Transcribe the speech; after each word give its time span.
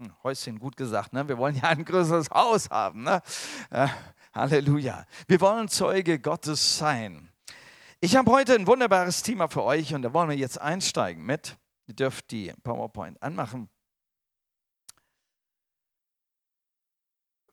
Hm, 0.00 0.14
Häuschen, 0.22 0.60
gut 0.60 0.76
gesagt, 0.76 1.12
ne? 1.12 1.26
Wir 1.26 1.38
wollen 1.38 1.56
ja 1.56 1.64
ein 1.64 1.84
größeres 1.84 2.30
Haus 2.30 2.70
haben, 2.70 3.02
ne? 3.02 3.20
Äh, 3.70 3.88
Halleluja. 4.32 5.04
Wir 5.26 5.40
wollen 5.40 5.66
Zeuge 5.68 6.20
Gottes 6.20 6.78
sein. 6.78 7.32
Ich 7.98 8.14
habe 8.14 8.30
heute 8.30 8.54
ein 8.54 8.68
wunderbares 8.68 9.24
Thema 9.24 9.48
für 9.48 9.64
euch 9.64 9.92
und 9.94 10.02
da 10.02 10.12
wollen 10.12 10.28
wir 10.28 10.36
jetzt 10.36 10.60
einsteigen 10.60 11.26
mit. 11.26 11.58
Ihr 11.88 11.94
dürft 11.94 12.30
die 12.30 12.52
PowerPoint 12.62 13.20
anmachen. 13.20 13.68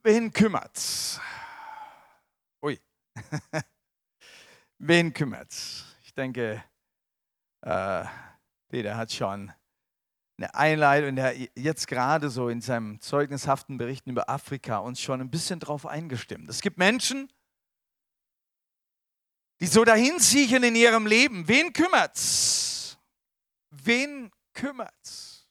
Wen 0.04 0.32
kümmert's? 0.32 1.20
Ui. 2.62 2.80
Wen 4.78 5.12
kümmert's? 5.16 5.86
Ich 6.04 6.14
denke, 6.14 6.64
äh, 7.62 8.06
Peter 8.68 8.96
hat 8.96 9.12
schon 9.12 9.52
eine 10.38 10.54
Einleitung, 10.54 11.16
der 11.16 11.36
jetzt 11.56 11.88
gerade 11.88 12.30
so 12.30 12.50
in 12.50 12.62
seinem 12.62 13.00
zeugnishaften 13.00 13.78
Berichten 13.78 14.10
über 14.10 14.30
Afrika 14.30 14.80
uns 14.80 15.00
schon 15.00 15.22
ein 15.22 15.30
bisschen 15.30 15.60
drauf 15.60 15.86
eingestimmt. 15.86 16.50
Es 16.50 16.62
gibt 16.62 16.78
Menschen, 16.78 17.32
die 19.62 19.68
so 19.68 19.86
dahin 19.86 20.20
siechen 20.20 20.64
in 20.64 20.76
ihrem 20.76 21.08
Leben. 21.08 21.48
Wen 21.48 21.72
kümmert's? 21.72 22.98
Wen 23.70 24.32
kümmert's? 24.54 25.48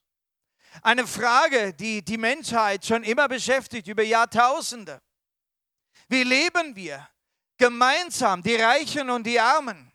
Eine 0.82 1.06
Frage, 1.06 1.72
die 1.72 2.04
die 2.04 2.18
Menschheit 2.18 2.84
schon 2.84 3.04
immer 3.04 3.28
beschäftigt, 3.28 3.88
über 3.88 4.02
Jahrtausende. 4.02 5.00
Wie 6.08 6.24
leben 6.24 6.76
wir 6.76 7.08
gemeinsam, 7.56 8.42
die 8.42 8.56
Reichen 8.56 9.08
und 9.08 9.26
die 9.26 9.40
Armen? 9.40 9.92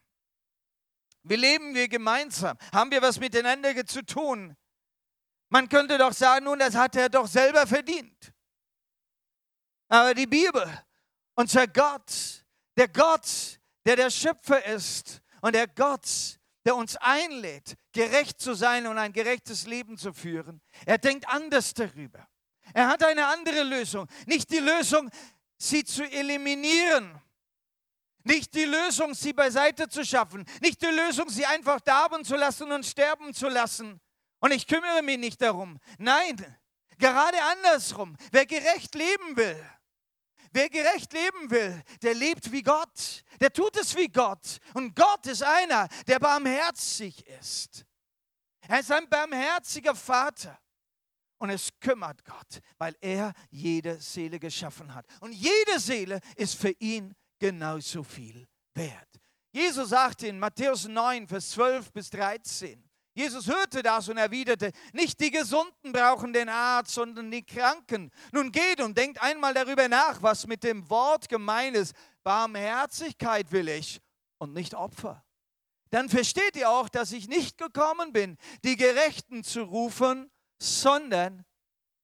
Wie 1.21 1.35
leben 1.35 1.75
wir 1.75 1.87
gemeinsam? 1.87 2.57
Haben 2.73 2.89
wir 2.89 3.01
was 3.03 3.19
miteinander 3.19 3.85
zu 3.85 4.03
tun? 4.03 4.55
Man 5.49 5.67
könnte 5.67 5.97
doch 5.97 6.13
sagen, 6.13 6.45
nun, 6.45 6.59
das 6.59 6.75
hat 6.75 6.95
er 6.95 7.09
doch 7.09 7.27
selber 7.27 7.65
verdient. 7.65 8.33
Aber 9.87 10.13
die 10.13 10.27
Bibel, 10.27 10.67
unser 11.35 11.67
Gott, 11.67 12.45
der 12.77 12.87
Gott, 12.87 13.59
der 13.83 13.95
der 13.95 14.11
Schöpfer 14.11 14.63
ist 14.65 15.21
und 15.41 15.55
der 15.55 15.67
Gott, 15.67 16.39
der 16.63 16.75
uns 16.75 16.95
einlädt, 16.97 17.75
gerecht 17.91 18.39
zu 18.39 18.53
sein 18.53 18.85
und 18.85 18.99
ein 18.99 19.11
gerechtes 19.11 19.65
Leben 19.65 19.97
zu 19.97 20.13
führen, 20.13 20.61
er 20.85 20.99
denkt 20.99 21.27
anders 21.27 21.73
darüber. 21.73 22.27
Er 22.73 22.87
hat 22.87 23.03
eine 23.03 23.25
andere 23.25 23.63
Lösung. 23.63 24.07
Nicht 24.27 24.51
die 24.51 24.59
Lösung, 24.59 25.09
sie 25.57 25.83
zu 25.83 26.03
eliminieren. 26.03 27.19
Nicht 28.23 28.53
die 28.53 28.65
Lösung, 28.65 29.15
sie 29.15 29.33
beiseite 29.33 29.89
zu 29.89 30.05
schaffen. 30.05 30.45
Nicht 30.61 30.79
die 30.83 30.93
Lösung, 30.93 31.29
sie 31.29 31.47
einfach 31.47 31.79
darben 31.79 32.23
zu 32.23 32.35
lassen 32.35 32.71
und 32.71 32.85
sterben 32.85 33.33
zu 33.33 33.47
lassen 33.47 33.99
und 34.39 34.51
ich 34.51 34.67
kümmere 34.67 35.01
mich 35.01 35.17
nicht 35.17 35.41
darum. 35.41 35.79
Nein, 35.97 36.35
gerade 36.97 37.37
andersrum. 37.41 38.15
Wer 38.31 38.45
gerecht 38.45 38.95
leben 38.95 39.35
will, 39.35 39.69
wer 40.51 40.69
gerecht 40.69 41.13
leben 41.13 41.49
will, 41.49 41.83
der 42.01 42.13
lebt 42.13 42.51
wie 42.51 42.63
Gott. 42.63 43.23
Der 43.39 43.51
tut 43.51 43.77
es 43.77 43.95
wie 43.95 44.07
Gott. 44.07 44.59
Und 44.73 44.95
Gott 44.95 45.25
ist 45.27 45.43
einer, 45.43 45.87
der 46.07 46.19
barmherzig 46.19 47.25
ist. 47.27 47.85
Er 48.67 48.79
ist 48.79 48.91
ein 48.91 49.09
barmherziger 49.09 49.95
Vater. 49.95 50.59
Und 51.37 51.51
es 51.51 51.69
kümmert 51.79 52.23
Gott, 52.25 52.59
weil 52.77 52.95
er 52.99 53.33
jede 53.49 53.99
Seele 54.01 54.39
geschaffen 54.39 54.93
hat. 54.93 55.05
Und 55.21 55.31
jede 55.31 55.79
Seele 55.79 56.19
ist 56.35 56.59
für 56.59 56.71
ihn 56.79 57.15
genauso 57.39 58.03
viel 58.03 58.45
wert. 58.73 59.07
Jesus 59.51 59.89
sagte 59.89 60.27
in 60.27 60.37
Matthäus 60.37 60.87
9, 60.87 61.27
Vers 61.27 61.51
12 61.51 61.91
bis 61.93 62.09
13, 62.09 62.88
Jesus 63.13 63.47
hörte 63.47 63.83
das 63.83 64.07
und 64.07 64.17
erwiderte, 64.17 64.71
nicht 64.93 65.19
die 65.19 65.31
Gesunden 65.31 65.91
brauchen 65.91 66.31
den 66.31 66.47
Arzt, 66.47 66.93
sondern 66.93 67.29
die 67.31 67.45
Kranken. 67.45 68.11
Nun 68.31 68.51
geht 68.51 68.81
und 68.81 68.97
denkt 68.97 69.21
einmal 69.21 69.53
darüber 69.53 69.87
nach, 69.87 70.21
was 70.21 70.47
mit 70.47 70.63
dem 70.63 70.89
Wort 70.89 71.27
gemeint 71.27 71.75
ist. 71.75 71.93
Barmherzigkeit 72.23 73.51
will 73.51 73.67
ich 73.67 73.99
und 74.37 74.53
nicht 74.53 74.73
Opfer. 74.75 75.25
Dann 75.89 76.07
versteht 76.07 76.55
ihr 76.55 76.69
auch, 76.69 76.87
dass 76.87 77.11
ich 77.11 77.27
nicht 77.27 77.57
gekommen 77.57 78.13
bin, 78.13 78.37
die 78.63 78.75
Gerechten 78.75 79.43
zu 79.43 79.63
rufen, 79.63 80.31
sondern 80.59 81.45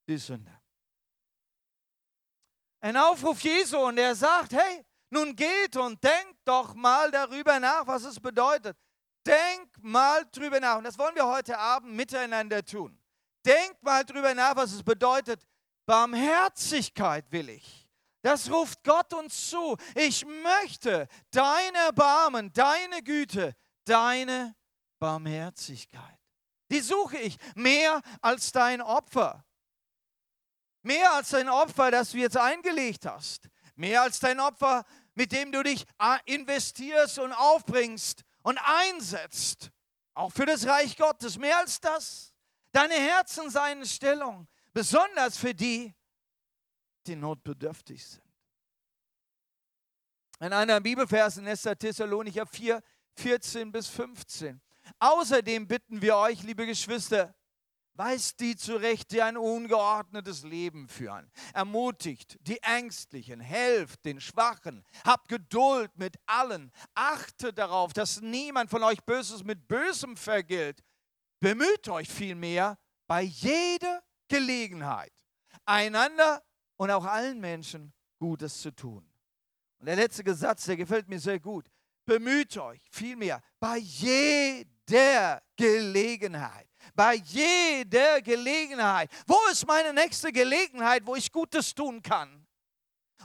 die 0.07 0.17
Sünder. 0.17 0.61
Ein 2.81 2.97
Aufruf 2.97 3.41
Jesu 3.41 3.77
und 3.77 3.97
er 3.97 4.15
sagt, 4.15 4.53
hey, 4.53 4.85
nun 5.09 5.35
geht 5.35 5.77
und 5.77 6.03
denkt 6.03 6.39
doch 6.45 6.73
mal 6.73 7.09
darüber 7.11 7.59
nach, 7.59 7.85
was 7.87 8.03
es 8.03 8.19
bedeutet. 8.19 8.75
Denk 9.25 9.69
mal 9.81 10.25
drüber 10.31 10.59
nach. 10.59 10.77
Und 10.77 10.83
das 10.83 10.97
wollen 10.97 11.15
wir 11.15 11.25
heute 11.25 11.57
Abend 11.57 11.93
miteinander 11.93 12.63
tun. 12.63 12.97
Denk 13.45 13.81
mal 13.81 14.03
drüber 14.03 14.33
nach, 14.33 14.55
was 14.55 14.73
es 14.73 14.83
bedeutet. 14.83 15.45
Barmherzigkeit 15.85 17.31
will 17.31 17.49
ich. 17.49 17.87
Das 18.21 18.49
ruft 18.49 18.83
Gott 18.83 19.13
uns 19.13 19.49
zu. 19.49 19.77
Ich 19.93 20.25
möchte 20.25 21.07
dein 21.29 21.75
Erbarmen, 21.75 22.51
deine 22.53 23.03
Güte, 23.03 23.55
deine 23.83 24.55
Barmherzigkeit. 24.99 26.19
Die 26.71 26.79
suche 26.79 27.17
ich 27.17 27.37
mehr 27.53 28.01
als 28.21 28.51
dein 28.51 28.81
Opfer. 28.81 29.45
Mehr 30.81 31.13
als 31.13 31.29
dein 31.29 31.49
Opfer, 31.49 31.91
das 31.91 32.11
du 32.11 32.17
jetzt 32.17 32.37
eingelegt 32.37 33.05
hast. 33.05 33.47
Mehr 33.75 34.01
als 34.01 34.19
dein 34.19 34.39
Opfer, 34.39 34.85
mit 35.13 35.31
dem 35.31 35.51
du 35.51 35.61
dich 35.61 35.85
ah, 35.97 36.17
investierst 36.25 37.19
und 37.19 37.31
aufbringst 37.31 38.23
und 38.45 38.59
einsetzt, 38.59 39.71
auch 40.13 40.31
für 40.31 40.45
das 40.45 40.67
Reich 40.67 40.95
Gottes, 40.95 41.37
mehr 41.37 41.57
als 41.57 41.81
das. 41.81 42.31
Deine 42.71 42.93
Herzen 42.93 43.49
seien 43.49 43.83
Stellung, 43.85 44.47
besonders 44.71 45.35
für 45.35 45.55
die, 45.55 45.95
die 47.07 47.15
notbedürftig 47.15 48.05
sind. 48.05 48.23
In 50.39 50.53
einer 50.53 50.79
Bibelvers 50.79 51.37
in 51.37 51.47
1. 51.47 51.63
Thessalonicher 51.79 52.45
4, 52.45 52.83
14 53.15 53.71
bis 53.71 53.87
15. 53.87 54.61
Außerdem 54.99 55.67
bitten 55.67 55.99
wir 55.99 56.15
euch, 56.17 56.43
liebe 56.43 56.67
Geschwister, 56.67 57.33
Weist 57.97 58.41
die 58.41 58.57
zurecht, 58.57 59.11
die 59.11 59.21
ein 59.21 59.37
ungeordnetes 59.37 60.43
Leben 60.43 60.89
führen. 60.89 61.31
Ermutigt 61.53 62.37
die 62.41 62.61
Ängstlichen, 62.61 63.39
helft 63.39 64.03
den 64.03 64.19
Schwachen, 64.19 64.83
habt 65.05 65.29
Geduld 65.29 65.97
mit 65.97 66.17
allen. 66.25 66.73
Achtet 66.93 67.57
darauf, 67.57 67.93
dass 67.93 68.19
niemand 68.19 68.69
von 68.69 68.83
euch 68.83 69.01
Böses 69.05 69.45
mit 69.45 69.69
Bösem 69.69 70.17
vergilt. 70.17 70.83
Bemüht 71.39 71.87
euch 71.87 72.09
vielmehr 72.09 72.77
bei 73.07 73.21
jeder 73.21 74.03
Gelegenheit, 74.27 75.13
einander 75.65 76.43
und 76.75 76.91
auch 76.91 77.05
allen 77.05 77.39
Menschen 77.39 77.93
Gutes 78.19 78.61
zu 78.61 78.71
tun. 78.71 79.09
Und 79.79 79.85
der 79.85 79.95
letzte 79.95 80.35
Satz, 80.35 80.65
der 80.65 80.75
gefällt 80.75 81.07
mir 81.07 81.19
sehr 81.19 81.39
gut. 81.39 81.69
Bemüht 82.05 82.57
euch 82.57 82.81
vielmehr 82.91 83.41
bei 83.59 83.77
jeder 83.77 85.41
Gelegenheit 85.55 86.67
bei 86.93 87.15
jeder 87.15 88.21
Gelegenheit. 88.21 89.09
Wo 89.25 89.37
ist 89.51 89.65
meine 89.65 89.93
nächste 89.93 90.31
Gelegenheit, 90.31 91.03
wo 91.05 91.15
ich 91.15 91.31
Gutes 91.31 91.73
tun 91.73 92.01
kann? 92.01 92.45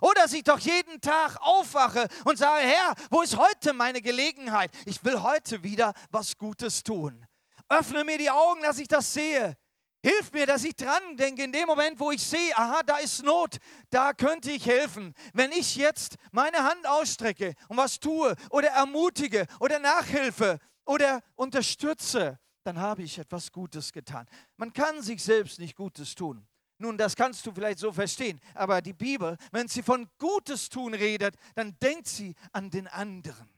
Oder 0.00 0.22
dass 0.22 0.32
ich 0.32 0.44
doch 0.44 0.58
jeden 0.58 1.00
Tag 1.00 1.36
aufwache 1.40 2.08
und 2.24 2.38
sage, 2.38 2.66
Herr, 2.66 2.94
wo 3.10 3.22
ist 3.22 3.36
heute 3.36 3.72
meine 3.72 4.00
Gelegenheit? 4.00 4.70
Ich 4.86 5.04
will 5.04 5.22
heute 5.22 5.62
wieder 5.62 5.92
was 6.10 6.38
Gutes 6.38 6.82
tun. 6.82 7.26
Öffne 7.68 8.04
mir 8.04 8.18
die 8.18 8.30
Augen, 8.30 8.62
dass 8.62 8.78
ich 8.78 8.88
das 8.88 9.12
sehe. 9.12 9.56
Hilf 10.02 10.32
mir, 10.32 10.46
dass 10.46 10.64
ich 10.64 10.74
dran 10.74 11.16
denke, 11.16 11.42
in 11.42 11.52
dem 11.52 11.66
Moment, 11.66 12.00
wo 12.00 12.10
ich 12.10 12.22
sehe, 12.22 12.56
aha, 12.56 12.82
da 12.84 12.96
ist 12.96 13.22
Not, 13.22 13.58
da 13.90 14.14
könnte 14.14 14.50
ich 14.50 14.64
helfen. 14.64 15.14
Wenn 15.34 15.52
ich 15.52 15.76
jetzt 15.76 16.14
meine 16.32 16.64
Hand 16.64 16.86
ausstrecke 16.86 17.54
und 17.68 17.76
was 17.76 18.00
tue 18.00 18.34
oder 18.48 18.68
ermutige 18.68 19.46
oder 19.60 19.78
nachhilfe 19.78 20.58
oder 20.86 21.20
unterstütze, 21.36 22.38
dann 22.64 22.78
habe 22.78 23.02
ich 23.02 23.18
etwas 23.18 23.50
Gutes 23.50 23.92
getan. 23.92 24.26
Man 24.56 24.72
kann 24.72 25.02
sich 25.02 25.22
selbst 25.22 25.58
nicht 25.58 25.76
Gutes 25.76 26.14
tun. 26.14 26.46
Nun, 26.78 26.96
das 26.96 27.14
kannst 27.14 27.44
du 27.44 27.52
vielleicht 27.52 27.78
so 27.78 27.92
verstehen, 27.92 28.40
aber 28.54 28.80
die 28.80 28.94
Bibel, 28.94 29.36
wenn 29.52 29.68
sie 29.68 29.82
von 29.82 30.08
Gutes 30.18 30.68
tun 30.70 30.94
redet, 30.94 31.34
dann 31.54 31.76
denkt 31.78 32.08
sie 32.08 32.34
an 32.52 32.70
den 32.70 32.88
anderen. 32.88 33.48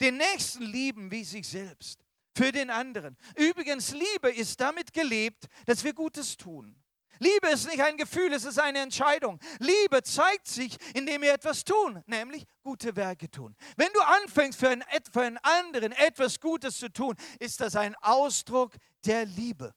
Den 0.00 0.16
Nächsten 0.16 0.64
lieben 0.64 1.10
wie 1.10 1.22
sich 1.22 1.46
selbst, 1.46 2.04
für 2.36 2.50
den 2.50 2.70
anderen. 2.70 3.16
Übrigens, 3.36 3.92
Liebe 3.92 4.30
ist 4.30 4.60
damit 4.60 4.92
gelebt, 4.92 5.46
dass 5.66 5.84
wir 5.84 5.92
Gutes 5.92 6.36
tun. 6.36 6.74
Liebe 7.18 7.48
ist 7.48 7.66
nicht 7.66 7.80
ein 7.80 7.96
Gefühl, 7.96 8.32
es 8.32 8.44
ist 8.44 8.58
eine 8.58 8.80
Entscheidung. 8.80 9.38
Liebe 9.58 10.02
zeigt 10.02 10.46
sich, 10.46 10.76
indem 10.94 11.22
wir 11.22 11.32
etwas 11.32 11.64
tun, 11.64 12.02
nämlich 12.06 12.46
gute 12.62 12.94
Werke 12.96 13.30
tun. 13.30 13.56
Wenn 13.76 13.92
du 13.92 14.00
anfängst, 14.00 14.58
für 14.58 14.68
einen, 14.68 14.84
für 15.12 15.22
einen 15.22 15.38
anderen 15.38 15.92
etwas 15.92 16.40
Gutes 16.40 16.78
zu 16.78 16.92
tun, 16.92 17.14
ist 17.38 17.60
das 17.60 17.76
ein 17.76 17.94
Ausdruck 17.96 18.74
der 19.04 19.26
Liebe. 19.26 19.74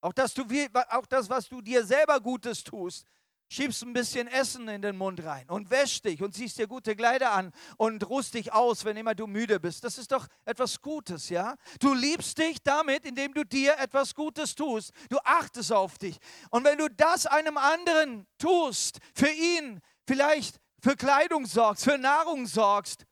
Auch 0.00 0.12
das, 0.12 0.34
du, 0.34 0.44
auch 0.90 1.06
das, 1.06 1.30
was 1.30 1.48
du 1.48 1.62
dir 1.62 1.84
selber 1.84 2.20
Gutes 2.20 2.62
tust, 2.62 3.06
schiebst 3.48 3.82
ein 3.82 3.92
bisschen 3.92 4.26
Essen 4.28 4.68
in 4.68 4.82
den 4.82 4.96
Mund 4.96 5.24
rein 5.24 5.48
und 5.48 5.70
wäschst 5.70 6.04
dich 6.04 6.22
und 6.22 6.34
ziehst 6.34 6.58
dir 6.58 6.66
gute 6.66 6.96
Kleider 6.96 7.32
an 7.32 7.52
und 7.76 8.08
ruhst 8.08 8.34
dich 8.34 8.52
aus, 8.52 8.84
wenn 8.84 8.96
immer 8.96 9.14
du 9.14 9.26
müde 9.26 9.60
bist. 9.60 9.84
Das 9.84 9.98
ist 9.98 10.12
doch 10.12 10.26
etwas 10.44 10.80
Gutes, 10.80 11.28
ja? 11.28 11.56
Du 11.80 11.94
liebst 11.94 12.38
dich 12.38 12.62
damit, 12.62 13.04
indem 13.04 13.34
du 13.34 13.44
dir 13.44 13.78
etwas 13.78 14.14
Gutes 14.14 14.54
tust. 14.54 14.92
Du 15.08 15.18
achtest 15.24 15.72
auf 15.72 15.98
dich. 15.98 16.18
Und 16.50 16.64
wenn 16.64 16.78
du 16.78 16.88
das 16.88 17.26
einem 17.26 17.56
anderen 17.56 18.26
tust, 18.38 18.98
für 19.14 19.30
ihn 19.30 19.80
vielleicht 20.06 20.60
für 20.82 20.96
Kleidung 20.96 21.46
sorgst, 21.46 21.84
für 21.84 21.98
Nahrung 21.98 22.46
sorgst, 22.46 23.06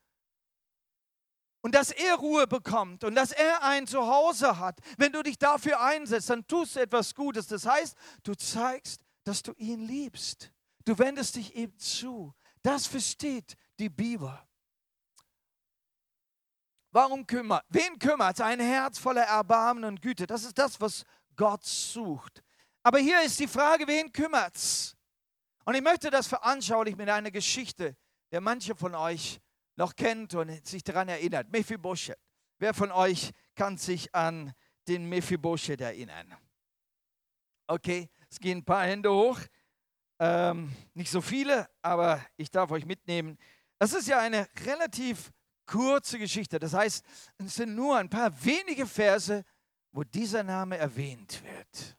und 1.63 1.73
dass 1.75 1.91
er 1.91 2.15
Ruhe 2.15 2.45
bekommt 2.45 3.05
und 3.05 3.15
dass 3.15 3.31
er 3.31 3.63
ein 3.63 3.87
Zuhause 3.87 4.59
hat. 4.59 4.79
Wenn 4.97 5.13
du 5.13 5.23
dich 5.23 5.39
dafür 5.39 5.81
einsetzt, 5.81 6.29
dann 6.29 6.45
tust 6.45 6.75
du 6.75 6.81
etwas 6.81 7.15
Gutes. 7.15 7.47
Das 7.47 7.65
heißt, 7.65 7.95
du 8.23 8.35
zeigst, 8.35 9.02
dass 9.23 9.43
du 9.43 9.53
ihn 9.53 9.85
liebst. 9.85 10.51
Du 10.85 10.97
wendest 10.97 11.35
dich 11.35 11.55
ihm 11.55 11.77
zu. 11.77 12.33
Das 12.61 12.87
versteht 12.87 13.55
die 13.79 13.89
Bibel. 13.89 14.37
Warum 16.91 17.25
kümmert? 17.25 17.65
Wen 17.69 17.97
kümmert? 17.97 18.39
Ein 18.39 18.59
Herz 18.59 18.99
voller 18.99 19.23
Erbarmen 19.23 19.83
und 19.83 20.01
Güte. 20.01 20.27
Das 20.27 20.43
ist 20.43 20.57
das, 20.57 20.79
was 20.79 21.03
Gott 21.35 21.65
sucht. 21.65 22.43
Aber 22.83 22.99
hier 22.99 23.21
ist 23.23 23.39
die 23.39 23.47
Frage, 23.47 23.87
wen 23.87 24.11
kümmert's? 24.11 24.95
Und 25.65 25.75
ich 25.75 25.81
möchte 25.81 26.09
das 26.09 26.27
veranschaulichen 26.27 26.97
mit 26.97 27.09
einer 27.09 27.31
Geschichte, 27.31 27.95
der 28.31 28.41
manche 28.41 28.75
von 28.75 28.93
euch 28.93 29.39
noch 29.75 29.95
kennt 29.95 30.35
und 30.35 30.65
sich 30.67 30.83
daran 30.83 31.09
erinnert. 31.09 31.49
Mephibosheth. 31.49 32.19
Wer 32.59 32.73
von 32.73 32.91
euch 32.91 33.31
kann 33.55 33.77
sich 33.77 34.13
an 34.13 34.53
den 34.87 35.07
Mephibosheth 35.09 35.81
erinnern? 35.81 36.35
Okay, 37.67 38.09
es 38.33 38.39
gehen 38.39 38.59
ein 38.59 38.65
paar 38.65 38.85
Hände 38.85 39.11
hoch. 39.11 39.39
Ähm, 40.19 40.75
nicht 40.95 41.11
so 41.11 41.21
viele, 41.21 41.69
aber 41.83 42.19
ich 42.35 42.49
darf 42.49 42.71
euch 42.71 42.85
mitnehmen. 42.85 43.37
Das 43.77 43.93
ist 43.93 44.07
ja 44.07 44.19
eine 44.19 44.47
relativ 44.65 45.31
kurze 45.67 46.17
Geschichte. 46.17 46.57
Das 46.57 46.73
heißt, 46.73 47.05
es 47.37 47.55
sind 47.55 47.75
nur 47.75 47.95
ein 47.97 48.09
paar 48.09 48.31
wenige 48.43 48.87
Verse, 48.87 49.45
wo 49.91 50.03
dieser 50.03 50.41
Name 50.41 50.77
erwähnt 50.77 51.43
wird. 51.43 51.97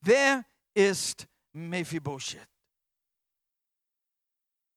Wer 0.00 0.46
ist 0.72 1.26
Mephibosheth? 1.52 2.48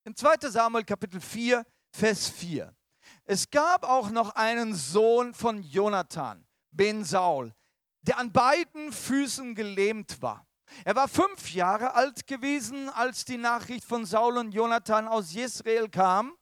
In 0.03 0.15
2 0.15 0.49
Samuel 0.49 0.83
Kapitel 0.83 1.21
4, 1.21 1.65
Vers 1.91 2.27
4. 2.29 2.75
Es 3.23 3.49
gab 3.49 3.85
auch 3.85 4.09
noch 4.09 4.31
einen 4.31 4.75
Sohn 4.75 5.33
von 5.33 5.63
Jonathan, 5.63 6.45
Ben 6.71 7.05
Saul, 7.05 7.53
der 8.07 8.17
an 8.17 8.31
beiden 8.31 8.91
Füßen 8.91 9.55
gelähmt 9.55 10.21
war. 10.21 10.45
Er 10.85 10.95
war 10.95 11.07
fünf 11.07 11.53
Jahre 11.53 11.93
alt 11.95 12.27
gewesen, 12.27 12.89
als 12.89 13.25
die 13.25 13.37
Nachricht 13.37 13.85
von 13.85 14.05
Saul 14.05 14.37
und 14.37 14.51
Jonathan 14.51 15.07
aus 15.07 15.33
Jezreel 15.33 15.89
kam. 15.89 16.33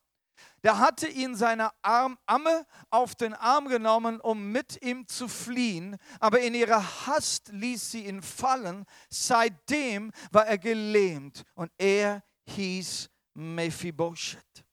Da 0.61 0.79
hatte 0.79 1.07
ihn 1.07 1.35
seine 1.35 1.69
Arm, 1.83 2.17
Amme 2.25 2.65
auf 2.89 3.13
den 3.13 3.33
Arm 3.33 3.67
genommen, 3.67 4.19
um 4.19 4.51
mit 4.51 4.81
ihm 4.81 5.07
zu 5.07 5.27
fliehen, 5.27 5.97
aber 6.19 6.39
in 6.39 6.55
ihrer 6.55 7.05
Hast 7.05 7.49
ließ 7.49 7.91
sie 7.91 8.07
ihn 8.07 8.21
fallen. 8.21 8.85
Seitdem 9.09 10.11
war 10.31 10.47
er 10.47 10.57
gelähmt 10.57 11.43
und 11.53 11.71
er 11.77 12.23
hieß 12.47 13.09
Mephibosheth. 13.35 14.64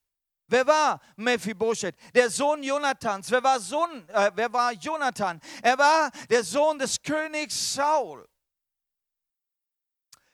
Wer 0.53 0.67
war 0.67 1.01
Mephibosheth? 1.17 1.97
Der 2.15 2.29
Sohn 2.29 2.63
Jonathans. 2.63 3.31
Wer 3.31 3.43
war, 3.43 3.59
Sohn, 3.59 4.07
äh, 4.11 4.31
wer 4.35 4.53
war 4.53 4.73
Jonathan? 4.73 5.41
Er 5.63 5.79
war 5.79 6.11
der 6.29 6.45
Sohn 6.45 6.79
des 6.79 7.01
Königs 7.01 7.73
Saul. 7.73 8.29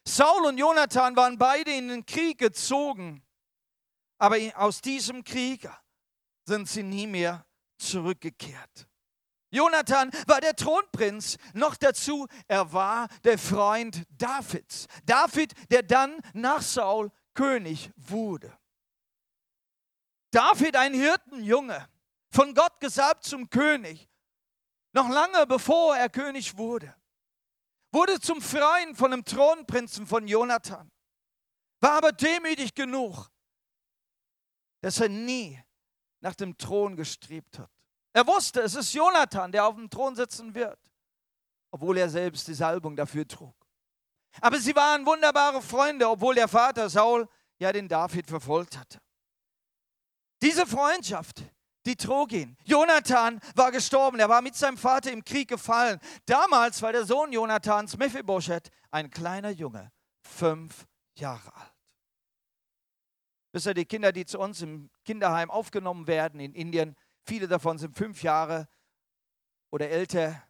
Saul 0.04 0.46
und 0.46 0.58
Jonathan 0.58 1.14
waren 1.14 1.38
beide 1.38 1.72
in 1.72 1.86
den 1.86 2.04
Krieg 2.04 2.38
gezogen, 2.38 3.22
aber 4.18 4.38
aus 4.56 4.80
diesem 4.80 5.22
Krieg 5.22 5.70
sind 6.46 6.68
sie 6.68 6.82
nie 6.82 7.06
mehr 7.06 7.46
zurückgekehrt. 7.76 8.88
Jonathan 9.50 10.10
war 10.26 10.40
der 10.40 10.56
Thronprinz, 10.56 11.38
noch 11.54 11.76
dazu, 11.76 12.26
er 12.48 12.72
war 12.72 13.06
der 13.22 13.38
Freund 13.38 14.02
Davids. 14.10 14.88
David, 15.04 15.54
der 15.70 15.84
dann 15.84 16.18
nach 16.32 16.62
Saul 16.62 17.12
König 17.34 17.92
wurde. 17.94 18.57
David, 20.30 20.76
ein 20.76 20.94
Hirtenjunge, 20.94 21.88
von 22.30 22.54
Gott 22.54 22.80
gesalbt 22.80 23.24
zum 23.24 23.48
König, 23.48 24.08
noch 24.92 25.08
lange 25.08 25.46
bevor 25.46 25.96
er 25.96 26.08
König 26.08 26.56
wurde, 26.56 26.94
wurde 27.90 28.20
zum 28.20 28.40
Freien 28.42 28.94
von 28.94 29.10
dem 29.10 29.24
Thronprinzen 29.24 30.06
von 30.06 30.26
Jonathan, 30.26 30.90
war 31.80 31.92
aber 31.92 32.12
demütig 32.12 32.74
genug, 32.74 33.30
dass 34.80 35.00
er 35.00 35.08
nie 35.08 35.62
nach 36.20 36.34
dem 36.34 36.56
Thron 36.58 36.96
gestrebt 36.96 37.58
hat. 37.58 37.70
Er 38.12 38.26
wusste, 38.26 38.60
es 38.62 38.74
ist 38.74 38.92
Jonathan, 38.92 39.52
der 39.52 39.66
auf 39.66 39.76
dem 39.76 39.88
Thron 39.88 40.16
sitzen 40.16 40.54
wird, 40.54 40.78
obwohl 41.70 41.98
er 41.98 42.08
selbst 42.08 42.48
die 42.48 42.54
Salbung 42.54 42.96
dafür 42.96 43.26
trug. 43.26 43.54
Aber 44.40 44.58
sie 44.58 44.74
waren 44.74 45.06
wunderbare 45.06 45.62
Freunde, 45.62 46.08
obwohl 46.08 46.34
der 46.34 46.48
Vater 46.48 46.88
Saul 46.90 47.28
ja 47.58 47.72
den 47.72 47.88
David 47.88 48.26
verfolgt 48.26 48.76
hatte. 48.76 49.00
Diese 50.42 50.66
Freundschaft, 50.66 51.42
die 51.86 51.96
trug 51.96 52.32
ihn. 52.32 52.56
Jonathan 52.64 53.40
war 53.54 53.72
gestorben, 53.72 54.18
er 54.20 54.28
war 54.28 54.42
mit 54.42 54.54
seinem 54.54 54.76
Vater 54.76 55.10
im 55.10 55.24
Krieg 55.24 55.48
gefallen. 55.48 55.98
Damals 56.26 56.82
war 56.82 56.92
der 56.92 57.04
Sohn 57.04 57.32
Jonathans, 57.32 57.96
Mephibosheth, 57.96 58.70
ein 58.90 59.10
kleiner 59.10 59.50
Junge, 59.50 59.90
fünf 60.20 60.86
Jahre 61.14 61.54
alt. 61.54 61.74
Wisst 63.52 63.66
ihr, 63.66 63.74
die 63.74 63.86
Kinder, 63.86 64.12
die 64.12 64.26
zu 64.26 64.38
uns 64.38 64.60
im 64.62 64.90
Kinderheim 65.04 65.50
aufgenommen 65.50 66.06
werden 66.06 66.38
in 66.40 66.54
Indien, 66.54 66.94
viele 67.24 67.48
davon 67.48 67.78
sind 67.78 67.96
fünf 67.96 68.22
Jahre 68.22 68.68
oder 69.70 69.88
älter. 69.88 70.47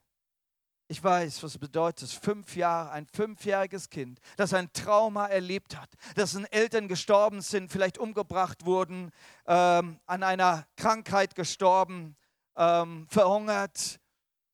Ich 0.91 1.05
weiß, 1.05 1.43
was 1.43 1.59
bedeutet 1.59 2.11
fünf 2.11 2.57
Jahre, 2.57 2.91
ein 2.93 3.07
fünfjähriges 3.07 3.91
Kind, 3.91 4.21
das 4.39 4.55
ein 4.55 4.73
Trauma 4.73 5.27
erlebt 5.27 5.77
hat, 5.77 5.91
dessen 6.17 6.47
Eltern 6.47 6.89
gestorben 6.89 7.43
sind, 7.43 7.71
vielleicht 7.71 7.99
umgebracht 7.99 8.65
wurden, 8.65 9.11
ähm, 9.47 10.01
an 10.07 10.23
einer 10.23 10.67
Krankheit 10.77 11.35
gestorben, 11.35 12.17
ähm, 12.57 13.07
verhungert 13.11 14.01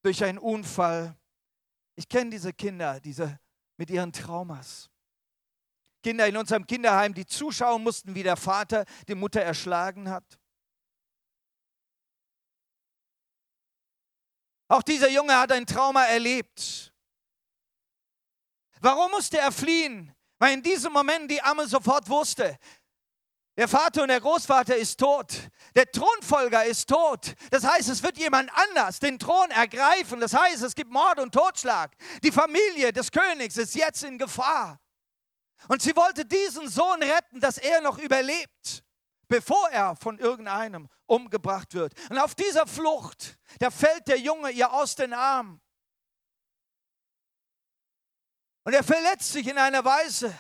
durch 0.03 0.25
einen 0.25 0.39
Unfall. 0.39 1.17
Ich 1.95 2.09
kenne 2.09 2.31
diese 2.31 2.53
Kinder, 2.53 2.99
diese 2.99 3.39
mit 3.77 3.89
ihren 3.91 4.13
Traumas. 4.13 4.91
Kinder 6.03 6.27
in 6.27 6.37
unserem 6.37 6.67
Kinderheim, 6.67 7.15
die 7.15 7.27
zuschauen 7.27 7.85
mussten, 7.85 8.17
wie 8.17 8.25
der 8.25 8.37
Vater 8.37 8.85
die 9.07 9.15
Mutter 9.15 9.41
erschlagen 9.41 10.11
hat. 10.11 10.39
Auch 14.69 14.83
dieser 14.83 15.11
Junge 15.11 15.37
hat 15.39 15.53
ein 15.53 15.67
Trauma 15.67 16.05
erlebt. 16.05 16.93
Warum 18.81 19.11
musste 19.11 19.39
er 19.39 19.53
fliehen? 19.53 20.15
Weil 20.39 20.55
in 20.55 20.63
diesem 20.63 20.93
Moment 20.93 21.31
die 21.31 21.41
Amme 21.41 21.67
sofort 21.67 22.09
wusste, 22.09 22.59
der 23.57 23.69
Vater 23.69 24.03
und 24.03 24.09
der 24.09 24.21
Großvater 24.21 24.77
ist 24.77 24.99
tot. 24.99 25.33
Der 25.77 25.91
Thronfolger 25.91 26.65
ist 26.65 26.89
tot. 26.89 27.35
Das 27.51 27.65
heißt, 27.65 27.89
es 27.89 28.03
wird 28.03 28.19
jemand 28.19 28.51
anders 28.53 28.99
den 28.99 29.17
Thron 29.19 29.51
ergreifen. 29.53 30.19
Das 30.19 30.35
heißt, 30.35 30.63
es 30.63 30.75
gibt 30.75 30.91
Mord 30.91 31.21
und 31.21 31.33
Totschlag. 31.33 31.93
Die 32.25 32.33
Familie 32.33 32.93
des 32.93 33.13
Königs 33.13 33.57
ist 33.57 33.77
jetzt 33.77 34.03
in 34.03 34.19
Gefahr. 34.19 34.81
Und 35.69 35.83
sie 35.83 35.95
wollte 35.95 36.25
diesen 36.25 36.69
Sohn 36.69 37.01
retten, 37.03 37.39
dass 37.39 37.59
er 37.59 37.81
noch 37.81 37.99
überlebt 37.99 38.83
bevor 39.29 39.71
er 39.71 39.97
von 39.97 40.19
irgendeinem 40.19 40.89
umgebracht 41.07 41.75
wird. 41.75 41.95
Und 42.11 42.19
auf 42.19 42.35
dieser 42.35 42.67
Flucht, 42.67 43.39
da 43.59 43.71
fällt 43.71 44.09
der 44.09 44.19
Junge 44.19 44.51
ihr 44.51 44.73
aus 44.73 44.95
den 44.95 45.13
Armen. 45.13 45.61
Und 48.65 48.73
er 48.73 48.83
verletzt 48.83 49.33
sich 49.33 49.47
in 49.47 49.59
einer 49.59 49.85
Weise, 49.85 50.37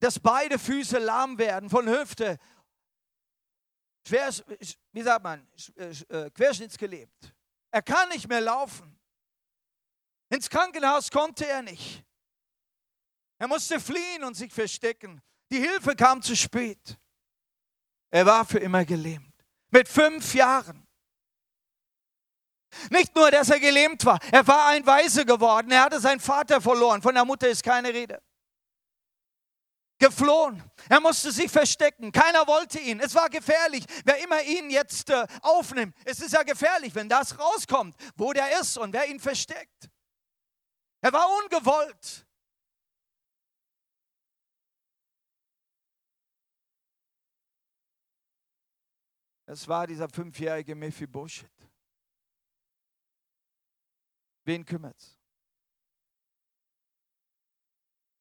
dass 0.00 0.18
beide 0.18 0.58
Füße 0.58 0.98
lahm 0.98 1.38
werden 1.38 1.70
von 1.70 1.88
Hüfte. 1.88 2.38
Schwer, 4.06 4.32
wie 4.92 5.02
sagt 5.02 5.22
man, 5.22 5.46
äh, 5.76 6.30
querschnittsgelebt. 6.30 7.32
Er 7.70 7.82
kann 7.82 8.08
nicht 8.08 8.28
mehr 8.28 8.40
laufen. 8.40 8.98
Ins 10.28 10.50
Krankenhaus 10.50 11.10
konnte 11.10 11.46
er 11.46 11.62
nicht. 11.62 12.04
Er 13.38 13.48
musste 13.48 13.78
fliehen 13.78 14.24
und 14.24 14.34
sich 14.34 14.52
verstecken. 14.52 15.22
Die 15.50 15.60
Hilfe 15.60 15.94
kam 15.94 16.20
zu 16.22 16.34
spät. 16.34 16.98
Er 18.12 18.26
war 18.26 18.44
für 18.44 18.58
immer 18.58 18.84
gelähmt. 18.84 19.34
Mit 19.70 19.88
fünf 19.88 20.34
Jahren. 20.34 20.86
Nicht 22.90 23.14
nur, 23.16 23.30
dass 23.30 23.50
er 23.50 23.58
gelähmt 23.58 24.04
war, 24.04 24.18
er 24.30 24.46
war 24.46 24.68
ein 24.68 24.86
Weise 24.86 25.24
geworden. 25.24 25.70
Er 25.70 25.84
hatte 25.84 26.00
seinen 26.00 26.20
Vater 26.20 26.60
verloren. 26.60 27.02
Von 27.02 27.14
der 27.14 27.24
Mutter 27.24 27.48
ist 27.48 27.62
keine 27.62 27.92
Rede. 27.92 28.22
Geflohen. 29.98 30.62
Er 30.88 31.00
musste 31.00 31.32
sich 31.32 31.50
verstecken. 31.50 32.12
Keiner 32.12 32.46
wollte 32.46 32.78
ihn. 32.80 33.00
Es 33.00 33.14
war 33.14 33.30
gefährlich. 33.30 33.84
Wer 34.04 34.22
immer 34.22 34.42
ihn 34.42 34.68
jetzt 34.68 35.08
äh, 35.10 35.26
aufnimmt, 35.40 35.94
es 36.04 36.20
ist 36.20 36.32
ja 36.32 36.42
gefährlich, 36.42 36.94
wenn 36.94 37.08
das 37.08 37.38
rauskommt, 37.38 37.94
wo 38.16 38.32
der 38.32 38.60
ist 38.60 38.76
und 38.76 38.92
wer 38.92 39.08
ihn 39.08 39.20
versteckt. 39.20 39.88
Er 41.00 41.12
war 41.12 41.28
ungewollt. 41.44 42.26
Es 49.52 49.68
war 49.68 49.86
dieser 49.86 50.08
fünfjährige 50.08 50.74
Mephibosheth. 50.74 51.68
Wen 54.44 54.64
kümmert's? 54.64 55.18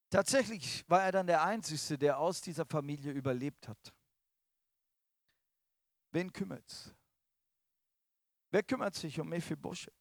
Tatsächlich 0.10 0.84
war 0.90 1.04
er 1.04 1.14
dann 1.14 1.28
der 1.28 1.42
Einzige, 1.42 1.98
der 1.98 2.20
aus 2.20 2.42
dieser 2.42 2.66
Familie 2.66 3.14
überlebt 3.14 3.70
hat. 3.70 3.94
Wen 6.12 6.34
kümmert's? 6.34 6.94
Wer 8.50 8.64
kümmert 8.64 8.96
sich 8.96 9.18
um 9.18 9.30
Mephibosheth? 9.30 10.01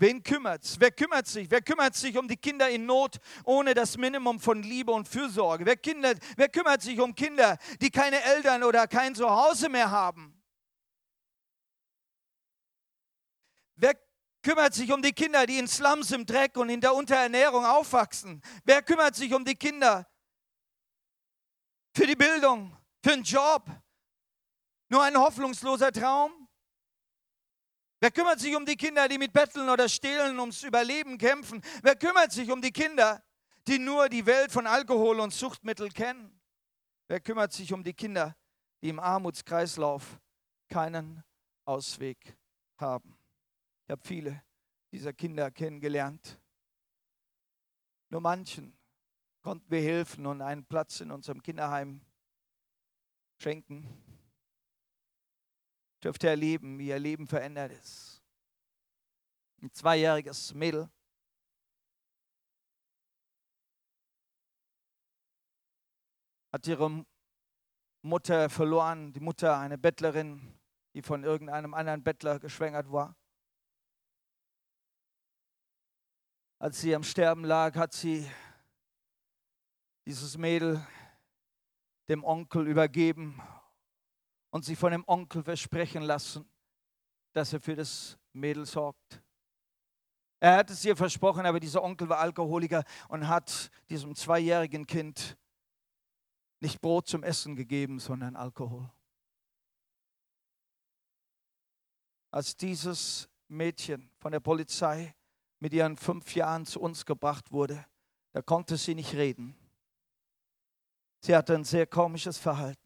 Wen 0.00 0.22
kümmert's? 0.22 0.80
Wer 0.80 0.92
kümmert 0.92 1.26
sich? 1.26 1.50
Wer 1.50 1.60
kümmert 1.60 1.94
sich 1.94 2.16
um 2.16 2.26
die 2.26 2.38
Kinder 2.38 2.70
in 2.70 2.86
Not 2.86 3.20
ohne 3.44 3.74
das 3.74 3.98
Minimum 3.98 4.40
von 4.40 4.62
Liebe 4.62 4.92
und 4.92 5.06
Fürsorge? 5.06 5.66
Wer, 5.66 5.76
Kinder, 5.76 6.14
wer 6.38 6.48
kümmert 6.48 6.80
sich 6.80 6.98
um 6.98 7.14
Kinder, 7.14 7.58
die 7.82 7.90
keine 7.90 8.22
Eltern 8.22 8.62
oder 8.62 8.88
kein 8.88 9.14
Zuhause 9.14 9.68
mehr 9.68 9.90
haben? 9.90 10.42
Wer 13.76 13.94
kümmert 14.42 14.72
sich 14.72 14.90
um 14.90 15.02
die 15.02 15.12
Kinder, 15.12 15.44
die 15.44 15.58
in 15.58 15.68
Slums 15.68 16.12
im 16.12 16.24
Dreck 16.24 16.56
und 16.56 16.70
in 16.70 16.80
der 16.80 16.94
Unterernährung 16.94 17.66
aufwachsen? 17.66 18.40
Wer 18.64 18.80
kümmert 18.80 19.16
sich 19.16 19.34
um 19.34 19.44
die 19.44 19.54
Kinder 19.54 20.10
für 21.94 22.06
die 22.06 22.16
Bildung, 22.16 22.74
für 23.04 23.12
einen 23.12 23.22
Job? 23.22 23.68
Nur 24.88 25.02
ein 25.02 25.18
hoffnungsloser 25.18 25.92
Traum? 25.92 26.39
Wer 28.00 28.10
kümmert 28.10 28.40
sich 28.40 28.56
um 28.56 28.64
die 28.64 28.76
Kinder, 28.76 29.06
die 29.08 29.18
mit 29.18 29.34
Betteln 29.34 29.68
oder 29.68 29.86
Stehlen 29.86 30.40
ums 30.40 30.62
Überleben 30.62 31.18
kämpfen? 31.18 31.62
Wer 31.82 31.96
kümmert 31.96 32.32
sich 32.32 32.50
um 32.50 32.62
die 32.62 32.72
Kinder, 32.72 33.22
die 33.66 33.78
nur 33.78 34.08
die 34.08 34.24
Welt 34.24 34.50
von 34.50 34.66
Alkohol 34.66 35.20
und 35.20 35.34
Suchtmittel 35.34 35.90
kennen? 35.90 36.40
Wer 37.08 37.20
kümmert 37.20 37.52
sich 37.52 37.74
um 37.74 37.84
die 37.84 37.92
Kinder, 37.92 38.34
die 38.80 38.88
im 38.88 38.98
Armutskreislauf 38.98 40.18
keinen 40.68 41.22
Ausweg 41.66 42.38
haben? 42.78 43.18
Ich 43.84 43.90
habe 43.90 44.02
viele 44.02 44.42
dieser 44.92 45.12
Kinder 45.12 45.50
kennengelernt. 45.50 46.40
Nur 48.08 48.22
manchen 48.22 48.76
konnten 49.42 49.70
wir 49.70 49.82
helfen 49.82 50.24
und 50.24 50.40
einen 50.40 50.64
Platz 50.64 51.00
in 51.00 51.10
unserem 51.10 51.42
Kinderheim 51.42 52.00
schenken. 53.36 54.09
Ich 56.00 56.02
durfte 56.02 56.30
erleben, 56.30 56.78
wie 56.78 56.88
ihr 56.88 56.98
Leben 56.98 57.28
verändert 57.28 57.72
ist. 57.72 58.22
Ein 59.60 59.70
zweijähriges 59.70 60.54
Mädel. 60.54 60.88
Hat 66.50 66.66
ihre 66.66 67.04
Mutter 68.00 68.48
verloren, 68.48 69.12
die 69.12 69.20
Mutter 69.20 69.58
eine 69.58 69.76
Bettlerin, 69.76 70.58
die 70.94 71.02
von 71.02 71.22
irgendeinem 71.22 71.74
anderen 71.74 72.02
Bettler 72.02 72.38
geschwängert 72.38 72.90
war. 72.90 73.14
als 76.60 76.80
sie 76.82 76.94
am 76.94 77.02
Sterben 77.02 77.44
lag, 77.44 77.74
hat 77.76 77.94
sie 77.94 78.30
dieses 80.06 80.36
Mädel 80.36 80.86
dem 82.08 82.22
Onkel 82.22 82.66
übergeben 82.68 83.40
und 84.50 84.64
sie 84.64 84.76
von 84.76 84.92
dem 84.92 85.04
Onkel 85.06 85.42
versprechen 85.42 86.02
lassen, 86.02 86.48
dass 87.32 87.52
er 87.52 87.60
für 87.60 87.76
das 87.76 88.18
Mädel 88.32 88.66
sorgt. 88.66 89.22
Er 90.40 90.56
hat 90.56 90.70
es 90.70 90.84
ihr 90.84 90.96
versprochen, 90.96 91.44
aber 91.44 91.60
dieser 91.60 91.82
Onkel 91.82 92.08
war 92.08 92.18
Alkoholiker 92.18 92.84
und 93.08 93.28
hat 93.28 93.70
diesem 93.90 94.14
zweijährigen 94.14 94.86
Kind 94.86 95.36
nicht 96.60 96.80
Brot 96.80 97.08
zum 97.08 97.22
Essen 97.22 97.56
gegeben, 97.56 98.00
sondern 98.00 98.36
Alkohol. 98.36 98.90
Als 102.30 102.56
dieses 102.56 103.28
Mädchen 103.48 104.10
von 104.18 104.32
der 104.32 104.40
Polizei 104.40 105.14
mit 105.58 105.72
ihren 105.72 105.96
fünf 105.96 106.34
Jahren 106.34 106.64
zu 106.64 106.80
uns 106.80 107.04
gebracht 107.04 107.52
wurde, 107.52 107.84
da 108.32 108.40
konnte 108.40 108.76
sie 108.76 108.94
nicht 108.94 109.14
reden. 109.14 109.56
Sie 111.22 111.36
hatte 111.36 111.54
ein 111.54 111.64
sehr 111.64 111.86
komisches 111.86 112.38
Verhalten. 112.38 112.79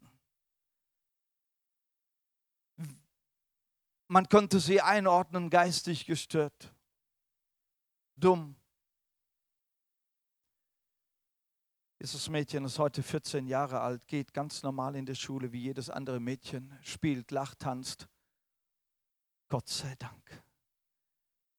Man 4.07 4.29
konnte 4.29 4.59
sie 4.59 4.81
einordnen, 4.81 5.49
geistig 5.49 6.05
gestört, 6.05 6.73
dumm. 8.15 8.55
Dieses 11.99 12.29
Mädchen 12.29 12.65
ist 12.65 12.77
heute 12.77 13.01
14 13.01 13.47
Jahre 13.47 13.79
alt, 13.79 14.07
geht 14.07 14.33
ganz 14.33 14.61
normal 14.61 14.95
in 14.95 15.05
die 15.05 15.15
Schule 15.15 15.51
wie 15.51 15.61
jedes 15.61 15.89
andere 15.89 16.19
Mädchen, 16.19 16.77
spielt, 16.83 17.31
lacht, 17.31 17.59
tanzt. 17.59 18.07
Gott 19.49 19.67
sei 19.67 19.95
Dank 19.95 20.43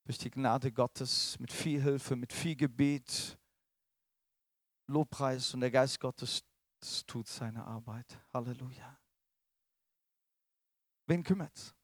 durch 0.07 0.19
die 0.19 0.31
Gnade 0.31 0.71
Gottes, 0.71 1.37
mit 1.41 1.53
viel 1.53 1.83
Hilfe, 1.83 2.15
mit 2.15 2.33
viel 2.33 2.55
Gebet, 2.55 3.37
Lobpreis 4.87 5.53
und 5.53 5.61
der 5.61 5.73
Geist 5.73 5.99
Gottes 5.99 6.45
tut 7.09 7.27
seine 7.27 7.65
Arbeit. 7.65 8.21
Halleluja. 8.33 9.01
Wen 11.07 11.25
kümmert's? 11.25 11.75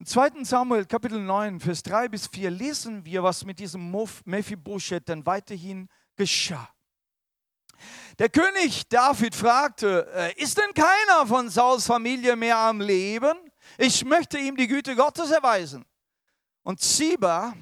Im 0.00 0.06
2. 0.06 0.44
Samuel 0.44 0.86
Kapitel 0.86 1.20
9, 1.20 1.60
Vers 1.60 1.82
3 1.84 2.08
bis 2.08 2.26
4 2.26 2.50
lesen 2.50 3.04
wir, 3.04 3.22
was 3.22 3.44
mit 3.44 3.58
diesem 3.58 3.94
Mephibosheth 4.24 5.08
dann 5.08 5.24
weiterhin 5.24 5.88
geschah. 6.16 6.68
Der 8.18 8.28
König 8.28 8.88
David 8.88 9.34
fragte, 9.34 10.08
äh, 10.14 10.40
ist 10.40 10.58
denn 10.58 10.74
keiner 10.74 11.26
von 11.26 11.48
Sauls 11.48 11.86
Familie 11.86 12.36
mehr 12.36 12.56
am 12.56 12.80
Leben? 12.80 13.36
Ich 13.78 14.04
möchte 14.04 14.38
ihm 14.38 14.56
die 14.56 14.66
Güte 14.66 14.94
Gottes 14.96 15.30
erweisen. 15.30 15.84
Und 16.62 16.80
Ziba, 16.80 17.54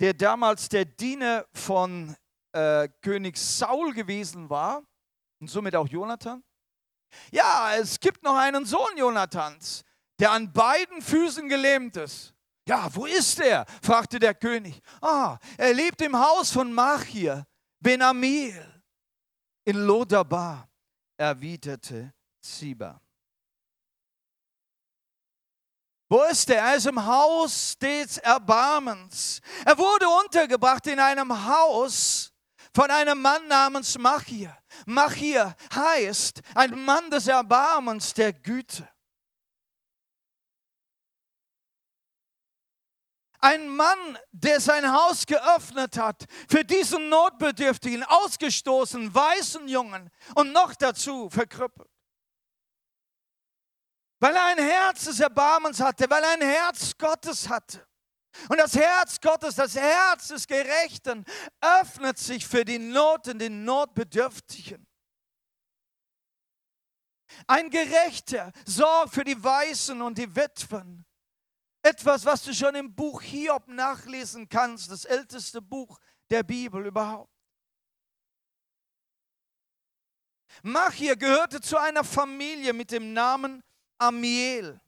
der 0.00 0.14
damals 0.14 0.68
der 0.68 0.84
Diener 0.84 1.44
von 1.52 2.16
äh, 2.52 2.88
König 3.02 3.36
Saul 3.36 3.92
gewesen 3.92 4.48
war 4.48 4.82
und 5.40 5.48
somit 5.48 5.74
auch 5.76 5.88
Jonathan. 5.88 6.42
Ja, 7.30 7.74
es 7.76 7.98
gibt 8.00 8.22
noch 8.22 8.36
einen 8.36 8.64
Sohn 8.64 8.96
Jonathans, 8.96 9.84
der 10.18 10.30
an 10.30 10.52
beiden 10.52 11.02
Füßen 11.02 11.48
gelähmt 11.48 11.96
ist. 11.96 12.34
Ja, 12.66 12.88
wo 12.94 13.04
ist 13.06 13.40
er? 13.40 13.66
fragte 13.82 14.18
der 14.18 14.34
König. 14.34 14.80
Ah, 15.00 15.38
er 15.58 15.74
lebt 15.74 16.00
im 16.00 16.18
Haus 16.18 16.50
von 16.50 16.72
Machir, 16.72 17.46
Ben 17.80 18.00
Amil, 18.00 18.82
in 19.64 19.76
Lodabar, 19.76 20.68
erwiderte 21.16 22.14
Ziba. 22.40 23.00
Wo 26.08 26.22
ist 26.22 26.48
er? 26.50 26.62
Er 26.62 26.76
ist 26.76 26.86
im 26.86 27.04
Haus 27.04 27.76
des 27.78 28.18
Erbarmens. 28.18 29.40
Er 29.64 29.76
wurde 29.76 30.06
untergebracht 30.08 30.86
in 30.86 31.00
einem 31.00 31.46
Haus 31.46 32.32
von 32.74 32.90
einem 32.90 33.20
Mann 33.20 33.46
namens 33.48 33.98
Machir. 33.98 34.56
Machir 34.86 35.54
heißt 35.74 36.40
ein 36.54 36.84
Mann 36.84 37.10
des 37.10 37.26
Erbarmens, 37.26 38.14
der 38.14 38.32
Güte. 38.32 38.88
Ein 43.44 43.68
Mann, 43.68 44.18
der 44.32 44.58
sein 44.58 44.90
Haus 44.90 45.26
geöffnet 45.26 45.98
hat 45.98 46.24
für 46.48 46.64
diesen 46.64 47.10
Notbedürftigen, 47.10 48.02
ausgestoßen, 48.02 49.14
weißen 49.14 49.68
Jungen 49.68 50.10
und 50.34 50.52
noch 50.52 50.74
dazu 50.74 51.28
verkrüppelt 51.28 51.88
weil 54.24 54.36
er 54.36 54.44
ein 54.46 54.58
Herz 54.58 55.04
des 55.04 55.20
Erbarmens 55.20 55.80
hatte, 55.80 56.08
weil 56.08 56.22
er 56.22 56.30
ein 56.30 56.40
Herz 56.40 56.96
Gottes 56.96 57.46
hatte. 57.46 57.86
Und 58.48 58.56
das 58.56 58.74
Herz 58.74 59.20
Gottes, 59.20 59.56
das 59.56 59.76
Herz 59.76 60.28
des 60.28 60.46
Gerechten 60.46 61.26
öffnet 61.60 62.16
sich 62.16 62.46
für 62.46 62.64
die 62.64 62.78
Not 62.78 63.28
und 63.28 63.38
den 63.38 63.64
Notbedürftigen. 63.64 64.86
Ein 67.46 67.68
Gerechter 67.68 68.50
sorgt 68.64 69.12
für 69.12 69.24
die 69.24 69.42
Weißen 69.42 70.00
und 70.00 70.16
die 70.16 70.34
Witwen. 70.34 71.04
Etwas, 71.84 72.24
was 72.24 72.42
du 72.42 72.54
schon 72.54 72.74
im 72.76 72.94
Buch 72.94 73.20
Hiob 73.20 73.68
nachlesen 73.68 74.48
kannst, 74.48 74.90
das 74.90 75.04
älteste 75.04 75.60
Buch 75.60 76.00
der 76.30 76.42
Bibel 76.42 76.86
überhaupt. 76.86 77.30
Machir 80.62 81.14
gehörte 81.14 81.60
zu 81.60 81.76
einer 81.76 82.02
Familie 82.02 82.72
mit 82.72 82.90
dem 82.90 83.12
Namen 83.12 83.62
Amiel. 83.98 84.80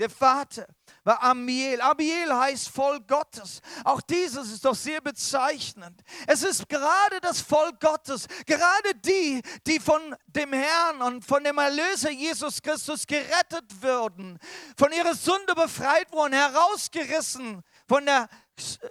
Der 0.00 0.08
Vater 0.08 0.66
war 1.04 1.22
Amiel. 1.22 1.78
Amiel 1.82 2.34
heißt 2.34 2.70
Volk 2.70 3.06
Gottes. 3.06 3.60
Auch 3.84 4.00
dieses 4.00 4.50
ist 4.50 4.64
doch 4.64 4.74
sehr 4.74 5.02
bezeichnend. 5.02 6.00
Es 6.26 6.42
ist 6.42 6.66
gerade 6.70 7.20
das 7.20 7.42
Volk 7.42 7.78
Gottes, 7.80 8.26
gerade 8.46 8.94
die, 9.04 9.42
die 9.66 9.78
von 9.78 10.00
dem 10.26 10.54
Herrn 10.54 11.02
und 11.02 11.22
von 11.22 11.44
dem 11.44 11.58
Erlöser 11.58 12.10
Jesus 12.10 12.62
Christus 12.62 13.06
gerettet 13.06 13.82
würden, 13.82 14.38
von 14.78 14.90
ihrer 14.90 15.14
Sünde 15.14 15.54
befreit 15.54 16.10
wurden, 16.12 16.32
herausgerissen 16.32 17.62
von 17.86 18.06
der, 18.06 18.30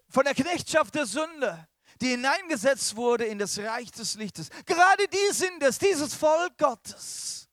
von 0.09 0.25
der 0.25 0.35
Knechtschaft 0.35 0.93
der 0.93 1.07
Sünde 1.07 1.67
die 2.01 2.11
hineingesetzt 2.11 2.95
wurde 2.95 3.25
in 3.25 3.37
das 3.37 3.59
Reich 3.59 3.91
des 3.91 4.15
Lichtes. 4.15 4.47
Gerade 4.65 5.05
die 5.09 5.33
sind 5.33 5.61
es, 5.61 5.77
dieses 5.77 6.13
Volk 6.13 6.57
Gottes, 6.57 7.49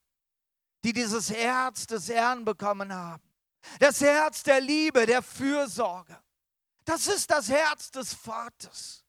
die 0.84 0.92
dieses 0.92 1.30
Herz 1.30 1.84
des 1.88 2.08
Herrn 2.08 2.44
bekommen 2.44 2.94
haben. 2.94 3.25
Das 3.78 4.00
Herz 4.00 4.42
der 4.42 4.60
Liebe, 4.60 5.06
der 5.06 5.22
Fürsorge. 5.22 6.18
Das 6.84 7.06
ist 7.06 7.30
das 7.30 7.48
Herz 7.48 7.90
des 7.90 8.14
Vaters. 8.14 9.04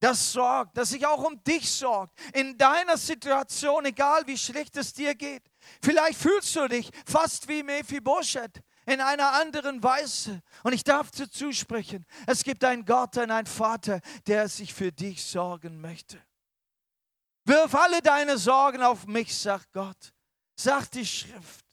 Das 0.00 0.32
sorgt, 0.32 0.76
das 0.76 0.90
sich 0.90 1.06
auch 1.06 1.24
um 1.24 1.42
dich 1.42 1.70
sorgt. 1.70 2.18
In 2.34 2.56
deiner 2.58 2.96
Situation, 2.96 3.86
egal 3.86 4.26
wie 4.26 4.36
schlecht 4.36 4.76
es 4.76 4.92
dir 4.92 5.14
geht. 5.14 5.42
Vielleicht 5.82 6.18
fühlst 6.18 6.54
du 6.54 6.68
dich 6.68 6.90
fast 7.06 7.48
wie 7.48 7.62
Mephibosheth 7.62 8.62
in 8.86 9.00
einer 9.00 9.32
anderen 9.32 9.82
Weise. 9.82 10.42
Und 10.62 10.74
ich 10.74 10.84
darf 10.84 11.10
dir 11.10 11.30
zusprechen, 11.30 12.04
es 12.26 12.44
gibt 12.44 12.62
einen 12.62 12.84
Gott 12.84 13.16
und 13.16 13.30
einen 13.30 13.46
Vater, 13.46 14.00
der 14.26 14.48
sich 14.48 14.74
für 14.74 14.92
dich 14.92 15.24
sorgen 15.24 15.80
möchte. 15.80 16.22
Wirf 17.44 17.74
alle 17.74 18.02
deine 18.02 18.38
Sorgen 18.38 18.82
auf 18.82 19.06
mich, 19.06 19.36
sagt 19.36 19.72
Gott. 19.72 20.12
Sagt 20.56 20.94
die 20.94 21.06
Schrift, 21.06 21.66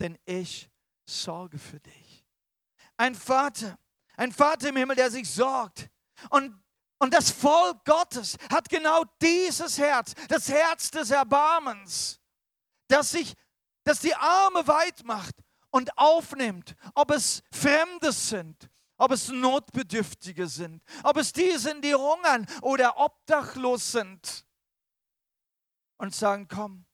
denn 0.00 0.18
ich 0.24 0.68
sorge 1.06 1.58
für 1.58 1.80
dich. 1.80 2.24
Ein 2.96 3.14
Vater, 3.14 3.78
ein 4.16 4.32
Vater 4.32 4.68
im 4.68 4.76
Himmel, 4.76 4.96
der 4.96 5.10
sich 5.10 5.28
sorgt. 5.28 5.88
Und, 6.30 6.62
und 6.98 7.12
das 7.12 7.30
Volk 7.30 7.84
Gottes 7.84 8.36
hat 8.50 8.68
genau 8.68 9.04
dieses 9.20 9.78
Herz, 9.78 10.14
das 10.28 10.48
Herz 10.48 10.90
des 10.90 11.10
Erbarmens, 11.10 12.20
das 12.88 13.10
sich, 13.10 13.34
das 13.84 14.00
die 14.00 14.14
Arme 14.14 14.66
weit 14.66 15.04
macht 15.04 15.34
und 15.70 15.96
aufnimmt, 15.98 16.76
ob 16.94 17.10
es 17.10 17.42
Fremde 17.50 18.12
sind, 18.12 18.70
ob 18.96 19.10
es 19.10 19.28
Notbedürftige 19.28 20.46
sind, 20.46 20.82
ob 21.02 21.16
es 21.16 21.32
die 21.32 21.56
sind, 21.58 21.84
die 21.84 21.94
hungern 21.94 22.46
oder 22.62 22.96
obdachlos 22.98 23.92
sind 23.92 24.46
und 25.96 26.14
sagen, 26.14 26.46
komm, 26.48 26.86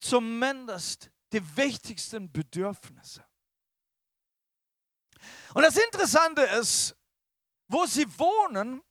zumindest 0.00 1.10
die 1.32 1.56
wichtigsten 1.56 2.30
Bedürfnisse. 2.30 3.24
Und 5.54 5.62
das 5.62 5.76
Interessante 5.76 6.42
ist, 6.42 6.96
wo 7.68 7.86
sie 7.86 8.06
wohnen, 8.18 8.82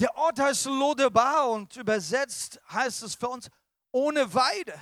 der 0.00 0.14
Ort 0.16 0.38
heißt 0.38 0.66
Lodebar 0.66 1.50
und 1.50 1.76
übersetzt 1.76 2.60
heißt 2.70 3.02
es 3.02 3.14
für 3.14 3.28
uns 3.28 3.48
ohne 3.92 4.32
Weide. 4.34 4.80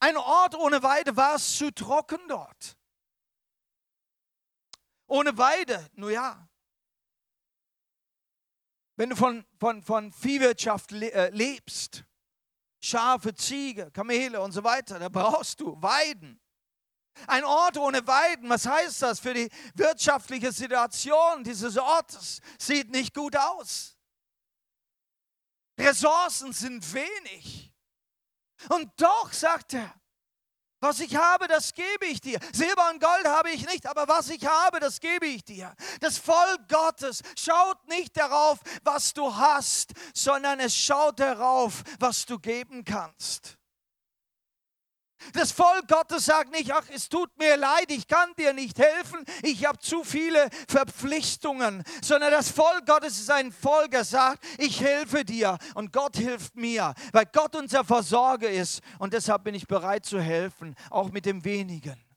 Ein 0.00 0.16
Ort 0.16 0.54
ohne 0.54 0.82
Weide 0.82 1.16
war 1.16 1.34
es 1.34 1.56
zu 1.56 1.70
trocken 1.72 2.20
dort. 2.28 2.76
Ohne 5.06 5.36
Weide, 5.36 5.88
nun 5.94 6.12
ja. 6.12 6.48
Wenn 8.96 9.10
du 9.10 9.16
von, 9.16 9.46
von, 9.58 9.82
von 9.82 10.12
Viehwirtschaft 10.12 10.92
äh, 10.92 11.30
lebst, 11.30 12.04
Schafe, 12.80 13.34
Ziege, 13.34 13.90
Kamele 13.90 14.40
und 14.40 14.52
so 14.52 14.62
weiter. 14.62 14.98
Da 14.98 15.08
brauchst 15.08 15.60
du 15.60 15.80
Weiden. 15.80 16.40
Ein 17.26 17.44
Ort 17.44 17.76
ohne 17.76 18.06
Weiden, 18.06 18.48
was 18.48 18.66
heißt 18.66 19.02
das 19.02 19.18
für 19.18 19.34
die 19.34 19.50
wirtschaftliche 19.74 20.52
Situation 20.52 21.42
dieses 21.42 21.76
Ortes? 21.76 22.40
Sieht 22.58 22.90
nicht 22.90 23.14
gut 23.14 23.36
aus. 23.36 23.96
Ressourcen 25.78 26.52
sind 26.52 26.92
wenig. 26.92 27.72
Und 28.68 28.90
doch, 29.00 29.32
sagt 29.32 29.74
er, 29.74 29.94
was 30.80 31.00
ich 31.00 31.16
habe, 31.16 31.48
das 31.48 31.74
gebe 31.74 32.06
ich 32.06 32.20
dir. 32.20 32.38
Silber 32.52 32.90
und 32.90 33.00
Gold 33.00 33.26
habe 33.26 33.50
ich 33.50 33.66
nicht, 33.66 33.86
aber 33.86 34.06
was 34.08 34.30
ich 34.30 34.46
habe, 34.46 34.80
das 34.80 35.00
gebe 35.00 35.26
ich 35.26 35.44
dir. 35.44 35.74
Das 36.00 36.18
Volk 36.18 36.68
Gottes 36.68 37.22
schaut 37.36 37.86
nicht 37.88 38.16
darauf, 38.16 38.58
was 38.84 39.12
du 39.12 39.34
hast, 39.34 39.92
sondern 40.14 40.60
es 40.60 40.76
schaut 40.76 41.20
darauf, 41.20 41.82
was 41.98 42.26
du 42.26 42.38
geben 42.38 42.84
kannst. 42.84 43.57
Das 45.32 45.52
Volk 45.52 45.88
Gottes 45.88 46.26
sagt 46.26 46.52
nicht, 46.52 46.72
ach, 46.72 46.84
es 46.94 47.08
tut 47.08 47.36
mir 47.38 47.56
leid, 47.56 47.86
ich 47.90 48.06
kann 48.06 48.32
dir 48.38 48.52
nicht 48.52 48.78
helfen, 48.78 49.24
ich 49.42 49.66
habe 49.66 49.78
zu 49.78 50.04
viele 50.04 50.48
Verpflichtungen, 50.68 51.82
sondern 52.02 52.30
das 52.30 52.50
Volk 52.50 52.86
Gottes 52.86 53.18
ist 53.18 53.30
ein 53.30 53.52
Volk, 53.52 53.90
das 53.90 54.10
sagt, 54.10 54.44
ich 54.58 54.80
helfe 54.80 55.24
dir 55.24 55.58
und 55.74 55.92
Gott 55.92 56.16
hilft 56.16 56.56
mir, 56.56 56.94
weil 57.12 57.26
Gott 57.32 57.56
unser 57.56 57.84
Versorger 57.84 58.50
ist 58.50 58.80
und 58.98 59.12
deshalb 59.12 59.44
bin 59.44 59.54
ich 59.54 59.66
bereit 59.66 60.06
zu 60.06 60.20
helfen, 60.20 60.74
auch 60.90 61.10
mit 61.10 61.26
dem 61.26 61.44
wenigen. 61.44 62.07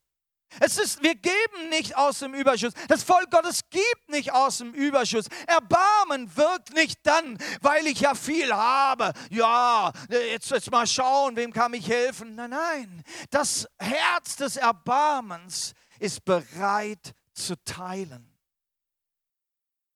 Es 0.59 0.77
ist, 0.77 1.01
wir 1.01 1.15
geben 1.15 1.69
nicht 1.69 1.95
aus 1.95 2.19
dem 2.19 2.33
Überschuss. 2.33 2.73
Das 2.87 3.03
Volk 3.03 3.31
Gottes 3.31 3.61
gibt 3.69 4.09
nicht 4.09 4.33
aus 4.33 4.57
dem 4.57 4.73
Überschuss. 4.73 5.25
Erbarmen 5.47 6.35
wirkt 6.35 6.73
nicht 6.73 6.99
dann, 7.03 7.37
weil 7.61 7.87
ich 7.87 8.01
ja 8.01 8.13
viel 8.15 8.53
habe. 8.53 9.13
Ja, 9.29 9.91
jetzt, 10.09 10.51
jetzt 10.51 10.69
mal 10.71 10.85
schauen, 10.85 11.35
wem 11.35 11.53
kann 11.53 11.73
ich 11.73 11.87
helfen. 11.87 12.35
Nein, 12.35 12.49
nein. 12.49 13.03
Das 13.29 13.67
Herz 13.79 14.35
des 14.35 14.57
Erbarmens 14.57 15.73
ist 15.99 16.25
bereit 16.25 17.13
zu 17.33 17.55
teilen. 17.63 18.27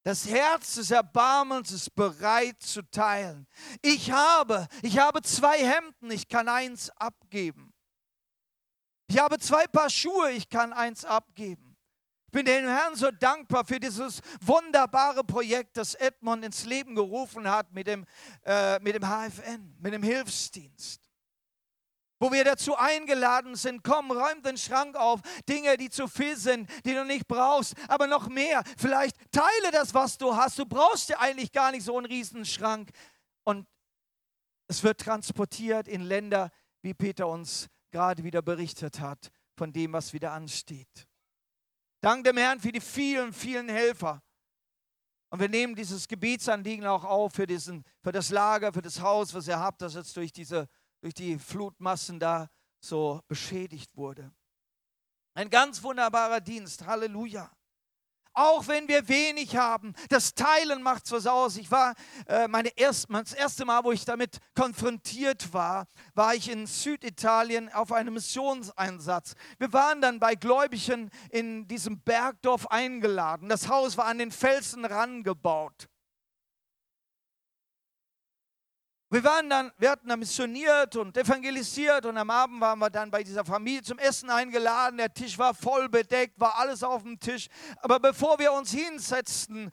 Das 0.03 0.27
Herz 0.27 0.75
des 0.75 0.91
Erbarmens 0.91 1.71
ist 1.71 1.95
bereit 1.95 2.61
zu 2.61 2.83
teilen. 2.91 3.47
Ich 3.81 4.11
habe, 4.11 4.67
ich 4.83 4.99
habe 4.99 5.23
zwei 5.23 5.57
Hemden, 5.57 6.11
ich 6.11 6.27
kann 6.27 6.47
eins 6.47 6.91
abgeben. 6.91 7.74
Ich 9.07 9.19
habe 9.19 9.37
zwei 9.39 9.67
Paar 9.67 9.89
Schuhe, 9.89 10.31
ich 10.31 10.49
kann 10.49 10.73
eins 10.73 11.05
abgeben. 11.05 11.77
Ich 12.27 12.31
bin 12.31 12.45
dem 12.45 12.67
Herrn 12.67 12.95
so 12.95 13.11
dankbar 13.11 13.63
für 13.63 13.79
dieses 13.79 14.19
wunderbare 14.41 15.23
Projekt, 15.23 15.77
das 15.77 15.93
Edmund 15.95 16.43
ins 16.43 16.65
Leben 16.65 16.95
gerufen 16.95 17.49
hat 17.49 17.71
mit 17.71 17.87
dem, 17.87 18.05
äh, 18.43 18.79
mit 18.79 18.95
dem 18.95 19.03
HFN, 19.03 19.77
mit 19.79 19.93
dem 19.93 20.03
Hilfsdienst. 20.03 21.01
Wo 22.19 22.31
wir 22.31 22.43
dazu 22.43 22.75
eingeladen 22.75 23.55
sind, 23.55 23.83
komm, 23.83 24.09
räum 24.09 24.41
den 24.41 24.57
Schrank 24.57 24.95
auf, 24.95 25.21
Dinge, 25.47 25.77
die 25.77 25.89
zu 25.89 26.07
viel 26.07 26.35
sind, 26.35 26.69
die 26.85 26.93
du 26.93 27.05
nicht 27.05 27.27
brauchst, 27.27 27.75
aber 27.87 28.07
noch 28.07 28.27
mehr. 28.27 28.63
Vielleicht 28.77 29.15
teile 29.31 29.71
das, 29.71 29.93
was 29.93 30.17
du 30.17 30.35
hast. 30.35 30.57
Du 30.57 30.65
brauchst 30.65 31.09
ja 31.09 31.19
eigentlich 31.19 31.51
gar 31.51 31.71
nicht 31.71 31.83
so 31.83 31.95
einen 31.97 32.07
Riesenschrank. 32.07 32.89
Und 33.43 33.67
es 34.67 34.81
wird 34.83 35.01
transportiert 35.01 35.87
in 35.87 36.01
Länder, 36.01 36.51
wie 36.81 36.93
Peter 36.93 37.27
uns 37.27 37.69
gerade 37.95 38.25
wieder 38.25 38.41
berichtet 38.41 38.99
hat 38.99 39.31
von 39.55 39.71
dem, 39.71 39.93
was 39.93 40.11
wieder 40.11 40.33
ansteht. 40.33 41.07
Dank 42.01 42.25
dem 42.25 42.35
Herrn 42.35 42.59
für 42.59 42.73
die 42.73 42.81
vielen, 42.81 43.31
vielen 43.31 43.69
Helfer. 43.69 44.21
Und 45.29 45.39
wir 45.39 45.47
nehmen 45.47 45.75
dieses 45.75 46.05
Gebetsanliegen 46.05 46.85
auch 46.85 47.05
auf 47.05 47.33
für, 47.33 47.47
diesen, 47.47 47.85
für 48.03 48.11
das 48.11 48.31
Lager, 48.31 48.73
für 48.73 48.81
das 48.81 48.99
Haus, 48.99 49.33
was 49.33 49.47
ihr 49.47 49.57
habt, 49.57 49.81
das 49.81 49.93
jetzt 49.93 50.15
durch, 50.17 50.33
diese, 50.33 50.67
durch 50.99 51.13
die 51.13 51.39
Flutmassen 51.39 52.19
da 52.19 52.49
so 52.81 53.21
beschädigt 53.29 53.95
wurde. 53.95 54.29
Ein 55.33 55.49
ganz 55.49 55.81
wunderbarer 55.81 56.41
Dienst. 56.41 56.85
Halleluja 56.85 57.49
auch 58.35 58.67
wenn 58.67 58.87
wir 58.87 59.07
wenig 59.07 59.55
haben. 59.57 59.93
Das 60.09 60.35
Teilen 60.35 60.83
macht 60.83 61.11
was 61.11 61.25
aus. 61.25 61.57
Ich 61.57 61.71
war, 61.71 61.95
äh, 62.27 62.47
meine 62.47 62.69
erst, 62.77 63.07
das 63.09 63.33
erste 63.33 63.65
Mal, 63.65 63.83
wo 63.83 63.91
ich 63.91 64.05
damit 64.05 64.37
konfrontiert 64.53 65.53
war, 65.53 65.87
war 66.13 66.35
ich 66.35 66.49
in 66.49 66.67
Süditalien 66.67 67.71
auf 67.73 67.91
einem 67.91 68.13
Missionseinsatz. 68.13 69.33
Wir 69.57 69.71
waren 69.73 70.01
dann 70.01 70.19
bei 70.19 70.35
Gläubigen 70.35 71.09
in 71.31 71.67
diesem 71.67 71.99
Bergdorf 72.01 72.67
eingeladen. 72.67 73.49
Das 73.49 73.69
Haus 73.69 73.97
war 73.97 74.05
an 74.05 74.17
den 74.17 74.31
Felsen 74.31 74.85
rangebaut. 74.85 75.87
Wir 79.15 79.23
waren 79.23 79.49
dann, 79.49 79.71
wir 79.77 79.91
hatten 79.91 80.09
dann 80.09 80.19
missioniert 80.19 80.97
und 80.97 81.15
evangelisiert 81.15 82.05
und 82.05 82.17
am 82.17 82.29
Abend 82.29 82.59
waren 82.59 82.77
wir 82.79 82.89
dann 82.89 83.09
bei 83.09 83.23
dieser 83.23 83.45
Familie 83.45 83.81
zum 83.81 83.97
Essen 83.97 84.29
eingeladen. 84.29 84.97
Der 84.97 85.13
Tisch 85.13 85.37
war 85.37 85.53
voll 85.53 85.87
bedeckt, 85.87 86.37
war 86.37 86.59
alles 86.59 86.83
auf 86.83 87.03
dem 87.03 87.17
Tisch. 87.17 87.47
Aber 87.77 87.97
bevor 87.97 88.37
wir 88.39 88.51
uns 88.51 88.71
hinsetzten, 88.73 89.71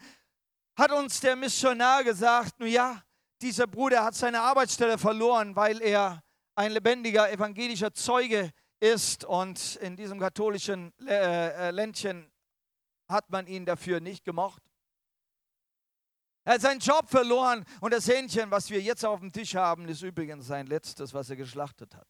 hat 0.77 0.93
uns 0.93 1.19
der 1.19 1.35
Missionar 1.35 2.05
gesagt, 2.05 2.61
nun 2.61 2.69
ja, 2.69 3.03
dieser 3.41 3.67
Bruder 3.67 4.05
hat 4.05 4.15
seine 4.15 4.43
Arbeitsstelle 4.43 4.97
verloren, 4.97 5.57
weil 5.57 5.83
er 5.83 6.23
ein 6.55 6.71
lebendiger 6.71 7.29
evangelischer 7.33 7.93
Zeuge 7.93 8.53
ist 8.79 9.25
und 9.25 9.75
in 9.83 9.97
diesem 9.97 10.21
katholischen 10.21 10.93
äh, 11.05 11.49
äh, 11.49 11.71
Ländchen 11.73 12.31
hat 13.09 13.29
man 13.29 13.49
ihn 13.49 13.67
dafür 13.67 13.99
nicht 13.99 14.25
gemocht. 14.25 14.63
Er 16.45 16.55
hat 16.55 16.61
seinen 16.61 16.81
Job 16.81 17.09
verloren 17.09 17.65
und 17.81 17.93
das 17.93 18.09
Hähnchen, 18.09 18.51
was 18.51 18.69
wir 18.69 18.81
jetzt 18.81 19.05
auf 19.05 19.21
dem 19.21 19.33
Tisch 19.33 19.55
haben, 19.55 19.89
ist 19.89 20.03
übrigens 20.03 20.47
sein 20.47 20.67
letztes, 20.67 21.15
was 21.15 21.31
er 21.31 21.37
geschlachtet 21.37 21.95
hat. 21.95 22.09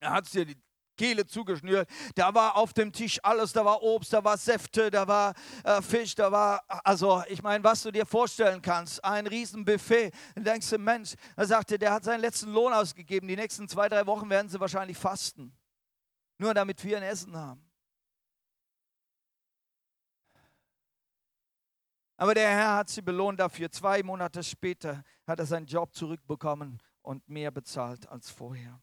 Er 0.00 0.12
hat 0.12 0.32
dir 0.32 0.46
die 0.46 0.56
Kehle 0.96 1.26
zugeschnürt. 1.26 1.88
Da 2.14 2.34
war 2.34 2.56
auf 2.56 2.74
dem 2.74 2.92
Tisch 2.92 3.18
alles, 3.22 3.52
da 3.52 3.64
war 3.64 3.82
Obst, 3.82 4.12
da 4.12 4.22
war 4.22 4.36
Säfte, 4.36 4.90
da 4.90 5.08
war 5.08 5.34
äh, 5.64 5.80
Fisch, 5.80 6.14
da 6.14 6.30
war, 6.30 6.62
also 6.68 7.22
ich 7.28 7.42
meine, 7.42 7.64
was 7.64 7.82
du 7.82 7.90
dir 7.90 8.04
vorstellen 8.04 8.60
kannst, 8.60 9.02
ein 9.02 9.26
Riesenbuffet. 9.26 10.12
Dann 10.34 10.44
denkst 10.44 10.68
du, 10.68 10.76
Mensch, 10.76 11.14
er 11.36 11.46
sagte, 11.46 11.78
der 11.78 11.92
hat 11.92 12.04
seinen 12.04 12.20
letzten 12.20 12.52
Lohn 12.52 12.74
ausgegeben. 12.74 13.28
Die 13.28 13.36
nächsten 13.36 13.66
zwei, 13.66 13.88
drei 13.88 14.06
Wochen 14.06 14.28
werden 14.28 14.50
sie 14.50 14.60
wahrscheinlich 14.60 14.98
fasten. 14.98 15.56
Nur 16.36 16.52
damit 16.52 16.84
wir 16.84 16.98
ein 16.98 17.02
Essen 17.02 17.34
haben. 17.34 17.69
Aber 22.20 22.34
der 22.34 22.50
Herr 22.50 22.74
hat 22.76 22.90
sie 22.90 23.00
belohnt 23.00 23.40
dafür. 23.40 23.72
Zwei 23.72 24.02
Monate 24.02 24.42
später 24.42 25.02
hat 25.26 25.38
er 25.38 25.46
seinen 25.46 25.64
Job 25.64 25.94
zurückbekommen 25.94 26.78
und 27.00 27.26
mehr 27.30 27.50
bezahlt 27.50 28.06
als 28.10 28.28
vorher. 28.28 28.78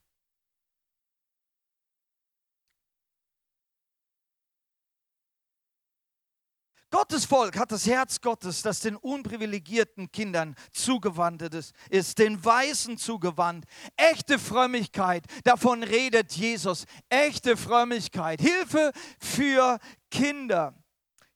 Gottes 6.90 7.26
Volk 7.26 7.60
hat 7.60 7.72
das 7.72 7.86
Herz 7.86 8.22
Gottes, 8.22 8.64
das 8.64 8.80
den 8.80 8.96
unprivilegierten 8.96 10.12
Kindern 10.12 10.56
zugewandt 10.72 11.44
ist, 11.92 12.18
den 12.18 12.44
Weißen 12.44 12.98
zugewandt. 12.98 13.66
Echte 13.98 14.40
Frömmigkeit, 14.40 15.28
davon 15.44 15.84
redet 15.84 16.32
Jesus. 16.32 16.86
Echte 17.08 17.56
Frömmigkeit, 17.56 18.42
Hilfe 18.42 18.92
für 19.20 19.78
Kinder. 20.10 20.74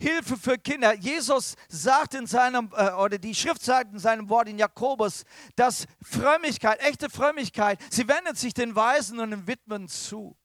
Hilfe 0.02 0.36
für 0.36 0.58
Kinder. 0.58 0.96
Jesus 0.96 1.56
sagt 1.70 2.16
in 2.16 2.26
seinem, 2.26 2.72
äh, 2.76 2.92
oder 2.94 3.20
die 3.20 3.36
Schrift 3.36 3.62
sagt 3.62 3.94
in 3.94 4.00
seinem 4.00 4.28
Wort 4.30 4.50
in 4.50 4.58
Jakobus, 4.58 5.26
dass 5.56 5.86
Frömmigkeit, 6.02 6.80
echte 6.80 7.08
Frömmigkeit, 7.08 7.80
sie 7.92 8.08
wendet 8.08 8.36
sich 8.36 8.56
den 8.56 8.76
Weisen 8.76 9.20
und 9.20 9.30
den 9.30 9.46
Witwen 9.46 9.88
zu. 9.88 10.36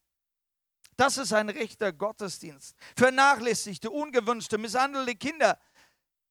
Das 0.98 1.16
ist 1.16 1.32
ein 1.32 1.48
rechter 1.48 1.90
Gottesdienst. 1.92 2.76
Vernachlässigte, 2.96 3.90
ungewünschte, 3.90 4.58
misshandelte 4.58 5.14
Kinder 5.16 5.58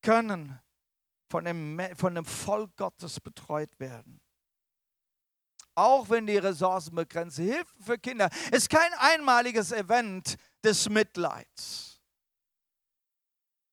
können 0.03 0.59
von 1.27 1.45
dem, 1.45 1.81
von 1.95 2.13
dem 2.13 2.25
Volk 2.25 2.77
Gottes 2.77 3.19
betreut 3.19 3.79
werden. 3.79 4.21
Auch 5.73 6.09
wenn 6.11 6.27
die 6.27 6.37
Ressourcen 6.37 6.93
begrenzt 6.93 7.37
sind. 7.37 7.51
Hilfe 7.51 7.73
für 7.83 7.97
Kinder 7.97 8.29
ist 8.51 8.69
kein 8.69 8.93
einmaliges 8.99 9.71
Event 9.71 10.37
des 10.63 10.87
Mitleids. 10.89 11.94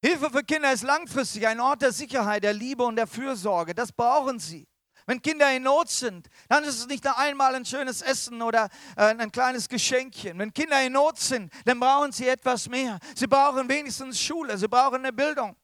Hilfe 0.04 0.30
für 0.30 0.42
Kinder 0.42 0.72
ist 0.72 0.82
langfristig 0.82 1.46
ein 1.46 1.60
Ort 1.60 1.82
der 1.82 1.92
Sicherheit, 1.92 2.42
der 2.42 2.52
Liebe 2.52 2.82
und 2.82 2.96
der 2.96 3.06
Fürsorge. 3.06 3.72
Das 3.72 3.92
brauchen 3.92 4.40
sie. 4.40 4.66
Wenn 5.06 5.22
Kinder 5.22 5.54
in 5.54 5.62
Not 5.62 5.90
sind, 5.90 6.28
dann 6.48 6.64
ist 6.64 6.78
es 6.78 6.86
nicht 6.86 7.04
nur 7.04 7.16
einmal 7.16 7.54
ein 7.54 7.64
schönes 7.64 8.02
Essen 8.02 8.42
oder 8.42 8.68
äh, 8.96 9.14
ein 9.16 9.30
kleines 9.30 9.68
Geschenkchen. 9.68 10.38
Wenn 10.38 10.52
Kinder 10.52 10.84
in 10.84 10.92
Not 10.92 11.18
sind, 11.18 11.52
dann 11.64 11.78
brauchen 11.78 12.12
sie 12.12 12.28
etwas 12.28 12.68
mehr. 12.68 12.98
Sie 13.14 13.26
brauchen 13.26 13.68
wenigstens 13.68 14.20
Schule, 14.20 14.58
sie 14.58 14.68
brauchen 14.68 14.96
eine 14.96 15.12
Bildung. 15.12 15.56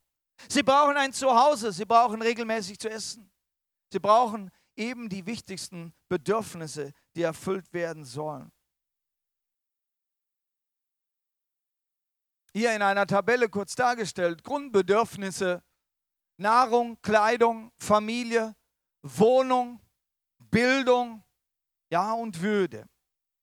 Sie 0.49 0.63
brauchen 0.63 0.97
ein 0.97 1.13
Zuhause, 1.13 1.73
sie 1.73 1.85
brauchen 1.85 2.23
regelmäßig 2.23 2.79
zu 2.79 2.89
essen. 2.89 3.31
Sie 3.93 3.99
brauchen 3.99 4.51
eben 4.77 5.09
die 5.09 5.27
wichtigsten 5.27 5.93
Bedürfnisse, 6.09 6.93
die 7.17 7.23
erfüllt 7.23 7.73
werden 7.73 8.05
sollen. 8.05 8.53
Hier 12.59 12.75
in 12.75 12.83
einer 12.83 13.07
Tabelle 13.07 13.49
kurz 13.49 13.75
dargestellt. 13.75 14.45
Grundbedürfnisse, 14.45 15.63
Nahrung, 16.37 17.01
Kleidung, 17.03 17.73
Familie, 17.79 18.55
Wohnung, 19.03 19.81
Bildung, 20.39 21.25
ja 21.91 22.13
und 22.13 22.41
Würde. 22.41 22.89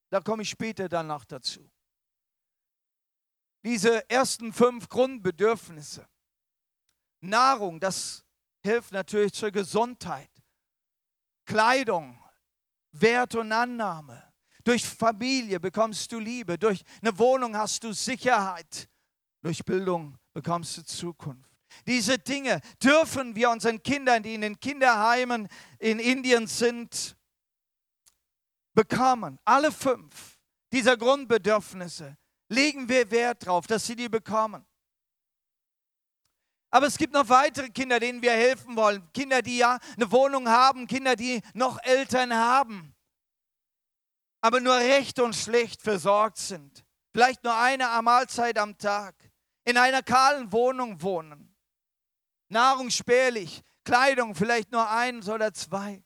Da 0.09 0.19
komme 0.19 0.43
ich 0.43 0.49
später 0.49 0.87
dann 0.87 1.07
noch 1.07 1.25
dazu. 1.25 1.69
Diese 3.63 4.07
ersten 4.09 4.53
fünf 4.53 4.87
Grundbedürfnisse. 4.89 6.07
Nahrung, 7.21 7.79
das 7.79 8.23
hilft 8.63 8.91
natürlich 8.91 9.33
zur 9.33 9.51
Gesundheit. 9.51 10.29
Kleidung, 11.45 12.21
Wert 12.91 13.35
und 13.35 13.51
Annahme. 13.51 14.33
Durch 14.63 14.85
Familie 14.85 15.59
bekommst 15.59 16.11
du 16.11 16.19
Liebe. 16.19 16.57
Durch 16.57 16.83
eine 17.01 17.17
Wohnung 17.17 17.55
hast 17.55 17.83
du 17.83 17.93
Sicherheit. 17.93 18.89
Durch 19.45 19.63
Bildung 19.63 20.17
bekommst 20.33 20.75
du 20.75 20.83
Zukunft. 20.83 21.51
Diese 21.85 22.17
Dinge 22.17 22.61
dürfen 22.83 23.35
wir 23.35 23.51
unseren 23.51 23.83
Kindern, 23.83 24.23
die 24.23 24.33
in 24.33 24.41
den 24.41 24.59
Kinderheimen 24.59 25.47
in 25.77 25.99
Indien 25.99 26.47
sind, 26.47 27.15
bekommen. 28.73 29.37
Alle 29.45 29.71
fünf 29.71 30.39
dieser 30.73 30.97
Grundbedürfnisse 30.97 32.17
legen 32.49 32.89
wir 32.89 33.11
Wert 33.11 33.45
darauf, 33.45 33.67
dass 33.67 33.85
sie 33.85 33.95
die 33.95 34.09
bekommen. 34.09 34.65
Aber 36.71 36.87
es 36.87 36.97
gibt 36.97 37.13
noch 37.13 37.29
weitere 37.29 37.69
Kinder, 37.69 37.99
denen 37.99 38.23
wir 38.23 38.31
helfen 38.31 38.75
wollen. 38.75 39.07
Kinder, 39.13 39.43
die 39.43 39.59
ja 39.59 39.77
eine 39.95 40.11
Wohnung 40.11 40.49
haben, 40.49 40.87
Kinder, 40.87 41.15
die 41.15 41.39
noch 41.53 41.77
Eltern 41.83 42.33
haben, 42.33 42.95
aber 44.41 44.59
nur 44.59 44.77
recht 44.77 45.19
und 45.19 45.35
schlecht 45.35 45.83
versorgt 45.83 46.39
sind. 46.39 46.83
Vielleicht 47.13 47.43
nur 47.43 47.55
eine 47.55 48.01
Mahlzeit 48.01 48.57
am 48.57 48.75
Tag 48.79 49.15
in 49.65 49.77
einer 49.77 50.03
kahlen 50.03 50.51
Wohnung 50.51 51.01
wohnen. 51.01 51.53
Nahrung 52.47 52.89
spärlich, 52.89 53.63
Kleidung 53.83 54.35
vielleicht 54.35 54.71
nur 54.71 54.89
eins 54.89 55.27
oder 55.27 55.53
zwei. 55.53 56.03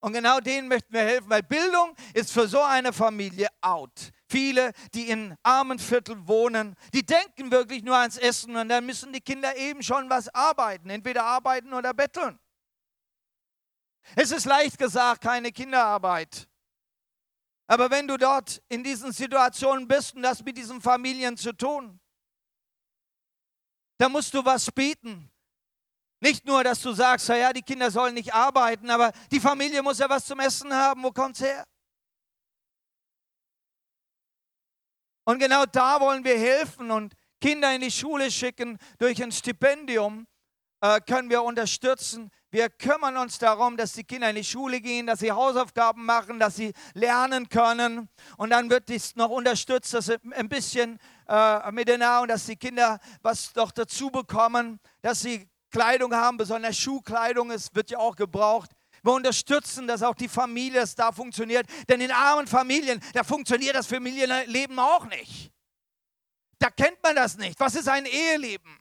Und 0.00 0.12
genau 0.12 0.38
denen 0.38 0.68
möchten 0.68 0.92
wir 0.92 1.00
helfen, 1.00 1.28
weil 1.30 1.42
Bildung 1.42 1.96
ist 2.14 2.30
für 2.30 2.46
so 2.46 2.62
eine 2.62 2.92
Familie 2.92 3.48
out. 3.60 4.12
Viele, 4.28 4.72
die 4.94 5.08
in 5.08 5.34
armen 5.42 5.78
Vierteln 5.78 6.28
wohnen, 6.28 6.76
die 6.94 7.04
denken 7.04 7.50
wirklich 7.50 7.82
nur 7.82 7.96
ans 7.96 8.16
Essen 8.16 8.56
und 8.56 8.68
dann 8.68 8.86
müssen 8.86 9.12
die 9.12 9.20
Kinder 9.20 9.56
eben 9.56 9.82
schon 9.82 10.08
was 10.08 10.28
arbeiten, 10.28 10.90
entweder 10.90 11.24
arbeiten 11.24 11.72
oder 11.72 11.92
betteln. 11.92 12.38
Es 14.14 14.30
ist 14.30 14.44
leicht 14.44 14.78
gesagt, 14.78 15.22
keine 15.22 15.50
Kinderarbeit. 15.50 16.48
Aber 17.66 17.90
wenn 17.90 18.06
du 18.06 18.16
dort 18.16 18.62
in 18.68 18.84
diesen 18.84 19.12
Situationen 19.12 19.88
bist 19.88 20.14
und 20.14 20.22
das 20.22 20.42
mit 20.44 20.56
diesen 20.56 20.80
Familien 20.80 21.36
zu 21.36 21.52
tun, 21.52 22.00
dann 23.98 24.12
musst 24.12 24.32
du 24.34 24.44
was 24.44 24.70
bieten. 24.70 25.30
Nicht 26.20 26.46
nur, 26.46 26.64
dass 26.64 26.80
du 26.80 26.92
sagst, 26.92 27.28
ja, 27.28 27.52
die 27.52 27.62
Kinder 27.62 27.90
sollen 27.90 28.14
nicht 28.14 28.32
arbeiten, 28.32 28.90
aber 28.90 29.12
die 29.30 29.40
Familie 29.40 29.82
muss 29.82 29.98
ja 29.98 30.08
was 30.08 30.26
zum 30.26 30.40
Essen 30.40 30.72
haben. 30.72 31.02
Wo 31.02 31.10
kommt's 31.10 31.40
her? 31.40 31.66
Und 35.24 35.40
genau 35.40 35.66
da 35.66 36.00
wollen 36.00 36.24
wir 36.24 36.38
helfen 36.38 36.90
und 36.90 37.14
Kinder 37.40 37.74
in 37.74 37.80
die 37.80 37.90
Schule 37.90 38.30
schicken 38.30 38.78
durch 38.98 39.22
ein 39.22 39.32
Stipendium 39.32 40.26
äh, 40.80 41.00
können 41.00 41.30
wir 41.30 41.42
unterstützen, 41.42 42.30
wir 42.50 42.70
kümmern 42.70 43.16
uns 43.16 43.38
darum, 43.38 43.76
dass 43.76 43.92
die 43.92 44.04
Kinder 44.04 44.30
in 44.30 44.36
die 44.36 44.44
Schule 44.44 44.80
gehen, 44.80 45.06
dass 45.06 45.18
sie 45.18 45.32
Hausaufgaben 45.32 46.04
machen, 46.04 46.38
dass 46.38 46.56
sie 46.56 46.72
lernen 46.94 47.48
können. 47.48 48.08
Und 48.36 48.50
dann 48.50 48.70
wird 48.70 48.88
dies 48.88 49.16
noch 49.16 49.30
unterstützt, 49.30 49.92
dass 49.94 50.06
sie 50.06 50.18
ein 50.32 50.48
bisschen 50.48 50.98
äh, 51.28 51.72
mit 51.72 51.88
der 51.88 51.98
Nahrung, 51.98 52.28
dass 52.28 52.46
die 52.46 52.56
Kinder 52.56 53.00
was 53.22 53.52
doch 53.52 53.72
dazu 53.72 54.10
bekommen, 54.10 54.78
dass 55.02 55.22
sie 55.22 55.48
Kleidung 55.70 56.14
haben, 56.14 56.36
besonders 56.36 56.78
Schuhkleidung, 56.78 57.50
es 57.50 57.74
wird 57.74 57.90
ja 57.90 57.98
auch 57.98 58.16
gebraucht. 58.16 58.70
Wir 59.02 59.12
unterstützen, 59.12 59.86
dass 59.86 60.02
auch 60.02 60.14
die 60.14 60.28
Familie 60.28 60.80
es 60.80 60.94
da 60.94 61.12
funktioniert. 61.12 61.66
Denn 61.88 62.00
in 62.00 62.10
armen 62.10 62.46
Familien, 62.46 63.00
da 63.12 63.24
funktioniert 63.24 63.74
das 63.74 63.86
Familienleben 63.86 64.78
auch 64.78 65.04
nicht. 65.06 65.52
Da 66.58 66.70
kennt 66.70 67.02
man 67.02 67.14
das 67.14 67.36
nicht. 67.36 67.58
Was 67.60 67.74
ist 67.74 67.88
ein 67.88 68.06
Eheleben? 68.06 68.78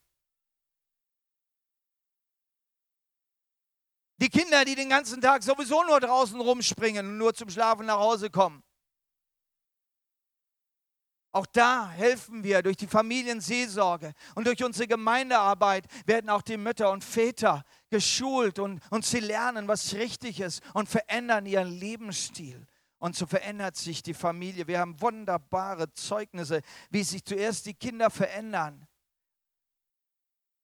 Die 4.17 4.29
Kinder, 4.29 4.63
die 4.63 4.75
den 4.75 4.89
ganzen 4.89 5.21
Tag 5.21 5.43
sowieso 5.43 5.83
nur 5.83 5.99
draußen 5.99 6.39
rumspringen 6.39 7.05
und 7.05 7.17
nur 7.17 7.33
zum 7.33 7.49
Schlafen 7.49 7.85
nach 7.85 7.99
Hause 7.99 8.29
kommen. 8.29 8.63
Auch 11.31 11.45
da 11.47 11.89
helfen 11.89 12.45
wir 12.45 12.61
durch 12.61 12.77
die 12.77 12.87
Familienseelsorge 12.87 14.13
und 14.35 14.47
durch 14.47 14.63
unsere 14.63 14.87
Gemeindearbeit 14.87 15.85
werden 16.05 16.29
auch 16.29 16.41
die 16.41 16.55
Mütter 16.55 16.91
und 16.91 17.03
Väter 17.03 17.65
geschult 17.89 18.57
und, 18.57 18.81
und 18.89 19.03
sie 19.03 19.19
lernen, 19.19 19.67
was 19.67 19.93
richtig 19.95 20.39
ist 20.39 20.63
und 20.73 20.87
verändern 20.87 21.45
ihren 21.45 21.67
Lebensstil. 21.67 22.65
Und 22.99 23.17
so 23.17 23.25
verändert 23.25 23.75
sich 23.75 24.01
die 24.01 24.13
Familie. 24.13 24.65
Wir 24.67 24.79
haben 24.79 25.01
wunderbare 25.01 25.91
Zeugnisse, 25.91 26.61
wie 26.89 27.03
sich 27.03 27.25
zuerst 27.25 27.65
die 27.65 27.73
Kinder 27.73 28.09
verändern 28.09 28.87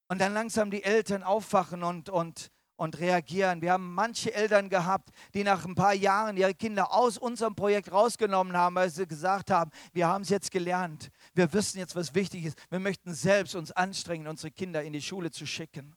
und 0.08 0.20
dann 0.20 0.34
langsam 0.34 0.72
die 0.72 0.84
Eltern 0.84 1.24
aufwachen 1.24 1.84
und, 1.84 2.10
und 2.10 2.50
und 2.82 2.98
reagieren. 3.00 3.62
Wir 3.62 3.74
haben 3.74 3.94
manche 3.94 4.34
Eltern 4.34 4.68
gehabt, 4.68 5.12
die 5.36 5.44
nach 5.44 5.66
ein 5.66 5.76
paar 5.76 5.94
Jahren 5.94 6.36
ihre 6.36 6.56
Kinder 6.56 6.92
aus 6.92 7.20
unserem 7.20 7.54
Projekt 7.54 7.92
rausgenommen 7.92 8.58
haben, 8.58 8.74
weil 8.74 8.90
sie 8.90 9.06
gesagt 9.06 9.52
haben, 9.52 9.70
wir 9.94 10.08
haben 10.08 10.24
es 10.24 10.30
jetzt 10.30 10.50
gelernt. 10.50 11.12
Wir 11.36 11.54
wissen 11.54 11.78
jetzt, 11.78 11.96
was 11.96 12.16
wichtig 12.16 12.46
ist. 12.46 12.58
Wir 12.72 12.80
möchten 12.80 13.14
selbst 13.14 13.54
uns 13.54 13.72
anstrengen, 13.72 14.28
unsere 14.28 14.50
Kinder 14.50 14.82
in 14.82 14.94
die 14.94 15.02
Schule 15.02 15.30
zu 15.30 15.46
schicken. 15.46 15.96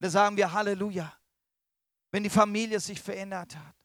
Da 0.00 0.10
sagen 0.10 0.36
wir 0.36 0.52
Halleluja, 0.52 1.12
wenn 2.10 2.24
die 2.24 2.30
Familie 2.30 2.80
sich 2.80 3.00
verändert 3.00 3.54
hat. 3.54 3.76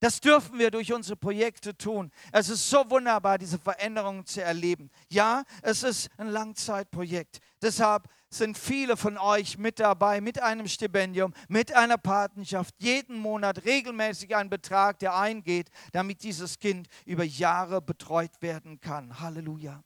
Das 0.00 0.20
dürfen 0.20 0.58
wir 0.58 0.70
durch 0.70 0.92
unsere 0.92 1.16
Projekte 1.16 1.74
tun. 1.74 2.12
Es 2.32 2.50
ist 2.50 2.68
so 2.68 2.88
wunderbar, 2.90 3.38
diese 3.38 3.58
Veränderungen 3.58 4.26
zu 4.26 4.42
erleben. 4.42 4.90
Ja, 5.08 5.42
es 5.62 5.82
ist 5.82 6.10
ein 6.18 6.28
Langzeitprojekt. 6.28 7.38
Deshalb 7.62 8.06
sind 8.30 8.58
viele 8.58 8.96
von 8.96 9.18
euch 9.18 9.58
mit 9.58 9.78
dabei, 9.78 10.20
mit 10.20 10.42
einem 10.42 10.68
Stipendium, 10.68 11.32
mit 11.48 11.72
einer 11.72 11.98
Patenschaft, 11.98 12.74
jeden 12.78 13.18
Monat 13.18 13.64
regelmäßig 13.64 14.34
ein 14.34 14.50
Betrag, 14.50 14.98
der 14.98 15.16
eingeht, 15.16 15.70
damit 15.92 16.22
dieses 16.22 16.58
Kind 16.58 16.88
über 17.04 17.24
Jahre 17.24 17.80
betreut 17.80 18.42
werden 18.42 18.80
kann. 18.80 19.20
Halleluja. 19.20 19.82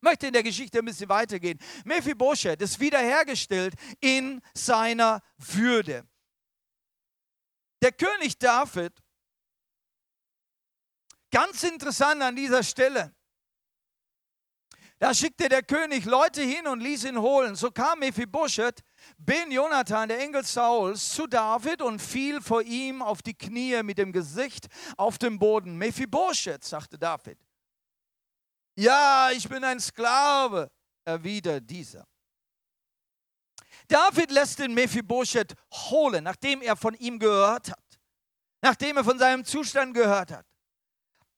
möchte 0.00 0.26
in 0.26 0.34
der 0.34 0.42
Geschichte 0.42 0.80
ein 0.80 0.84
bisschen 0.84 1.08
weitergehen. 1.08 1.58
Mephibosheth 1.84 2.60
ist 2.60 2.78
wiederhergestellt 2.78 3.74
in 4.00 4.42
seiner 4.52 5.22
Würde. 5.38 6.06
Der 7.80 7.92
König 7.92 8.38
David, 8.38 8.92
ganz 11.30 11.62
interessant 11.62 12.22
an 12.22 12.36
dieser 12.36 12.62
Stelle, 12.62 13.14
da 15.04 15.12
schickte 15.12 15.50
der 15.50 15.62
König 15.62 16.06
Leute 16.06 16.40
hin 16.40 16.66
und 16.66 16.80
ließ 16.80 17.04
ihn 17.04 17.18
holen. 17.18 17.56
So 17.56 17.70
kam 17.70 17.98
Mephibosheth, 17.98 18.80
Ben 19.18 19.50
Jonathan, 19.50 20.08
der 20.08 20.18
Engel 20.18 20.42
Sauls, 20.42 21.10
zu 21.10 21.26
David 21.26 21.82
und 21.82 22.00
fiel 22.00 22.40
vor 22.40 22.62
ihm 22.62 23.02
auf 23.02 23.20
die 23.20 23.34
Knie 23.34 23.82
mit 23.82 23.98
dem 23.98 24.12
Gesicht 24.12 24.66
auf 24.96 25.18
dem 25.18 25.38
Boden. 25.38 25.76
Mephibosheth, 25.76 26.64
sagte 26.64 26.98
David. 26.98 27.38
Ja, 28.76 29.30
ich 29.30 29.46
bin 29.46 29.62
ein 29.62 29.78
Sklave, 29.78 30.70
erwidert 31.04 31.68
dieser. 31.68 32.08
David 33.86 34.30
lässt 34.30 34.58
den 34.58 34.72
Mephibosheth 34.72 35.54
holen, 35.90 36.24
nachdem 36.24 36.62
er 36.62 36.76
von 36.76 36.94
ihm 36.94 37.18
gehört 37.18 37.70
hat, 37.70 38.00
nachdem 38.62 38.96
er 38.96 39.04
von 39.04 39.18
seinem 39.18 39.44
Zustand 39.44 39.92
gehört 39.92 40.32
hat. 40.32 40.46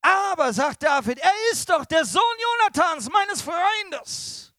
Aber, 0.06 0.52
sagt 0.52 0.84
David, 0.84 1.18
er 1.18 1.34
ist 1.50 1.68
doch 1.68 1.84
der 1.84 2.04
Sohn 2.04 2.22
Jonathans, 2.38 3.10
meines 3.10 3.42
Freundes. 3.42 4.54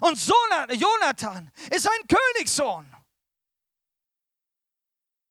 Und 0.00 0.18
Jonathan 0.26 1.52
ist 1.70 1.88
ein 1.88 2.08
Königssohn. 2.08 2.96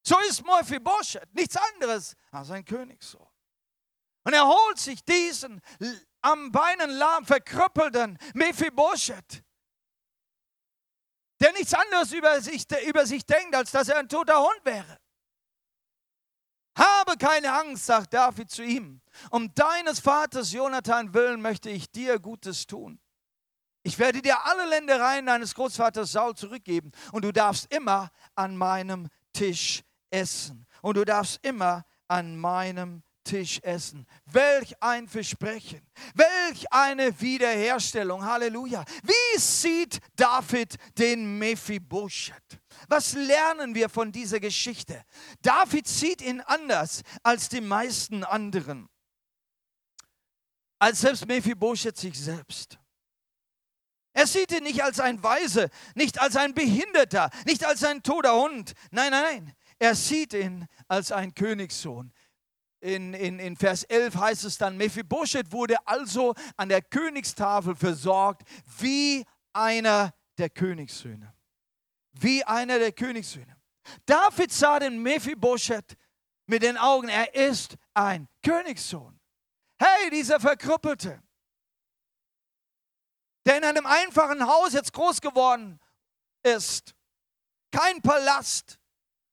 So 0.02 0.18
ist 0.20 0.42
Mephibosheth 0.42 1.34
nichts 1.34 1.56
anderes 1.56 2.16
als 2.30 2.50
ein 2.50 2.64
Königssohn. 2.64 3.28
Und 4.24 4.32
er 4.32 4.46
holt 4.46 4.78
sich 4.78 5.04
diesen 5.04 5.60
am 6.22 6.50
Beinen 6.52 6.90
lahm 6.90 7.26
verkrüppelten 7.26 8.18
Mephibosheth, 8.32 9.42
der 11.38 11.52
nichts 11.52 11.74
anderes 11.74 12.12
über 12.12 12.40
sich, 12.40 12.64
über 12.86 13.04
sich 13.04 13.26
denkt, 13.26 13.54
als 13.54 13.72
dass 13.72 13.88
er 13.88 13.98
ein 13.98 14.08
toter 14.08 14.40
Hund 14.40 14.60
wäre. 14.64 14.98
Habe 16.80 17.18
keine 17.18 17.52
Angst, 17.52 17.84
sagt 17.84 18.14
David 18.14 18.50
zu 18.50 18.62
ihm. 18.62 19.02
Um 19.30 19.54
deines 19.54 20.00
Vaters 20.00 20.52
Jonathan 20.52 21.12
willen 21.12 21.42
möchte 21.42 21.68
ich 21.68 21.90
dir 21.90 22.18
Gutes 22.18 22.66
tun. 22.66 22.98
Ich 23.82 23.98
werde 23.98 24.22
dir 24.22 24.44
alle 24.46 24.66
Ländereien 24.68 25.26
deines 25.26 25.54
Großvaters 25.54 26.12
Saul 26.12 26.34
zurückgeben 26.34 26.92
und 27.12 27.24
du 27.24 27.32
darfst 27.32 27.72
immer 27.72 28.10
an 28.34 28.56
meinem 28.56 29.08
Tisch 29.32 29.82
essen. 30.10 30.66
Und 30.80 30.96
du 30.96 31.04
darfst 31.04 31.44
immer 31.44 31.84
an 32.08 32.38
meinem 32.38 33.02
Tisch 33.24 33.60
essen. 33.62 34.06
Welch 34.26 34.82
ein 34.82 35.08
Versprechen. 35.08 35.80
Welch 36.14 36.72
eine 36.72 37.20
Wiederherstellung. 37.20 38.24
Halleluja. 38.24 38.84
Wie 39.02 39.38
sieht 39.38 40.00
David 40.16 40.76
den 40.98 41.38
Mephibosheth? 41.38 42.60
Was 42.88 43.12
lernen 43.12 43.74
wir 43.74 43.88
von 43.88 44.12
dieser 44.12 44.40
Geschichte? 44.40 45.04
David 45.42 45.86
sieht 45.86 46.22
ihn 46.22 46.40
anders 46.40 47.02
als 47.22 47.48
die 47.48 47.60
meisten 47.60 48.24
anderen. 48.24 48.88
Als 50.78 51.00
selbst 51.00 51.26
Mephibosheth 51.26 51.98
sich 51.98 52.18
selbst. 52.18 52.78
Er 54.12 54.26
sieht 54.26 54.50
ihn 54.52 54.64
nicht 54.64 54.82
als 54.82 54.98
ein 54.98 55.22
Weise, 55.22 55.70
nicht 55.94 56.20
als 56.20 56.36
ein 56.36 56.54
Behinderter, 56.54 57.30
nicht 57.46 57.64
als 57.64 57.84
ein 57.84 58.02
toter 58.02 58.34
Hund. 58.34 58.72
Nein, 58.90 59.12
nein, 59.12 59.22
nein. 59.22 59.54
Er 59.78 59.94
sieht 59.94 60.34
ihn 60.34 60.66
als 60.88 61.12
ein 61.12 61.34
Königssohn. 61.34 62.12
In, 62.80 63.12
in, 63.12 63.38
in 63.38 63.56
Vers 63.56 63.84
11 63.84 64.14
heißt 64.14 64.44
es 64.44 64.56
dann, 64.56 64.76
Mephibosheth 64.76 65.52
wurde 65.52 65.76
also 65.86 66.34
an 66.56 66.70
der 66.70 66.80
Königstafel 66.80 67.76
versorgt 67.76 68.42
wie 68.78 69.24
einer 69.52 70.14
der 70.38 70.48
Königssöhne. 70.48 71.34
Wie 72.12 72.42
einer 72.44 72.78
der 72.78 72.92
Königssöhne. 72.92 73.56
David 74.06 74.50
sah 74.50 74.78
den 74.78 75.02
Mephibosheth 75.02 75.96
mit 76.46 76.62
den 76.62 76.78
Augen, 76.78 77.08
er 77.08 77.34
ist 77.34 77.76
ein 77.94 78.28
Königssohn. 78.42 79.18
Hey, 79.78 80.10
dieser 80.10 80.40
Verkrüppelte, 80.40 81.22
der 83.46 83.58
in 83.58 83.64
einem 83.64 83.86
einfachen 83.86 84.46
Haus 84.46 84.72
jetzt 84.72 84.92
groß 84.92 85.20
geworden 85.20 85.80
ist, 86.42 86.94
kein 87.70 88.02
Palast, 88.02 88.78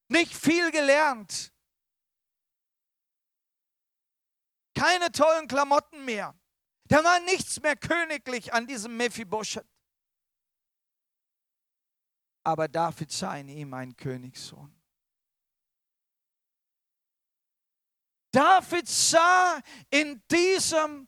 nicht 0.08 0.34
viel 0.34 0.72
gelernt, 0.72 1.52
keine 4.78 5.12
tollen 5.12 5.48
Klamotten 5.48 6.06
mehr. 6.06 6.36
Da 6.88 7.04
war 7.04 7.20
nichts 7.22 7.60
mehr 7.62 7.76
königlich 7.76 8.54
an 8.54 8.68
diesem 8.68 8.96
Mephibosheth. 8.96 9.68
Aber 12.44 12.68
David 12.68 13.12
sah 13.12 13.36
in 13.36 13.50
ihm 13.50 13.74
einen 13.74 13.96
Königssohn. 13.96 14.74
David 18.32 18.88
sah 18.88 19.60
in 19.90 20.22
diesem 20.30 21.08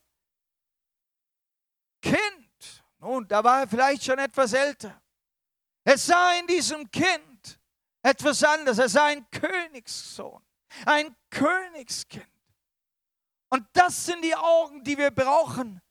Kind, 2.01 2.83
nun, 2.97 3.27
da 3.27 3.43
war 3.43 3.61
er 3.61 3.67
vielleicht 3.67 4.03
schon 4.03 4.19
etwas 4.19 4.53
älter, 4.53 5.01
er 5.83 5.97
sah 5.97 6.39
in 6.39 6.47
diesem 6.47 6.89
Kind 6.91 7.59
etwas 8.01 8.43
anderes. 8.43 8.79
Er 8.79 8.89
sei 8.89 9.11
ein 9.11 9.29
Königssohn, 9.31 10.43
ein 10.85 11.15
Königskind. 11.29 12.38
Und 13.49 13.67
das 13.73 14.05
sind 14.05 14.23
die 14.23 14.35
Augen, 14.35 14.83
die 14.83 14.97
wir 14.97 15.11
brauchen, 15.11 15.81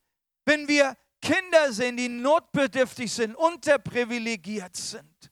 wenn 0.45 0.67
wir 0.67 0.97
Kinder 1.21 1.73
sehen, 1.73 1.97
die 1.97 2.07
notbedürftig 2.07 3.11
sind, 3.11 3.35
unterprivilegiert 3.35 4.75
sind. 4.75 5.31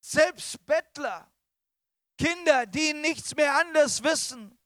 Selbst 0.00 0.64
Bettler, 0.66 1.30
Kinder, 2.18 2.66
die 2.66 2.92
nichts 2.94 3.34
mehr 3.36 3.54
anders 3.56 4.02
wissen, 4.02 4.58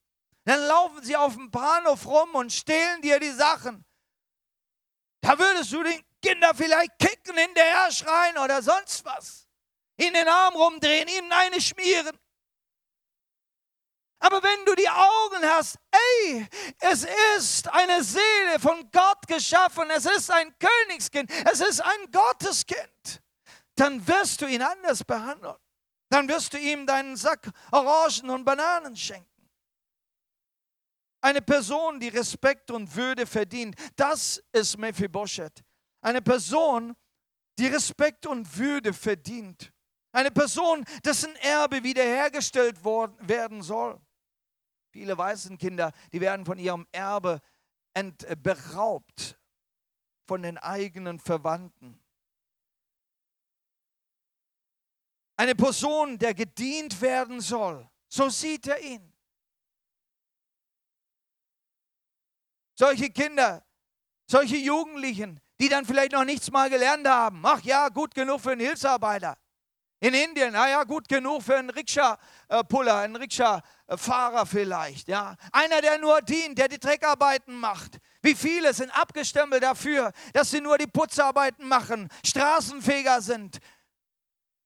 dann 0.44 0.60
laufen 0.66 1.02
sie 1.02 1.16
auf 1.16 1.34
dem 1.34 1.50
Bahnhof 1.50 2.06
rum 2.06 2.34
und 2.34 2.52
stehlen 2.52 3.02
dir 3.02 3.20
die 3.20 3.30
Sachen. 3.30 3.84
Da 5.20 5.38
würdest 5.38 5.72
du 5.72 5.82
den 5.82 6.02
Kinder 6.22 6.54
vielleicht 6.54 6.98
kicken, 6.98 7.36
hinterher 7.36 7.92
schreien 7.92 8.38
oder 8.38 8.62
sonst 8.62 9.04
was. 9.04 9.46
In 9.96 10.14
den 10.14 10.28
Arm 10.28 10.54
rumdrehen, 10.54 11.08
ihnen 11.08 11.30
eine 11.30 11.60
schmieren. 11.60 12.18
Aber 14.20 14.42
wenn 14.42 14.64
du 14.66 14.74
die 14.74 14.88
Augen 14.88 15.42
hast, 15.44 15.78
ey, 15.90 16.46
es 16.80 17.06
ist 17.38 17.68
eine 17.68 18.04
Seele 18.04 18.60
von 18.60 18.90
Gott 18.92 19.26
geschaffen, 19.26 19.90
es 19.90 20.04
ist 20.04 20.30
ein 20.30 20.54
Königskind, 20.58 21.30
es 21.50 21.60
ist 21.60 21.80
ein 21.80 22.10
Gotteskind, 22.12 23.22
dann 23.76 24.06
wirst 24.06 24.42
du 24.42 24.46
ihn 24.46 24.62
anders 24.62 25.02
behandeln. 25.02 25.56
Dann 26.10 26.28
wirst 26.28 26.52
du 26.52 26.58
ihm 26.58 26.86
deinen 26.86 27.16
Sack 27.16 27.48
Orangen 27.70 28.30
und 28.30 28.44
Bananen 28.44 28.96
schenken. 28.96 29.26
Eine 31.22 31.40
Person, 31.40 31.98
die 32.00 32.08
Respekt 32.08 32.70
und 32.70 32.94
Würde 32.94 33.26
verdient, 33.26 33.74
das 33.96 34.42
ist 34.52 34.76
Mephibosheth. 34.76 35.62
Eine 36.02 36.20
Person, 36.20 36.94
die 37.58 37.68
Respekt 37.68 38.26
und 38.26 38.58
Würde 38.58 38.92
verdient. 38.92 39.72
Eine 40.12 40.30
Person, 40.30 40.84
dessen 41.04 41.34
Erbe 41.36 41.82
wiederhergestellt 41.82 42.84
werden 42.84 43.62
soll. 43.62 44.00
Viele 44.90 45.16
Waisenkinder, 45.16 45.92
die 46.12 46.20
werden 46.20 46.44
von 46.44 46.58
ihrem 46.58 46.86
Erbe 46.92 47.40
äh, 47.94 48.36
beraubt 48.36 49.38
von 50.26 50.42
den 50.42 50.58
eigenen 50.58 51.18
Verwandten. 51.18 52.00
Eine 55.36 55.54
Person, 55.54 56.18
der 56.18 56.34
gedient 56.34 57.00
werden 57.00 57.40
soll. 57.40 57.88
So 58.08 58.28
sieht 58.28 58.66
er 58.66 58.80
ihn. 58.80 59.12
Solche 62.78 63.10
Kinder, 63.10 63.64
solche 64.26 64.56
Jugendlichen, 64.56 65.40
die 65.60 65.68
dann 65.68 65.84
vielleicht 65.84 66.12
noch 66.12 66.24
nichts 66.24 66.50
mal 66.50 66.70
gelernt 66.70 67.06
haben. 67.06 67.40
Ach 67.44 67.60
ja, 67.62 67.88
gut 67.88 68.14
genug 68.14 68.40
für 68.40 68.52
einen 68.52 68.60
Hilfsarbeiter. 68.60 69.36
In 70.02 70.14
Indien, 70.14 70.54
naja, 70.54 70.84
gut 70.84 71.08
genug 71.08 71.42
für 71.42 71.58
einen 71.58 71.68
Rikscha-Puller, 71.68 72.96
einen 73.00 73.16
Rikscha-Fahrer 73.16 74.46
vielleicht. 74.46 75.08
Ja. 75.08 75.36
Einer, 75.52 75.82
der 75.82 75.98
nur 75.98 76.22
dient, 76.22 76.58
der 76.58 76.68
die 76.68 76.78
Dreckarbeiten 76.78 77.54
macht. 77.54 77.98
Wie 78.22 78.34
viele 78.34 78.72
sind 78.72 78.90
abgestempelt 78.98 79.62
dafür, 79.62 80.12
dass 80.32 80.50
sie 80.50 80.62
nur 80.62 80.78
die 80.78 80.86
Putzarbeiten 80.86 81.68
machen, 81.68 82.08
Straßenfeger 82.24 83.20
sind, 83.20 83.58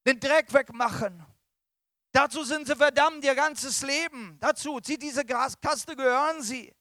den 0.06 0.20
Dreck 0.20 0.52
wegmachen. 0.52 1.26
Dazu 2.12 2.44
sind 2.44 2.68
sie 2.68 2.76
verdammt 2.76 3.24
ihr 3.24 3.34
ganzes 3.34 3.82
Leben. 3.82 4.38
Dazu, 4.38 4.78
sie 4.80 4.98
diese 4.98 5.24
Kaste 5.24 5.96
gehören 5.96 6.42
sie. 6.42 6.72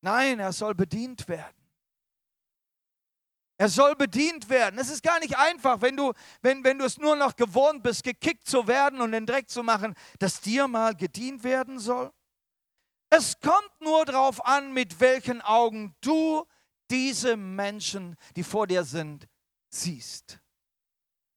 Nein, 0.00 0.38
er 0.38 0.52
soll 0.52 0.76
bedient 0.76 1.26
werden. 1.26 1.61
Er 3.58 3.68
soll 3.68 3.94
bedient 3.94 4.48
werden. 4.48 4.78
Es 4.78 4.90
ist 4.90 5.02
gar 5.02 5.20
nicht 5.20 5.36
einfach, 5.36 5.80
wenn 5.80 5.96
du, 5.96 6.12
wenn, 6.40 6.64
wenn 6.64 6.78
du 6.78 6.84
es 6.84 6.98
nur 6.98 7.16
noch 7.16 7.36
gewohnt 7.36 7.82
bist, 7.82 8.02
gekickt 8.02 8.46
zu 8.46 8.66
werden 8.66 9.00
und 9.00 9.12
den 9.12 9.26
Dreck 9.26 9.48
zu 9.48 9.62
machen, 9.62 9.94
dass 10.18 10.40
dir 10.40 10.66
mal 10.68 10.94
gedient 10.94 11.44
werden 11.44 11.78
soll. 11.78 12.12
Es 13.10 13.38
kommt 13.40 13.80
nur 13.80 14.04
darauf 14.06 14.44
an, 14.44 14.72
mit 14.72 14.98
welchen 14.98 15.42
Augen 15.42 15.94
du 16.00 16.46
diese 16.90 17.36
Menschen, 17.36 18.16
die 18.36 18.42
vor 18.42 18.66
dir 18.66 18.84
sind, 18.84 19.28
siehst. 19.68 20.40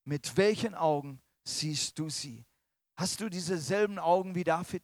Mit 0.05 0.37
welchen 0.37 0.73
Augen 0.73 1.21
siehst 1.43 1.99
du 1.99 2.09
sie? 2.09 2.45
Hast 2.95 3.19
du 3.19 3.29
dieselben 3.29 3.99
Augen 3.99 4.35
wie 4.35 4.43
David? 4.43 4.83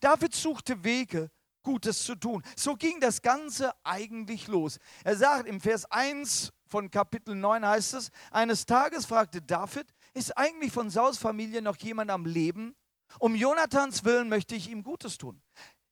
David 0.00 0.34
suchte 0.34 0.82
Wege, 0.82 1.30
Gutes 1.64 2.04
zu 2.04 2.14
tun. 2.14 2.44
So 2.54 2.76
ging 2.76 3.00
das 3.00 3.20
Ganze 3.20 3.74
eigentlich 3.82 4.46
los. 4.46 4.78
Er 5.02 5.16
sagt 5.16 5.48
im 5.48 5.60
Vers 5.60 5.84
1 5.90 6.52
von 6.68 6.90
Kapitel 6.90 7.34
9 7.34 7.66
heißt 7.66 7.94
es, 7.94 8.10
eines 8.30 8.66
Tages 8.66 9.06
fragte 9.06 9.42
David, 9.42 9.86
ist 10.12 10.36
eigentlich 10.38 10.72
von 10.72 10.90
Saus 10.90 11.18
Familie 11.18 11.60
noch 11.60 11.76
jemand 11.78 12.10
am 12.12 12.24
Leben? 12.26 12.76
Um 13.18 13.34
Jonathans 13.34 14.04
Willen 14.04 14.28
möchte 14.28 14.54
ich 14.54 14.70
ihm 14.70 14.82
Gutes 14.84 15.18
tun. 15.18 15.40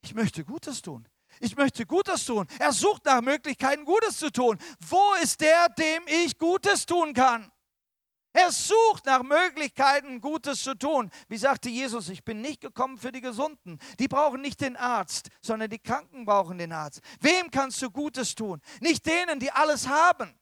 Ich 0.02 0.14
möchte 0.14 0.44
Gutes 0.44 0.82
tun. 0.82 1.08
Ich 1.40 1.56
möchte 1.56 1.86
Gutes 1.86 2.24
tun. 2.24 2.46
Er 2.58 2.72
sucht 2.72 3.04
nach 3.04 3.20
Möglichkeiten, 3.20 3.84
Gutes 3.84 4.18
zu 4.18 4.30
tun. 4.30 4.58
Wo 4.80 5.14
ist 5.22 5.40
der, 5.40 5.68
dem 5.70 6.02
ich 6.06 6.38
Gutes 6.38 6.86
tun 6.86 7.14
kann? 7.14 7.50
Er 8.32 8.50
sucht 8.50 9.04
nach 9.04 9.22
Möglichkeiten, 9.22 10.20
Gutes 10.20 10.62
zu 10.62 10.74
tun. 10.74 11.10
Wie 11.28 11.36
sagte 11.36 11.68
Jesus, 11.68 12.08
ich 12.08 12.24
bin 12.24 12.40
nicht 12.40 12.62
gekommen 12.62 12.96
für 12.96 13.12
die 13.12 13.20
Gesunden. 13.20 13.78
Die 13.98 14.08
brauchen 14.08 14.40
nicht 14.40 14.60
den 14.62 14.76
Arzt, 14.76 15.28
sondern 15.42 15.68
die 15.68 15.78
Kranken 15.78 16.24
brauchen 16.24 16.56
den 16.56 16.72
Arzt. 16.72 17.00
Wem 17.20 17.50
kannst 17.50 17.82
du 17.82 17.90
Gutes 17.90 18.34
tun? 18.34 18.60
Nicht 18.80 19.04
denen, 19.04 19.38
die 19.38 19.50
alles 19.50 19.86
haben, 19.86 20.38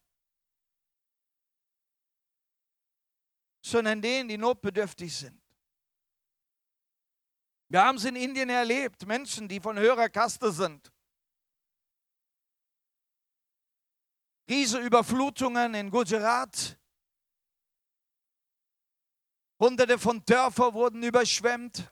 sondern 3.61 4.01
denen, 4.01 4.29
die 4.29 4.39
notbedürftig 4.39 5.15
sind. 5.15 5.41
Wir 7.69 7.85
haben 7.85 7.97
es 7.97 8.05
in 8.05 8.17
Indien 8.17 8.51
erlebt, 8.51 9.07
Menschen, 9.07 9.49
die 9.49 9.61
von 9.61 9.79
höherer 9.79 10.09
Kaste 10.09 10.51
sind. 10.53 10.93
Riese 14.49 14.79
Überflutungen 14.79 15.75
in 15.75 15.91
Gujarat. 15.91 16.80
Hunderte 19.61 19.99
von 19.99 20.25
Dörfern 20.25 20.75
wurden 20.75 21.03
überschwemmt. 21.03 21.85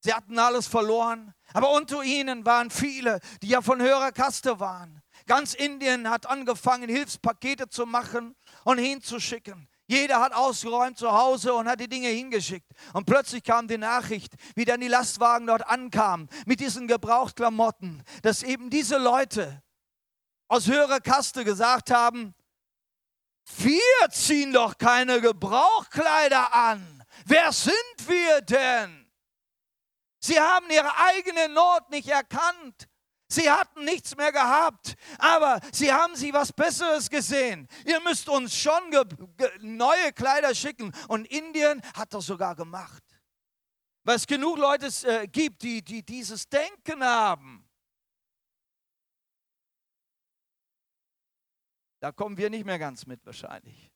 Sie 0.00 0.12
hatten 0.12 0.38
alles 0.38 0.66
verloren. 0.66 1.34
Aber 1.52 1.70
unter 1.70 2.02
ihnen 2.02 2.44
waren 2.44 2.70
viele, 2.70 3.20
die 3.42 3.48
ja 3.48 3.60
von 3.60 3.80
höherer 3.80 4.10
Kaste 4.10 4.58
waren. 4.58 5.02
Ganz 5.26 5.54
Indien 5.54 6.10
hat 6.10 6.26
angefangen, 6.26 6.88
Hilfspakete 6.88 7.68
zu 7.68 7.86
machen 7.86 8.34
und 8.64 8.78
hinzuschicken. 8.78 9.68
Jeder 9.86 10.20
hat 10.20 10.32
ausgeräumt 10.32 10.96
zu 10.96 11.12
Hause 11.12 11.52
und 11.54 11.68
hat 11.68 11.78
die 11.78 11.88
Dinge 11.88 12.08
hingeschickt. 12.08 12.72
Und 12.94 13.04
plötzlich 13.04 13.44
kam 13.44 13.68
die 13.68 13.78
Nachricht, 13.78 14.34
wie 14.54 14.64
dann 14.64 14.80
die 14.80 14.88
Lastwagen 14.88 15.46
dort 15.46 15.66
ankamen 15.66 16.28
mit 16.46 16.60
diesen 16.60 16.88
Gebrauchtklamotten, 16.88 18.02
dass 18.22 18.42
eben 18.42 18.70
diese 18.70 18.96
Leute 18.96 19.62
aus 20.48 20.66
höherer 20.66 21.00
Kaste 21.00 21.44
gesagt 21.44 21.90
haben, 21.90 22.34
wir 23.58 24.08
ziehen 24.10 24.52
doch 24.52 24.78
keine 24.78 25.20
Gebrauchkleider 25.20 26.54
an. 26.54 27.01
Wer 27.26 27.52
sind 27.52 27.74
wir 28.06 28.40
denn? 28.42 29.10
Sie 30.20 30.38
haben 30.38 30.70
ihre 30.70 30.96
eigene 30.96 31.48
Not 31.48 31.90
nicht 31.90 32.08
erkannt. 32.08 32.88
Sie 33.28 33.50
hatten 33.50 33.84
nichts 33.84 34.14
mehr 34.14 34.30
gehabt, 34.30 34.94
aber 35.18 35.58
sie 35.72 35.90
haben 35.90 36.14
sie 36.16 36.34
was 36.34 36.52
Besseres 36.52 37.08
gesehen. 37.08 37.66
Ihr 37.86 37.98
müsst 38.00 38.28
uns 38.28 38.54
schon 38.54 38.82
neue 39.60 40.12
Kleider 40.12 40.54
schicken. 40.54 40.92
Und 41.08 41.26
Indien 41.28 41.80
hat 41.94 42.12
das 42.12 42.26
sogar 42.26 42.54
gemacht. 42.54 43.02
Weil 44.04 44.16
es 44.16 44.26
genug 44.26 44.58
Leute 44.58 44.88
äh, 45.08 45.26
gibt, 45.28 45.62
die, 45.62 45.82
die 45.82 46.02
dieses 46.02 46.48
Denken 46.48 47.02
haben. 47.02 47.68
Da 52.00 52.10
kommen 52.10 52.36
wir 52.36 52.50
nicht 52.50 52.66
mehr 52.66 52.80
ganz 52.80 53.06
mit 53.06 53.24
wahrscheinlich. 53.24 53.91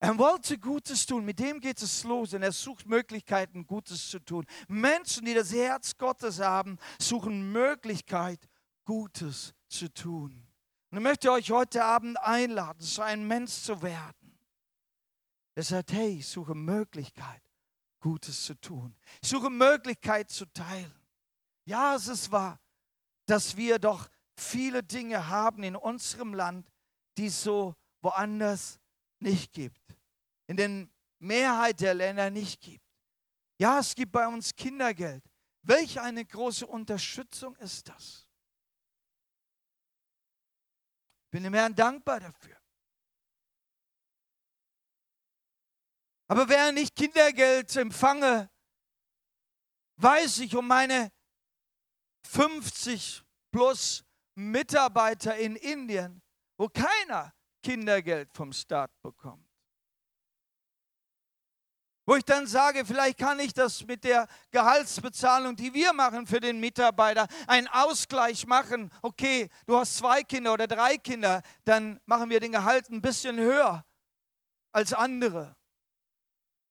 Er 0.00 0.16
wollte 0.16 0.58
Gutes 0.58 1.06
tun, 1.06 1.24
mit 1.24 1.40
dem 1.40 1.60
geht 1.60 1.82
es 1.82 2.04
los 2.04 2.32
und 2.32 2.42
er 2.42 2.52
sucht 2.52 2.86
Möglichkeiten, 2.86 3.66
Gutes 3.66 4.08
zu 4.08 4.20
tun. 4.20 4.44
Menschen, 4.68 5.24
die 5.24 5.34
das 5.34 5.52
Herz 5.52 5.96
Gottes 5.96 6.38
haben, 6.38 6.78
suchen 7.00 7.50
Möglichkeit, 7.50 8.48
Gutes 8.84 9.54
zu 9.68 9.92
tun. 9.92 10.46
Und 10.90 10.98
ich 10.98 11.02
möchte 11.02 11.32
euch 11.32 11.50
heute 11.50 11.84
Abend 11.84 12.18
einladen, 12.20 12.80
so 12.80 13.02
ein 13.02 13.26
Mensch 13.26 13.52
zu 13.52 13.82
werden. 13.82 14.38
Er 15.56 15.64
sagt, 15.64 15.92
hey, 15.92 16.18
ich 16.18 16.28
suche 16.28 16.54
Möglichkeit, 16.54 17.42
Gutes 17.98 18.44
zu 18.44 18.54
tun. 18.54 18.94
Ich 19.20 19.28
suche 19.28 19.50
Möglichkeit 19.50 20.30
zu 20.30 20.46
teilen. 20.46 20.94
Ja, 21.64 21.96
es 21.96 22.06
ist 22.06 22.30
wahr, 22.30 22.60
dass 23.26 23.56
wir 23.56 23.80
doch 23.80 24.08
viele 24.36 24.84
Dinge 24.84 25.28
haben 25.28 25.64
in 25.64 25.74
unserem 25.74 26.32
Land, 26.32 26.70
die 27.16 27.28
so 27.28 27.74
woanders 28.00 28.78
nicht 29.20 29.52
gibt 29.52 29.88
in 30.48 30.56
der 30.56 30.88
Mehrheit 31.20 31.80
der 31.80 31.94
Länder 31.94 32.30
nicht 32.30 32.60
gibt. 32.60 32.84
Ja, 33.58 33.78
es 33.78 33.94
gibt 33.94 34.12
bei 34.12 34.26
uns 34.26 34.54
Kindergeld. 34.56 35.22
Welch 35.62 36.00
eine 36.00 36.24
große 36.24 36.66
Unterstützung 36.66 37.54
ist 37.56 37.88
das? 37.88 38.26
Ich 41.24 41.30
bin 41.30 41.42
dem 41.42 41.54
Herrn 41.54 41.74
dankbar 41.74 42.20
dafür. 42.20 42.56
Aber 46.28 46.48
während 46.48 46.78
ich 46.78 46.94
Kindergeld 46.94 47.74
empfange, 47.76 48.50
weiß 49.96 50.38
ich 50.38 50.54
um 50.54 50.66
meine 50.66 51.12
50 52.22 53.24
plus 53.50 54.04
Mitarbeiter 54.34 55.36
in 55.36 55.56
Indien, 55.56 56.22
wo 56.56 56.68
keiner 56.68 57.34
Kindergeld 57.62 58.32
vom 58.32 58.52
Staat 58.52 58.90
bekommt. 59.02 59.48
Wo 62.08 62.16
ich 62.16 62.24
dann 62.24 62.46
sage, 62.46 62.86
vielleicht 62.86 63.18
kann 63.18 63.38
ich 63.38 63.52
das 63.52 63.84
mit 63.84 64.02
der 64.02 64.26
Gehaltsbezahlung, 64.50 65.56
die 65.56 65.74
wir 65.74 65.92
machen 65.92 66.26
für 66.26 66.40
den 66.40 66.58
Mitarbeiter, 66.58 67.28
einen 67.46 67.68
Ausgleich 67.68 68.46
machen. 68.46 68.90
Okay, 69.02 69.50
du 69.66 69.76
hast 69.76 69.98
zwei 69.98 70.22
Kinder 70.22 70.54
oder 70.54 70.66
drei 70.66 70.96
Kinder, 70.96 71.42
dann 71.66 72.00
machen 72.06 72.30
wir 72.30 72.40
den 72.40 72.52
Gehalt 72.52 72.88
ein 72.88 73.02
bisschen 73.02 73.38
höher 73.38 73.84
als 74.72 74.94
andere. 74.94 75.54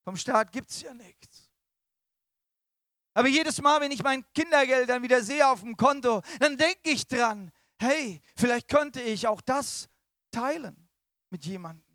Vom 0.06 0.18
Staat 0.18 0.52
gibt 0.52 0.72
es 0.72 0.82
ja 0.82 0.94
nichts. 0.96 1.52
Aber 3.14 3.28
jedes 3.28 3.62
Mal, 3.62 3.80
wenn 3.82 3.92
ich 3.92 4.02
mein 4.02 4.26
Kindergeld 4.34 4.90
dann 4.90 5.04
wieder 5.04 5.22
sehe 5.22 5.48
auf 5.48 5.62
dem 5.62 5.78
Konto, 5.78 6.22
dann 6.40 6.58
denke 6.58 6.90
ich 6.90 7.08
dran, 7.08 7.52
hey, 7.80 8.22
vielleicht 8.36 8.68
könnte 8.70 9.02
ich 9.02 9.28
auch 9.28 9.42
das 9.42 9.88
teilen 10.32 10.90
mit 11.30 11.46
jemandem. 11.46 11.86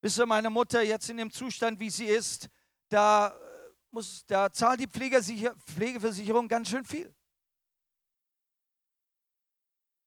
Wisst 0.00 0.18
ihr, 0.18 0.26
meine 0.26 0.50
Mutter 0.50 0.82
jetzt 0.82 1.08
in 1.08 1.16
dem 1.16 1.30
Zustand, 1.30 1.80
wie 1.80 1.90
sie 1.90 2.06
ist, 2.06 2.48
da, 2.88 3.28
äh, 3.28 3.32
muss, 3.90 4.24
da 4.26 4.52
zahlt 4.52 4.80
die 4.80 4.86
Pflegeversicherung 4.86 6.46
ganz 6.46 6.68
schön 6.68 6.84
viel. 6.84 7.14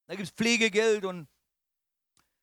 Da 0.07 0.15
gibt 0.15 0.29
es 0.29 0.33
Pflegegeld 0.33 1.03
und 1.03 1.27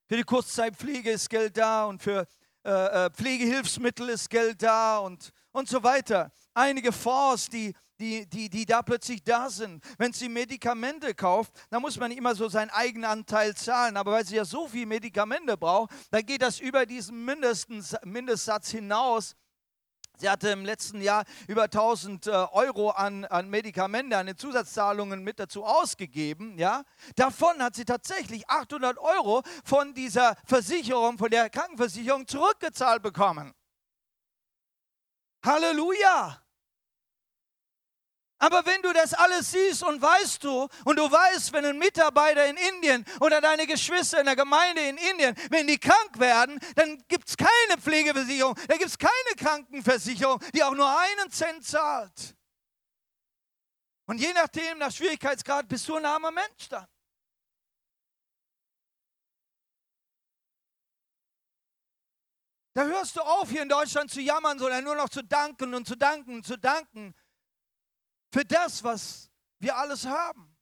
für 0.07 0.17
die 0.17 0.25
Kurzzeitpflege 0.25 1.13
ist 1.13 1.31
Geld 1.31 1.57
da 1.57 1.87
und 1.87 2.03
für 2.03 2.27
äh, 2.65 3.07
äh, 3.07 3.11
Pflegehilfsmittel 3.11 4.09
ist 4.11 4.29
Geld 4.29 4.63
da 4.63 4.99
und, 4.99 5.31
und 5.53 5.69
so 5.69 5.83
weiter. 5.83 6.33
Einige 6.55 6.93
Fonds, 6.93 7.49
die 7.49 7.75
die, 8.01 8.27
die, 8.27 8.49
die 8.49 8.67
da 8.67 8.83
plötzlich 8.83 9.23
da 9.23 9.49
sind. 9.51 9.83
Wenn 9.99 10.13
sie 10.13 10.29
Medikamente 10.29 11.15
kauft, 11.15 11.53
dann 11.71 11.83
muss 11.83 11.99
man 11.99 12.11
immer 12.11 12.35
so 12.35 12.49
seinen 12.49 12.71
eigenen 12.71 13.05
Anteil 13.05 13.55
zahlen. 13.55 13.97
Aber 13.97 14.13
weil 14.13 14.27
sie 14.27 14.37
ja 14.37 14.45
so 14.45 14.69
viel 14.69 14.87
Medikamente 14.87 15.57
braucht, 15.57 15.93
dann 16.11 16.25
geht 16.27 16.43
das 16.43 16.61
über 16.61 16.87
diesen 16.87 17.25
Mindestsatz 17.25 18.71
hinaus. 18.71 19.37
Sie 20.17 20.29
hatte 20.29 20.51
im 20.51 20.65
letzten 20.65 21.01
Jahr 21.01 21.25
über 21.49 21.65
1000 21.65 22.29
äh, 22.29 22.31
Euro 22.31 22.91
an, 22.91 23.25
an 23.25 23.51
Medikamente, 23.51 24.17
an 24.17 24.27
den 24.27 24.37
Zusatzzahlungen 24.37 25.25
mit 25.25 25.41
dazu 25.41 25.65
ausgegeben. 25.65 26.57
Ja? 26.57 26.85
Davon 27.17 27.61
hat 27.61 27.75
sie 27.75 27.85
tatsächlich 27.85 28.49
800 28.49 28.97
Euro 28.99 29.43
von 29.65 29.93
dieser 29.93 30.37
Versicherung, 30.47 31.19
von 31.19 31.31
der 31.31 31.51
Krankenversicherung 31.51 32.29
zurückgezahlt 32.29 33.03
bekommen. 33.03 33.53
Halleluja! 35.45 36.44
Aber 38.39 38.67
wenn 38.67 38.83
du 38.83 38.93
das 38.93 39.15
alles 39.15 39.53
siehst 39.53 39.83
und 39.85 40.03
weißt 40.03 40.43
du, 40.43 40.69
und 40.85 40.97
du 40.99 41.11
weißt, 41.11 41.53
wenn 41.53 41.65
ein 41.65 41.79
Mitarbeiter 41.79 42.47
in 42.47 42.57
Indien 42.57 43.05
oder 43.21 43.41
deine 43.41 43.67
Geschwister 43.67 44.19
in 44.21 44.27
der 44.27 44.37
Gemeinde 44.37 44.83
in 44.83 44.97
Indien, 44.97 45.37
wenn 45.51 45.67
die 45.67 45.79
krank 45.79 46.19
werden, 46.19 46.59
dann 46.75 47.03
gibt 47.09 47.29
es 47.29 47.37
keine 47.37 47.81
Pflegeversicherung, 47.81 48.55
da 48.69 48.77
gibt 48.77 48.91
es 48.91 48.99
keine 48.99 49.13
Krankenversicherung, 49.37 50.41
die 50.55 50.65
auch 50.65 50.75
nur 50.75 50.89
einen 50.89 51.31
Cent 51.31 51.65
zahlt. 51.65 52.37
Und 54.07 54.19
je 54.19 54.33
nachdem, 54.35 54.79
nach 54.79 54.91
Schwierigkeitsgrad, 54.91 55.69
bist 55.69 55.89
du 55.89 55.97
ein 55.97 56.05
armer 56.05 56.31
Mensch 56.31 56.69
dann. 56.69 56.87
Da 62.75 62.83
hörst 62.83 63.17
du 63.17 63.21
auf, 63.21 63.49
hier 63.51 63.63
in 63.63 63.69
Deutschland 63.69 64.11
zu 64.11 64.21
jammern, 64.21 64.59
sondern 64.59 64.83
nur 64.83 64.97
noch 64.97 65.09
zu 65.09 65.23
danken 65.23 65.75
und 65.75 65.87
zu 65.87 65.97
danken 65.97 66.35
und 66.35 66.45
zu 66.45 66.59
danken 66.59 67.15
für 68.35 68.45
das, 68.45 68.83
was 68.83 69.31
wir 69.61 69.77
alles 69.77 70.07
haben. 70.07 70.57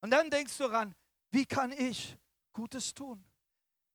Und 0.00 0.12
dann 0.12 0.30
denkst 0.30 0.56
du 0.58 0.66
ran, 0.66 0.94
wie 1.32 1.44
kann 1.44 1.72
ich 1.72 2.16
Gutes 2.52 2.94
tun? 2.94 3.24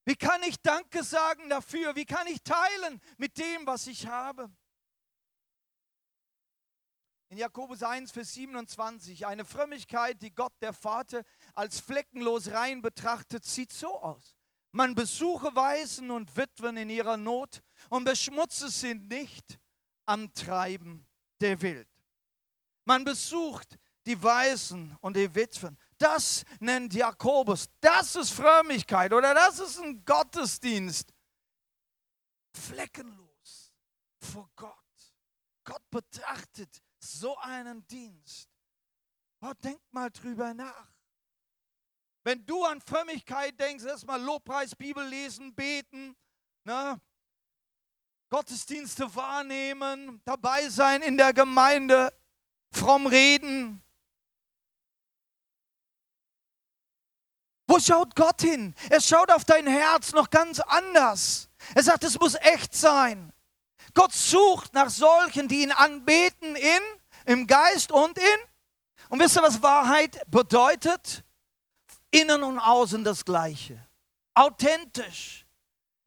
Wie 0.04 0.18
kann 0.18 0.44
ich 0.44 0.60
Danke 0.62 1.02
sagen 1.02 1.48
dafür? 1.48 1.96
Wie 1.96 2.04
kann 2.04 2.28
ich 2.28 2.44
teilen 2.44 3.00
mit 3.18 3.38
dem, 3.38 3.66
was 3.66 3.88
ich 3.88 4.06
habe? 4.06 4.52
In 7.30 7.38
Jakobus 7.38 7.84
1, 7.84 8.12
Vers 8.12 8.34
27, 8.34 9.26
eine 9.26 9.46
Frömmigkeit, 9.46 10.22
die 10.22 10.36
Gott 10.36 10.54
der 10.62 10.74
Vater 10.74 11.24
als 11.56 11.80
fleckenlos 11.80 12.52
rein 12.52 12.82
betrachtet, 12.82 13.46
sieht 13.46 13.72
so 13.72 13.98
aus. 13.98 14.36
Man 14.74 14.94
besuche 14.94 15.56
Waisen 15.56 16.12
und 16.12 16.36
Witwen 16.36 16.76
in 16.76 16.90
ihrer 16.90 17.16
Not 17.16 17.64
und 17.90 18.04
beschmutze 18.04 18.70
sie 18.70 18.96
nicht 18.96 19.58
am 20.06 20.34
Treiben 20.34 21.08
der 21.40 21.62
Welt. 21.62 21.99
Man 22.90 23.04
besucht 23.04 23.78
die 24.08 24.20
Waisen 24.24 24.98
und 25.02 25.16
die 25.16 25.36
Witwen. 25.36 25.78
Das 26.00 26.44
nennt 26.60 26.92
Jakobus. 26.92 27.70
Das 27.80 28.16
ist 28.16 28.32
Frömmigkeit 28.32 29.14
oder 29.14 29.36
das 29.36 29.60
ist 29.60 29.78
ein 29.78 30.04
Gottesdienst. 30.04 31.14
Fleckenlos 32.52 33.72
vor 34.20 34.50
Gott. 34.56 34.74
Gott 35.64 35.88
betrachtet 35.92 36.82
so 36.98 37.38
einen 37.38 37.86
Dienst. 37.86 38.50
Oh, 39.42 39.54
denk 39.64 39.82
mal 39.92 40.10
drüber 40.10 40.56
nach. 40.56 40.92
Wenn 42.24 42.44
du 42.44 42.66
an 42.66 42.82
Frömmigkeit 42.82 43.60
denkst, 43.60 43.84
erstmal 43.84 44.20
Lobpreis, 44.20 44.76
Bibel 44.76 45.08
lesen, 45.08 45.54
beten, 45.54 46.16
ne? 46.64 47.00
Gottesdienste 48.30 49.14
wahrnehmen, 49.14 50.24
dabei 50.26 50.70
sein 50.70 51.04
in 51.04 51.18
der 51.18 51.34
Gemeinde, 51.34 52.19
fromm 52.72 53.08
reden. 53.08 53.82
Wo 57.68 57.80
schaut 57.80 58.16
Gott 58.16 58.42
hin? 58.42 58.74
Er 58.90 59.00
schaut 59.00 59.32
auf 59.32 59.46
dein 59.46 59.68
Herz 59.68 60.12
noch 60.14 60.30
ganz 60.32 60.60
anders. 60.60 61.50
Er 61.76 61.84
sagt, 61.84 62.04
es 62.04 62.20
muss 62.20 62.34
echt 62.36 62.76
sein. 62.76 63.32
Gott 63.94 64.12
sucht 64.14 64.74
nach 64.74 64.90
solchen, 64.90 65.48
die 65.48 65.62
ihn 65.62 65.72
anbeten 65.72 66.56
in, 66.56 66.82
im 67.26 67.48
Geist 67.48 67.92
und 67.92 68.18
in. 68.18 68.40
Und 69.10 69.20
wisst 69.20 69.38
ihr, 69.38 69.44
was 69.44 69.62
Wahrheit 69.62 70.20
bedeutet? 70.32 71.24
Innen 72.12 72.42
und 72.42 72.60
außen 72.60 73.04
das 73.04 73.24
Gleiche. 73.24 73.80
Authentisch. 74.34 75.46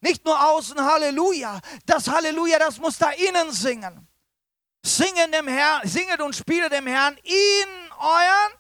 Nicht 0.01 0.25
nur 0.25 0.41
außen 0.51 0.81
Halleluja. 0.81 1.61
Das 1.87 2.09
Halleluja, 2.09 2.59
das 2.59 2.79
muss 2.79 2.99
da 2.99 3.11
innen 3.11 3.53
singen. 3.53 4.09
Singen 4.85 5.31
dem 5.31 5.47
Herrn, 5.47 5.87
singet 5.87 6.21
und 6.21 6.35
spielet 6.35 6.73
dem 6.73 6.87
Herrn 6.87 7.17
in 7.23 7.93
euren 7.99 8.53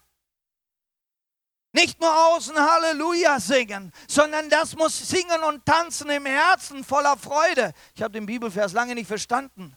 nicht 1.74 2.00
nur 2.00 2.14
außen 2.14 2.54
Halleluja 2.54 3.40
singen, 3.40 3.92
sondern 4.06 4.50
das 4.50 4.76
muss 4.76 5.08
singen 5.08 5.42
und 5.42 5.64
tanzen 5.64 6.10
im 6.10 6.26
Herzen 6.26 6.84
voller 6.84 7.16
Freude. 7.16 7.72
Ich 7.94 8.02
habe 8.02 8.12
den 8.12 8.26
Bibelvers 8.26 8.72
lange 8.72 8.94
nicht 8.94 9.08
verstanden 9.08 9.74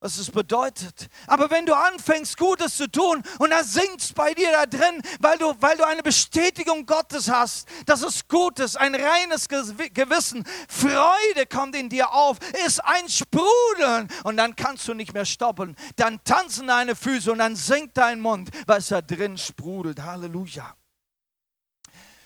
was 0.00 0.18
es 0.18 0.30
bedeutet. 0.30 1.08
Aber 1.26 1.50
wenn 1.50 1.66
du 1.66 1.74
anfängst, 1.74 2.36
Gutes 2.36 2.76
zu 2.76 2.90
tun 2.90 3.22
und 3.38 3.50
er 3.50 3.64
singt 3.64 4.14
bei 4.14 4.34
dir 4.34 4.52
da 4.52 4.66
drin, 4.66 5.00
weil 5.20 5.38
du, 5.38 5.54
weil 5.60 5.76
du 5.76 5.86
eine 5.86 6.02
Bestätigung 6.02 6.84
Gottes 6.86 7.30
hast, 7.30 7.66
dass 7.86 8.02
es 8.02 8.28
gut 8.28 8.58
ist, 8.58 8.76
ein 8.76 8.94
reines 8.94 9.48
Gewissen, 9.48 10.44
Freude 10.68 11.46
kommt 11.50 11.74
in 11.76 11.88
dir 11.88 12.12
auf, 12.12 12.38
ist 12.66 12.84
ein 12.84 13.08
Sprudeln 13.08 14.08
und 14.24 14.36
dann 14.36 14.54
kannst 14.54 14.86
du 14.88 14.94
nicht 14.94 15.14
mehr 15.14 15.24
stoppen. 15.24 15.76
Dann 15.96 16.22
tanzen 16.24 16.66
deine 16.66 16.94
Füße 16.94 17.32
und 17.32 17.38
dann 17.38 17.56
singt 17.56 17.96
dein 17.96 18.20
Mund, 18.20 18.50
was 18.66 18.88
da 18.88 19.00
drin 19.00 19.38
sprudelt. 19.38 20.02
Halleluja. 20.02 20.76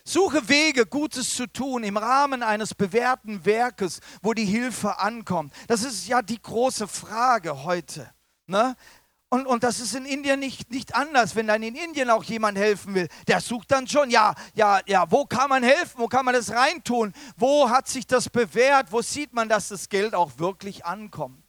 Suche 0.05 0.49
Wege, 0.49 0.87
Gutes 0.87 1.35
zu 1.35 1.47
tun 1.47 1.85
im 1.85 1.97
Rahmen 1.97 2.43
eines 2.43 2.75
bewährten 2.75 3.45
Werkes, 3.45 4.01
wo 4.23 4.35
die 4.35 4.45
Hilfe 4.45 4.99
ankommt. 4.99 5.53
Das 5.69 5.83
ist 5.83 6.07
ja 6.07 6.23
die 6.23 6.41
große 6.41 6.89
Frage 6.89 7.65
heute. 7.65 8.11
Ne? 8.47 8.77
Und, 9.33 9.47
und 9.47 9.63
das 9.63 9.79
ist 9.79 9.95
in 9.95 10.07
Indien 10.07 10.41
nicht, 10.41 10.71
nicht 10.73 10.97
anders. 10.97 11.37
Wenn 11.37 11.47
dann 11.47 11.63
in 11.63 11.77
Indien 11.77 12.11
auch 12.11 12.25
jemand 12.25 12.59
helfen 12.59 12.95
will, 12.97 13.09
der 13.29 13.41
sucht 13.41 13.71
dann 13.71 13.87
schon, 13.87 14.11
ja, 14.11 14.35
ja, 14.55 14.81
ja, 14.87 15.09
wo 15.11 15.25
kann 15.25 15.49
man 15.49 15.63
helfen? 15.63 15.99
Wo 15.99 16.09
kann 16.09 16.25
man 16.25 16.35
das 16.35 16.51
reintun? 16.51 17.13
Wo 17.37 17.71
hat 17.71 17.87
sich 17.87 18.09
das 18.09 18.29
bewährt? 18.29 18.91
Wo 18.91 19.03
sieht 19.03 19.33
man, 19.33 19.49
dass 19.49 19.69
das 19.69 19.89
Geld 19.89 20.17
auch 20.17 20.39
wirklich 20.39 20.85
ankommt? 20.85 21.45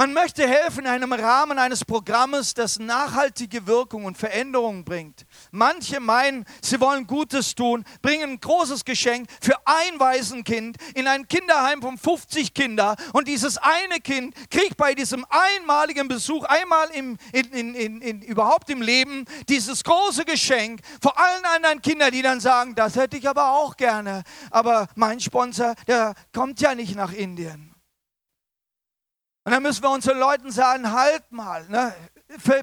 Man 0.00 0.12
möchte 0.12 0.46
helfen 0.46 0.84
in 0.84 0.86
einem 0.86 1.12
Rahmen 1.12 1.58
eines 1.58 1.84
Programmes, 1.84 2.54
das 2.54 2.78
nachhaltige 2.78 3.66
Wirkung 3.66 4.04
und 4.04 4.16
Veränderung 4.16 4.84
bringt. 4.84 5.26
Manche 5.50 5.98
meinen, 5.98 6.44
sie 6.62 6.80
wollen 6.80 7.04
Gutes 7.08 7.56
tun, 7.56 7.84
bringen 8.00 8.30
ein 8.30 8.40
großes 8.40 8.84
Geschenk 8.84 9.28
für 9.40 9.56
ein 9.64 9.98
Waisenkind 9.98 10.76
in 10.94 11.08
ein 11.08 11.26
Kinderheim 11.26 11.82
von 11.82 11.98
50 11.98 12.54
Kindern 12.54 12.94
und 13.12 13.26
dieses 13.26 13.58
eine 13.58 13.98
Kind 13.98 14.36
kriegt 14.52 14.76
bei 14.76 14.94
diesem 14.94 15.26
einmaligen 15.30 16.06
Besuch, 16.06 16.44
einmal 16.44 16.90
im, 16.90 17.18
in, 17.32 17.74
in, 17.74 18.00
in, 18.00 18.22
überhaupt 18.22 18.70
im 18.70 18.82
Leben, 18.82 19.24
dieses 19.48 19.82
große 19.82 20.24
Geschenk 20.24 20.80
vor 21.02 21.18
allen 21.18 21.44
anderen 21.44 21.82
Kindern, 21.82 22.12
die 22.12 22.22
dann 22.22 22.38
sagen, 22.38 22.76
das 22.76 22.94
hätte 22.94 23.16
ich 23.16 23.28
aber 23.28 23.50
auch 23.50 23.76
gerne, 23.76 24.22
aber 24.52 24.86
mein 24.94 25.18
Sponsor, 25.18 25.74
der 25.88 26.14
kommt 26.32 26.60
ja 26.60 26.76
nicht 26.76 26.94
nach 26.94 27.12
Indien. 27.12 27.74
Und 29.48 29.52
dann 29.52 29.62
müssen 29.62 29.82
wir 29.82 29.88
unseren 29.88 30.18
Leuten 30.18 30.52
sagen, 30.52 30.92
halt 30.92 31.32
mal, 31.32 31.66
ne? 31.70 31.94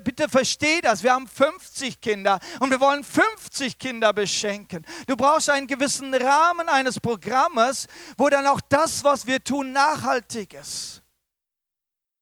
bitte 0.04 0.30
versteh 0.30 0.82
das, 0.82 1.02
wir 1.02 1.14
haben 1.14 1.26
50 1.26 2.00
Kinder 2.00 2.40
und 2.60 2.70
wir 2.70 2.80
wollen 2.80 3.04
50 3.04 3.80
Kinder 3.80 4.14
beschenken. 4.14 4.86
Du 5.08 5.16
brauchst 5.16 5.50
einen 5.50 5.66
gewissen 5.66 6.14
Rahmen 6.14 6.70
eines 6.70 7.00
Programmes, 7.00 7.88
wo 8.20 8.30
dann 8.30 8.46
auch 8.46 8.62
das, 8.70 9.04
was 9.04 9.26
wir 9.26 9.44
tun, 9.44 9.72
nachhaltig 9.72 10.54
ist. 10.54 11.02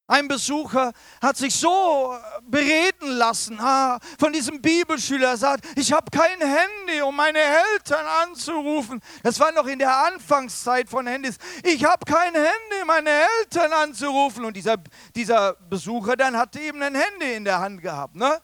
Ein 0.06 0.28
Besucher 0.28 0.92
hat 1.22 1.38
sich 1.38 1.56
so 1.56 2.14
bereden 2.44 3.08
lassen 3.12 3.58
ah, 3.62 4.00
von 4.20 4.34
diesem 4.34 4.62
Bibelschüler. 4.62 5.30
Er 5.30 5.38
sagt, 5.38 5.66
ich 5.78 5.94
habe 5.94 6.12
kein 6.12 6.40
Handy, 6.42 7.02
um 7.02 7.16
meine 7.16 7.40
Eltern 7.40 8.06
anzurufen. 8.24 9.00
Das 9.24 9.40
war 9.40 9.54
noch 9.54 9.66
in 9.66 9.80
der 9.80 9.96
Anfangszeit 9.96 10.90
von 10.90 11.08
Handys. 11.08 11.38
Ich 11.64 11.86
habe 11.86 12.04
kein 12.06 12.34
Handy, 12.34 12.86
meine 12.86 13.10
Eltern 13.40 13.72
anzurufen. 13.72 14.44
Und 14.44 14.58
dieser, 14.58 14.76
dieser 15.16 15.54
Besucher 15.54 16.18
dann 16.18 16.36
hatte 16.36 16.60
eben 16.60 16.82
ein 16.82 16.96
Handy 16.96 17.36
in 17.36 17.46
der 17.46 17.60
Hand 17.60 17.82
gehabt. 17.82 18.16
Ne? 18.16 18.42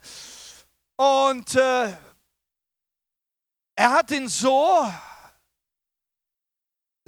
Und 0.95 1.55
äh, 1.55 1.93
er 3.76 3.91
hat 3.91 4.12
ihn 4.12 4.30
so 4.30 4.89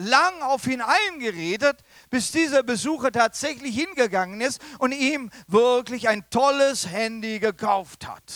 lang 0.01 0.41
auf 0.41 0.67
ihn 0.67 0.81
eingeredet, 0.81 1.83
bis 2.09 2.31
dieser 2.31 2.63
Besucher 2.63 3.11
tatsächlich 3.11 3.75
hingegangen 3.75 4.41
ist 4.41 4.61
und 4.79 4.91
ihm 4.91 5.31
wirklich 5.47 6.09
ein 6.09 6.29
tolles 6.29 6.87
Handy 6.87 7.39
gekauft 7.39 8.07
hat. 8.07 8.33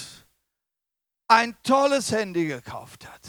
Ein 1.27 1.57
tolles 1.63 2.11
Handy 2.11 2.47
gekauft 2.47 3.07
hat. 3.07 3.21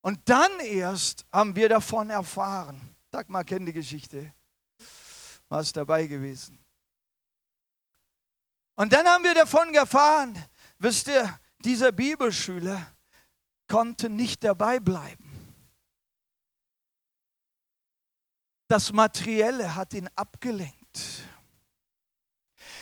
Und 0.00 0.28
dann 0.28 0.50
erst 0.60 1.24
haben 1.32 1.54
wir 1.54 1.68
davon 1.68 2.10
erfahren. 2.10 2.96
Sag 3.12 3.28
mal, 3.28 3.44
kennt 3.44 3.68
die 3.68 3.72
Geschichte. 3.72 4.32
Was 5.48 5.72
dabei 5.72 6.06
gewesen. 6.06 6.58
Und 8.74 8.92
dann 8.92 9.06
haben 9.06 9.22
wir 9.22 9.34
davon 9.34 9.72
erfahren, 9.74 10.36
wisst 10.78 11.08
ihr, 11.08 11.38
dieser 11.58 11.92
Bibelschüler 11.92 12.84
konnte 13.68 14.08
nicht 14.08 14.42
dabei 14.42 14.80
bleiben. 14.80 15.31
Das 18.72 18.90
Materielle 18.90 19.74
hat 19.74 19.92
ihn 19.92 20.08
abgelenkt. 20.16 20.98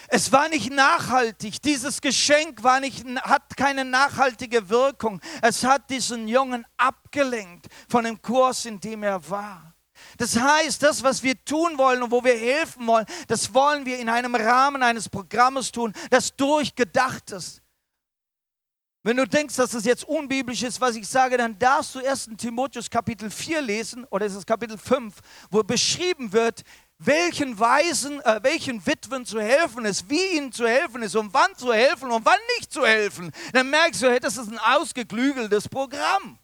Es 0.07 0.30
war 0.30 0.49
nicht 0.49 0.70
nachhaltig. 0.72 1.61
Dieses 1.62 2.01
Geschenk 2.01 2.62
war 2.62 2.78
nicht, 2.78 3.05
hat 3.22 3.57
keine 3.57 3.84
nachhaltige 3.84 4.68
Wirkung. 4.68 5.20
Es 5.43 5.64
hat 5.64 5.91
diesen 5.91 6.28
Jungen 6.28 6.64
abgelenkt 6.76 7.66
von 7.88 8.05
dem 8.05 8.22
Kurs, 8.22 8.66
in 8.66 8.78
dem 8.78 9.03
er 9.03 9.28
war. 9.28 9.74
Das 10.16 10.38
heißt, 10.38 10.80
das, 10.80 11.03
was 11.03 11.24
wir 11.24 11.45
tun 11.45 11.76
wollen 11.76 12.05
und 12.05 12.12
wo 12.12 12.22
wir 12.22 12.38
helfen 12.38 12.86
wollen, 12.86 13.07
das 13.26 13.53
wollen 13.53 13.84
wir 13.84 13.99
in 13.99 14.09
einem 14.09 14.36
Rahmen 14.36 14.84
eines 14.84 15.09
Programmes 15.09 15.72
tun, 15.72 15.93
das 16.09 16.36
durchgedacht 16.36 17.32
ist. 17.32 17.60
Wenn 19.03 19.16
du 19.16 19.26
denkst, 19.26 19.57
dass 19.57 19.70
das 19.70 19.86
jetzt 19.86 20.05
unbiblisch 20.05 20.62
ist, 20.62 20.78
was 20.78 20.94
ich 20.94 21.09
sage, 21.09 21.38
dann 21.38 21.59
darfst 21.59 21.94
du 21.94 22.07
1. 22.07 22.30
Timotheus 22.36 22.90
Kapitel 22.90 23.30
4 23.30 23.62
lesen, 23.62 24.05
oder 24.11 24.26
ist 24.26 24.34
es 24.34 24.44
Kapitel 24.44 24.76
5, 24.76 25.14
wo 25.51 25.62
beschrieben 25.62 26.30
wird, 26.34 26.62
welchen 26.98 27.59
Weisen, 27.59 28.20
äh, 28.20 28.40
welchen 28.42 28.84
Witwen 28.86 29.24
zu 29.24 29.40
helfen 29.40 29.86
ist, 29.86 30.11
wie 30.11 30.36
ihnen 30.36 30.53
zu 30.53 30.68
helfen 30.68 31.03
ist 31.03 31.16
und 31.16 31.32
wann 31.32 31.57
zu 31.57 31.72
helfen 31.72 32.11
und 32.11 32.26
wann 32.26 32.38
nicht 32.59 32.70
zu 32.70 32.84
helfen, 32.84 33.32
dann 33.55 33.70
merkst 33.70 34.03
du, 34.03 34.11
hey, 34.11 34.20
das 34.20 34.36
ist 34.36 34.53
ein 34.53 34.59
ausgeklügeltes 34.59 35.66
Programm, 35.66 36.38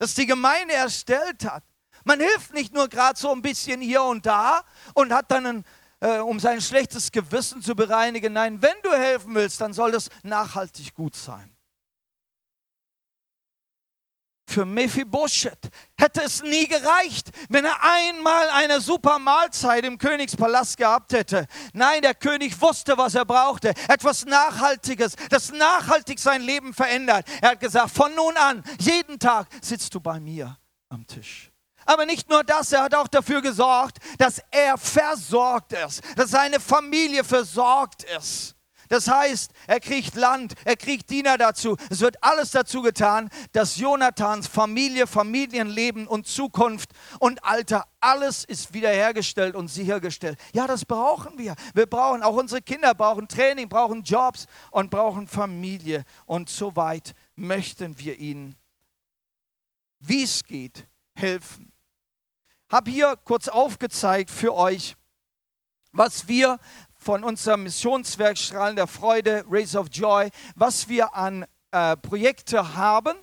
das 0.00 0.14
die 0.14 0.26
Gemeinde 0.26 0.74
erstellt 0.74 1.44
hat. 1.44 1.62
Man 2.02 2.18
hilft 2.18 2.52
nicht 2.52 2.74
nur 2.74 2.88
gerade 2.88 3.16
so 3.16 3.30
ein 3.30 3.42
bisschen 3.42 3.80
hier 3.80 4.02
und 4.02 4.26
da 4.26 4.64
und 4.94 5.12
hat 5.12 5.30
dann, 5.30 5.46
ein, 5.46 5.64
äh, 6.00 6.18
um 6.18 6.40
sein 6.40 6.60
schlechtes 6.60 7.12
Gewissen 7.12 7.62
zu 7.62 7.76
bereinigen. 7.76 8.32
Nein, 8.32 8.60
wenn 8.60 8.74
du 8.82 8.90
helfen 8.90 9.36
willst, 9.36 9.60
dann 9.60 9.72
soll 9.72 9.92
das 9.92 10.08
nachhaltig 10.24 10.92
gut 10.94 11.14
sein 11.14 11.54
für 14.50 14.64
Mephibosheth 14.64 15.70
hätte 15.98 16.22
es 16.22 16.42
nie 16.42 16.66
gereicht, 16.66 17.30
wenn 17.48 17.64
er 17.64 17.76
einmal 17.82 18.48
eine 18.50 18.80
super 18.80 19.18
Mahlzeit 19.18 19.84
im 19.84 19.98
Königspalast 19.98 20.76
gehabt 20.76 21.12
hätte. 21.12 21.46
Nein, 21.72 22.02
der 22.02 22.14
König 22.14 22.60
wusste, 22.60 22.98
was 22.98 23.14
er 23.14 23.24
brauchte. 23.24 23.72
Etwas 23.88 24.24
Nachhaltiges, 24.24 25.14
das 25.30 25.52
nachhaltig 25.52 26.18
sein 26.18 26.42
Leben 26.42 26.74
verändert. 26.74 27.26
Er 27.40 27.50
hat 27.50 27.60
gesagt, 27.60 27.90
von 27.90 28.14
nun 28.14 28.36
an, 28.36 28.62
jeden 28.78 29.18
Tag 29.18 29.46
sitzt 29.62 29.94
du 29.94 30.00
bei 30.00 30.20
mir 30.20 30.58
am 30.88 31.06
Tisch. 31.06 31.50
Aber 31.86 32.06
nicht 32.06 32.28
nur 32.28 32.44
das, 32.44 32.72
er 32.72 32.82
hat 32.82 32.94
auch 32.94 33.08
dafür 33.08 33.40
gesorgt, 33.42 33.98
dass 34.18 34.42
er 34.50 34.76
versorgt 34.78 35.72
ist, 35.72 36.02
dass 36.16 36.30
seine 36.30 36.60
Familie 36.60 37.24
versorgt 37.24 38.04
ist. 38.04 38.54
Das 38.90 39.06
heißt, 39.06 39.52
er 39.68 39.78
kriegt 39.78 40.16
Land, 40.16 40.54
er 40.64 40.76
kriegt 40.76 41.10
Diener 41.10 41.38
dazu. 41.38 41.76
Es 41.90 42.00
wird 42.00 42.22
alles 42.24 42.50
dazu 42.50 42.82
getan, 42.82 43.30
dass 43.52 43.76
Jonathans 43.76 44.48
Familie, 44.48 45.06
Familienleben 45.06 46.08
und 46.08 46.26
Zukunft 46.26 46.90
und 47.20 47.44
Alter, 47.44 47.86
alles 48.00 48.42
ist 48.42 48.74
wiederhergestellt 48.74 49.54
und 49.54 49.68
sichergestellt. 49.68 50.40
Ja, 50.52 50.66
das 50.66 50.84
brauchen 50.84 51.38
wir. 51.38 51.54
Wir 51.72 51.86
brauchen, 51.86 52.24
auch 52.24 52.34
unsere 52.34 52.62
Kinder 52.62 52.92
brauchen 52.92 53.28
Training, 53.28 53.68
brauchen 53.68 54.02
Jobs 54.02 54.46
und 54.72 54.90
brauchen 54.90 55.28
Familie. 55.28 56.04
Und 56.26 56.48
so 56.48 56.74
weit 56.74 57.14
möchten 57.36 57.96
wir 58.00 58.18
ihnen, 58.18 58.56
wie 60.00 60.24
es 60.24 60.42
geht, 60.42 60.88
helfen. 61.14 61.70
Habe 62.68 62.90
hier 62.90 63.14
kurz 63.24 63.46
aufgezeigt 63.46 64.32
für 64.32 64.52
euch, 64.52 64.96
was 65.92 66.26
wir 66.26 66.58
von 67.00 67.24
unserem 67.24 67.62
Missionswerk 67.62 68.36
Strahlen 68.36 68.76
der 68.76 68.86
Freude, 68.86 69.44
Race 69.48 69.74
of 69.74 69.88
Joy, 69.90 70.28
was 70.54 70.88
wir 70.88 71.14
an 71.14 71.46
äh, 71.72 71.96
Projekte 71.96 72.76
haben. 72.76 73.16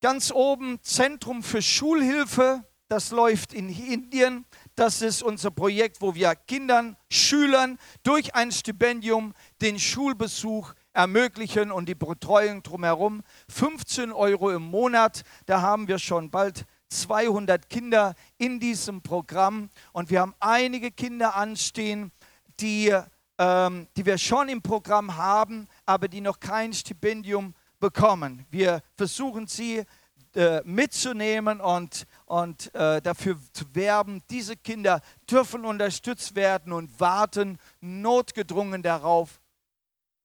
Ganz 0.00 0.30
oben 0.30 0.80
Zentrum 0.82 1.42
für 1.42 1.60
Schulhilfe, 1.60 2.64
das 2.88 3.10
läuft 3.10 3.52
in 3.52 3.68
Indien. 3.68 4.46
Das 4.76 5.02
ist 5.02 5.22
unser 5.22 5.50
Projekt, 5.50 6.00
wo 6.00 6.14
wir 6.14 6.34
Kindern, 6.34 6.96
Schülern 7.10 7.78
durch 8.02 8.34
ein 8.34 8.50
Stipendium 8.52 9.34
den 9.60 9.78
Schulbesuch 9.78 10.72
ermöglichen 10.92 11.70
und 11.70 11.88
die 11.88 11.94
Betreuung 11.94 12.62
drumherum. 12.62 13.22
15 13.48 14.12
Euro 14.12 14.50
im 14.50 14.62
Monat, 14.62 15.22
da 15.46 15.60
haben 15.60 15.88
wir 15.88 15.98
schon 15.98 16.30
bald 16.30 16.66
200 16.90 17.68
Kinder 17.68 18.14
in 18.36 18.60
diesem 18.60 19.00
Programm 19.00 19.70
und 19.92 20.10
wir 20.10 20.20
haben 20.20 20.34
einige 20.40 20.90
Kinder 20.90 21.34
anstehen, 21.36 22.12
die, 22.60 22.94
ähm, 23.38 23.88
die 23.96 24.04
wir 24.04 24.18
schon 24.18 24.48
im 24.48 24.60
Programm 24.60 25.16
haben, 25.16 25.68
aber 25.86 26.08
die 26.08 26.20
noch 26.20 26.40
kein 26.40 26.72
Stipendium 26.72 27.54
bekommen. 27.78 28.44
Wir 28.50 28.82
versuchen 28.96 29.46
sie 29.46 29.84
äh, 30.34 30.60
mitzunehmen 30.64 31.60
und, 31.60 32.06
und 32.26 32.72
äh, 32.74 33.02
dafür 33.02 33.36
zu 33.52 33.64
werben. 33.74 34.22
Diese 34.30 34.56
Kinder 34.56 35.00
dürfen 35.28 35.64
unterstützt 35.64 36.36
werden 36.36 36.72
und 36.72 37.00
warten 37.00 37.58
notgedrungen 37.80 38.82
darauf, 38.82 39.40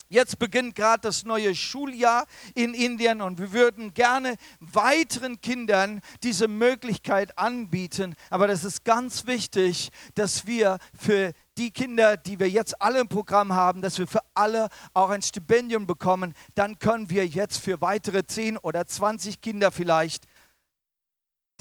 Jetzt 0.07 0.37
beginnt 0.37 0.75
gerade 0.75 1.01
das 1.01 1.25
neue 1.25 1.55
Schuljahr 1.55 2.27
in 2.53 2.75
Indien 2.75 3.21
und 3.21 3.39
wir 3.39 3.51
würden 3.53 3.93
gerne 3.95 4.35
weiteren 4.59 5.41
Kindern 5.41 6.01
diese 6.21 6.47
Möglichkeit 6.47 7.37
anbieten. 7.39 8.15
Aber 8.29 8.47
das 8.47 8.63
ist 8.63 8.85
ganz 8.85 9.25
wichtig, 9.25 9.89
dass 10.13 10.45
wir 10.45 10.77
für 10.93 11.33
die 11.57 11.71
Kinder, 11.71 12.17
die 12.17 12.39
wir 12.39 12.49
jetzt 12.49 12.79
alle 12.81 12.99
im 12.99 13.07
Programm 13.07 13.53
haben, 13.53 13.81
dass 13.81 13.97
wir 13.97 14.05
für 14.05 14.21
alle 14.35 14.69
auch 14.93 15.09
ein 15.09 15.23
Stipendium 15.23 15.87
bekommen. 15.87 16.35
Dann 16.53 16.77
können 16.77 17.09
wir 17.09 17.25
jetzt 17.25 17.57
für 17.57 17.81
weitere 17.81 18.25
10 18.27 18.57
oder 18.57 18.85
20 18.85 19.41
Kinder 19.41 19.71
vielleicht 19.71 20.25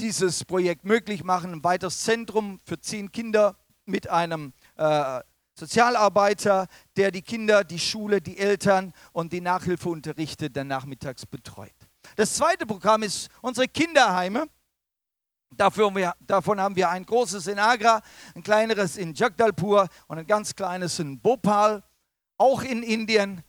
dieses 0.00 0.44
Projekt 0.44 0.84
möglich 0.84 1.24
machen. 1.24 1.52
Ein 1.52 1.64
weiteres 1.64 2.00
Zentrum 2.00 2.60
für 2.64 2.78
10 2.78 3.10
Kinder 3.10 3.56
mit 3.86 4.10
einem 4.10 4.52
äh, 4.76 5.20
Sozialarbeiter, 5.54 6.66
der 6.96 7.10
die 7.10 7.22
Kinder, 7.22 7.62
die 7.62 7.78
Schule, 7.78 8.20
die 8.20 8.38
Eltern 8.38 8.92
und 9.12 9.32
die 9.32 9.40
Nachhilfeunterrichte 9.40 10.50
dann 10.50 10.66
nachmittags 10.66 11.26
betreut. 11.26 11.72
Das 12.16 12.34
zweite 12.34 12.66
Programm 12.66 13.02
ist 13.02 13.28
unsere 13.40 13.68
Kinderheime. 13.68 14.48
Dafür, 15.50 16.14
davon 16.20 16.60
haben 16.60 16.74
wir 16.74 16.90
ein 16.90 17.06
großes 17.06 17.46
in 17.46 17.60
Agra, 17.60 18.02
ein 18.34 18.42
kleineres 18.42 18.96
in 18.96 19.14
Jagdalpur 19.14 19.88
und 20.08 20.18
ein 20.18 20.26
ganz 20.26 20.56
kleines 20.56 20.98
in 20.98 21.20
Bhopal, 21.20 21.84
auch 22.36 22.62
in 22.62 22.82
Indien. 22.82 23.44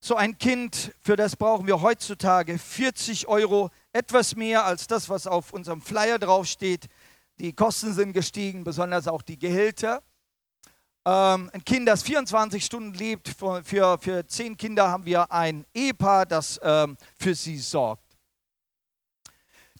So 0.00 0.16
ein 0.16 0.38
Kind, 0.38 0.92
für 1.00 1.14
das 1.14 1.36
brauchen 1.36 1.66
wir 1.68 1.82
heutzutage 1.82 2.58
40 2.58 3.28
Euro, 3.28 3.70
etwas 3.92 4.34
mehr 4.34 4.64
als 4.64 4.88
das, 4.88 5.08
was 5.08 5.28
auf 5.28 5.52
unserem 5.52 5.82
Flyer 5.82 6.18
draufsteht. 6.18 6.88
Die 7.38 7.52
Kosten 7.52 7.92
sind 7.92 8.12
gestiegen, 8.12 8.64
besonders 8.64 9.06
auch 9.06 9.22
die 9.22 9.38
Gehälter. 9.38 10.02
Ähm, 11.06 11.50
ein 11.52 11.64
Kind, 11.64 11.88
das 11.88 12.02
24 12.02 12.62
Stunden 12.62 12.92
lebt, 12.92 13.28
für, 13.28 13.64
für, 13.64 13.98
für 13.98 14.26
zehn 14.26 14.56
Kinder 14.56 14.88
haben 14.88 15.06
wir 15.06 15.32
ein 15.32 15.64
Ehepaar, 15.72 16.26
das 16.26 16.60
ähm, 16.62 16.96
für 17.18 17.34
sie 17.34 17.56
sorgt. 17.56 18.10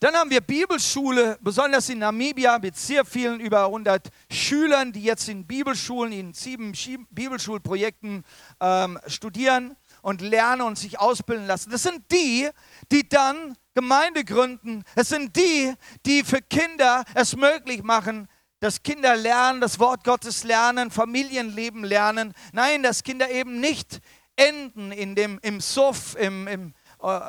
Dann 0.02 0.14
haben 0.14 0.30
wir 0.30 0.40
Bibelschule, 0.40 1.36
besonders 1.42 1.90
in 1.90 1.98
Namibia, 1.98 2.58
mit 2.58 2.74
sehr 2.74 3.04
vielen 3.04 3.38
über 3.38 3.66
100 3.66 4.08
Schülern, 4.32 4.92
die 4.92 5.02
jetzt 5.02 5.28
in 5.28 5.46
Bibelschulen, 5.46 6.14
in 6.14 6.32
sieben 6.32 6.72
Bibelschulprojekten 7.10 8.24
ähm, 8.60 8.98
studieren 9.06 9.76
und 10.00 10.22
lernen 10.22 10.62
und 10.62 10.78
sich 10.78 10.98
ausbilden 10.98 11.46
lassen. 11.46 11.70
Das 11.70 11.82
sind 11.82 12.10
die, 12.10 12.48
die 12.90 13.06
dann 13.06 13.58
Gemeinde 13.74 14.24
gründen. 14.24 14.84
Es 14.94 15.10
sind 15.10 15.36
die, 15.36 15.74
die 16.06 16.24
für 16.24 16.40
Kinder 16.40 17.04
es 17.12 17.36
möglich 17.36 17.82
machen, 17.82 18.26
dass 18.60 18.82
Kinder 18.82 19.16
lernen, 19.16 19.60
das 19.60 19.78
Wort 19.78 20.04
Gottes 20.04 20.44
lernen, 20.44 20.90
Familienleben 20.90 21.82
lernen. 21.82 22.34
Nein, 22.52 22.82
dass 22.82 23.02
Kinder 23.02 23.30
eben 23.30 23.58
nicht 23.58 24.00
enden 24.36 24.92
in 24.92 25.14
dem, 25.14 25.38
im 25.42 25.60
Suff 25.60 26.14
im, 26.16 26.46
im, 26.46 26.74
äh, 27.02 27.20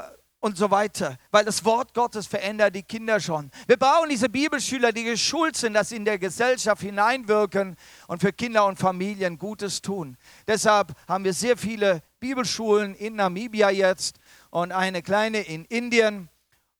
und 0.41 0.57
so 0.57 0.71
weiter, 0.71 1.17
weil 1.29 1.45
das 1.45 1.63
Wort 1.65 1.93
Gottes 1.93 2.25
verändert 2.25 2.75
die 2.75 2.84
Kinder 2.84 3.19
schon. 3.19 3.51
Wir 3.67 3.77
brauchen 3.77 4.09
diese 4.09 4.27
Bibelschüler, 4.27 4.91
die 4.91 5.03
geschult 5.03 5.55
sind, 5.55 5.73
dass 5.73 5.89
sie 5.89 5.97
in 5.97 6.05
der 6.05 6.17
Gesellschaft 6.17 6.82
hineinwirken 6.82 7.75
und 8.07 8.21
für 8.21 8.34
Kinder 8.34 8.65
und 8.65 8.79
Familien 8.79 9.38
Gutes 9.38 9.82
tun. 9.82 10.17
Deshalb 10.47 10.93
haben 11.07 11.23
wir 11.23 11.34
sehr 11.34 11.57
viele 11.57 12.01
Bibelschulen 12.19 12.95
in 12.95 13.15
Namibia 13.15 13.69
jetzt 13.69 14.17
und 14.49 14.71
eine 14.71 15.03
kleine 15.03 15.41
in 15.41 15.63
Indien 15.65 16.27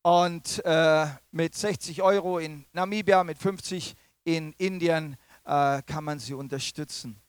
und 0.02 0.66
äh, 0.66 1.06
mit 1.32 1.54
60 1.54 2.02
Euro 2.02 2.40
in 2.40 2.66
Namibia, 2.74 3.24
mit 3.24 3.38
50 3.38 3.96
Euro 3.96 4.01
in 4.24 4.54
Indien 4.54 5.18
äh, 5.46 5.82
kann 5.84 6.04
man 6.04 6.20
sie 6.20 6.34
unterstützen. 6.34 7.22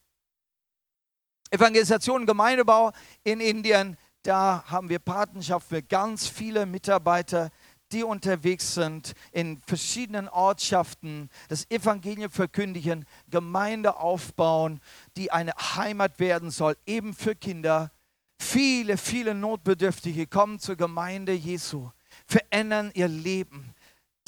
Evangelisation 1.50 2.22
und 2.22 2.26
Gemeindebau 2.26 2.92
in 3.24 3.40
Indien, 3.40 3.96
da 4.22 4.64
haben 4.66 4.88
wir 4.88 4.98
Patenschaft 4.98 5.68
für 5.68 5.82
ganz 5.82 6.26
viele 6.26 6.64
Mitarbeiter, 6.64 7.50
die 7.92 8.04
unterwegs 8.04 8.74
sind 8.74 9.12
in 9.32 9.60
verschiedenen 9.66 10.28
Ortschaften, 10.28 11.28
das 11.48 11.70
Evangelium 11.70 12.30
verkündigen, 12.30 13.04
Gemeinde 13.28 13.96
aufbauen, 13.96 14.80
die 15.16 15.30
eine 15.30 15.52
Heimat 15.52 16.18
werden 16.18 16.50
soll, 16.50 16.76
eben 16.86 17.12
für 17.14 17.34
Kinder. 17.34 17.92
Viele, 18.38 18.96
viele 18.96 19.34
Notbedürftige 19.34 20.26
kommen 20.26 20.58
zur 20.58 20.76
Gemeinde 20.76 21.32
Jesu, 21.32 21.90
verändern 22.26 22.90
ihr 22.94 23.08
Leben 23.08 23.74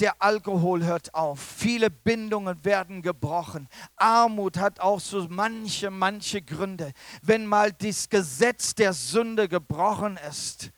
der 0.01 0.20
Alkohol 0.20 0.84
hört 0.84 1.14
auf, 1.14 1.40
viele 1.40 1.90
Bindungen 1.90 2.64
werden 2.64 3.03
gebrochen. 3.03 3.68
Armut 3.97 4.57
hat 4.59 4.80
auch 4.80 5.01
so 5.01 5.26
manche, 5.28 5.90
manche 5.90 6.42
Gründe. 6.42 6.92
Wenn 7.22 7.47
mal 7.47 7.72
das 7.72 8.09
Gesetz 8.09 8.74
der 8.74 8.92
Sünde 8.92 9.49
gebrochen 9.49 10.18
ist, 10.28 10.70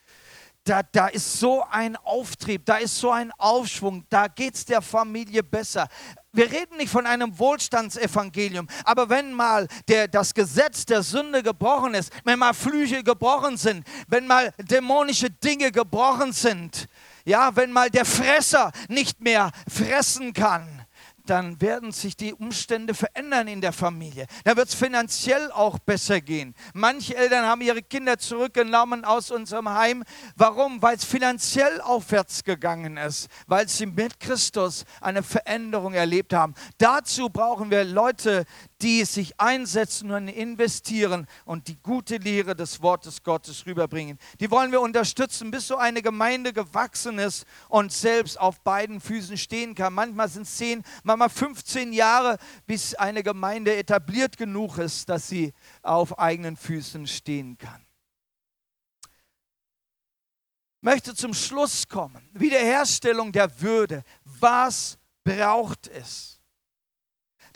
da, 0.64 0.82
da 0.82 1.06
ist 1.06 1.38
so 1.38 1.64
ein 1.70 1.96
Auftrieb, 1.96 2.66
da 2.66 2.76
ist 2.76 2.98
so 2.98 3.12
ein 3.12 3.30
Aufschwung, 3.38 4.04
da 4.10 4.26
geht 4.26 4.56
es 4.56 4.64
der 4.64 4.82
Familie 4.82 5.42
besser. 5.44 5.88
Wir 6.32 6.50
reden 6.50 6.76
nicht 6.76 6.90
von 6.90 7.06
einem 7.06 7.38
Wohlstandsevangelium, 7.38 8.66
aber 8.84 9.08
wenn 9.08 9.32
mal 9.32 9.68
der, 9.88 10.08
das 10.08 10.34
Gesetz 10.34 10.84
der 10.84 11.02
Sünde 11.02 11.42
gebrochen 11.42 11.94
ist, 11.94 12.12
wenn 12.24 12.38
mal 12.38 12.52
Flüche 12.52 13.02
gebrochen 13.04 13.56
sind, 13.56 13.86
wenn 14.08 14.26
mal 14.26 14.52
dämonische 14.58 15.30
Dinge 15.30 15.70
gebrochen 15.70 16.32
sind, 16.32 16.88
ja, 17.26 17.54
wenn 17.56 17.72
mal 17.72 17.90
der 17.90 18.06
Fresser 18.06 18.72
nicht 18.88 19.20
mehr 19.20 19.50
fressen 19.68 20.32
kann, 20.32 20.86
dann 21.26 21.60
werden 21.60 21.92
sich 21.92 22.16
die 22.16 22.32
Umstände 22.32 22.94
verändern 22.94 23.48
in 23.48 23.60
der 23.60 23.72
Familie. 23.72 24.26
Da 24.44 24.56
wird 24.56 24.68
es 24.68 24.74
finanziell 24.74 25.50
auch 25.50 25.78
besser 25.78 26.20
gehen. 26.20 26.54
Manche 26.72 27.16
Eltern 27.16 27.44
haben 27.44 27.60
ihre 27.60 27.82
Kinder 27.82 28.18
zurückgenommen 28.18 29.04
aus 29.04 29.30
unserem 29.30 29.68
Heim. 29.68 30.04
Warum? 30.36 30.80
Weil 30.80 30.96
es 30.96 31.04
finanziell 31.04 31.80
aufwärts 31.80 32.44
gegangen 32.44 32.96
ist, 32.96 33.28
weil 33.46 33.68
sie 33.68 33.86
mit 33.86 34.20
Christus 34.20 34.84
eine 35.00 35.22
Veränderung 35.22 35.94
erlebt 35.94 36.32
haben. 36.32 36.54
Dazu 36.78 37.28
brauchen 37.28 37.70
wir 37.70 37.84
Leute, 37.84 38.44
die 38.82 39.04
sich 39.04 39.40
einsetzen 39.40 40.10
und 40.10 40.28
investieren 40.28 41.26
und 41.44 41.68
die 41.68 41.76
gute 41.76 42.18
Lehre 42.18 42.54
des 42.54 42.82
Wortes 42.82 43.22
Gottes 43.22 43.64
rüberbringen. 43.64 44.18
Die 44.40 44.50
wollen 44.50 44.70
wir 44.70 44.80
unterstützen, 44.80 45.50
bis 45.50 45.68
so 45.68 45.76
eine 45.76 46.02
Gemeinde 46.02 46.52
gewachsen 46.52 47.18
ist 47.18 47.46
und 47.68 47.92
selbst 47.92 48.38
auf 48.38 48.60
beiden 48.60 49.00
Füßen 49.00 49.38
stehen 49.38 49.74
kann. 49.74 49.94
Manchmal 49.94 50.28
sind 50.28 50.42
es 50.42 50.56
10, 50.56 50.82
manchmal 51.04 51.30
15 51.30 51.92
Jahre, 51.92 52.36
bis 52.66 52.94
eine 52.94 53.22
Gemeinde 53.22 53.74
etabliert 53.76 54.36
genug 54.36 54.78
ist, 54.78 55.08
dass 55.08 55.28
sie 55.28 55.54
auf 55.82 56.18
eigenen 56.18 56.56
Füßen 56.56 57.06
stehen 57.06 57.56
kann. 57.56 57.82
Ich 60.76 60.82
möchte 60.82 61.14
zum 61.14 61.34
Schluss 61.34 61.88
kommen. 61.88 62.28
Wiederherstellung 62.32 63.32
der 63.32 63.60
Würde. 63.60 64.04
Was 64.24 64.98
braucht 65.24 65.88
es? 65.88 66.36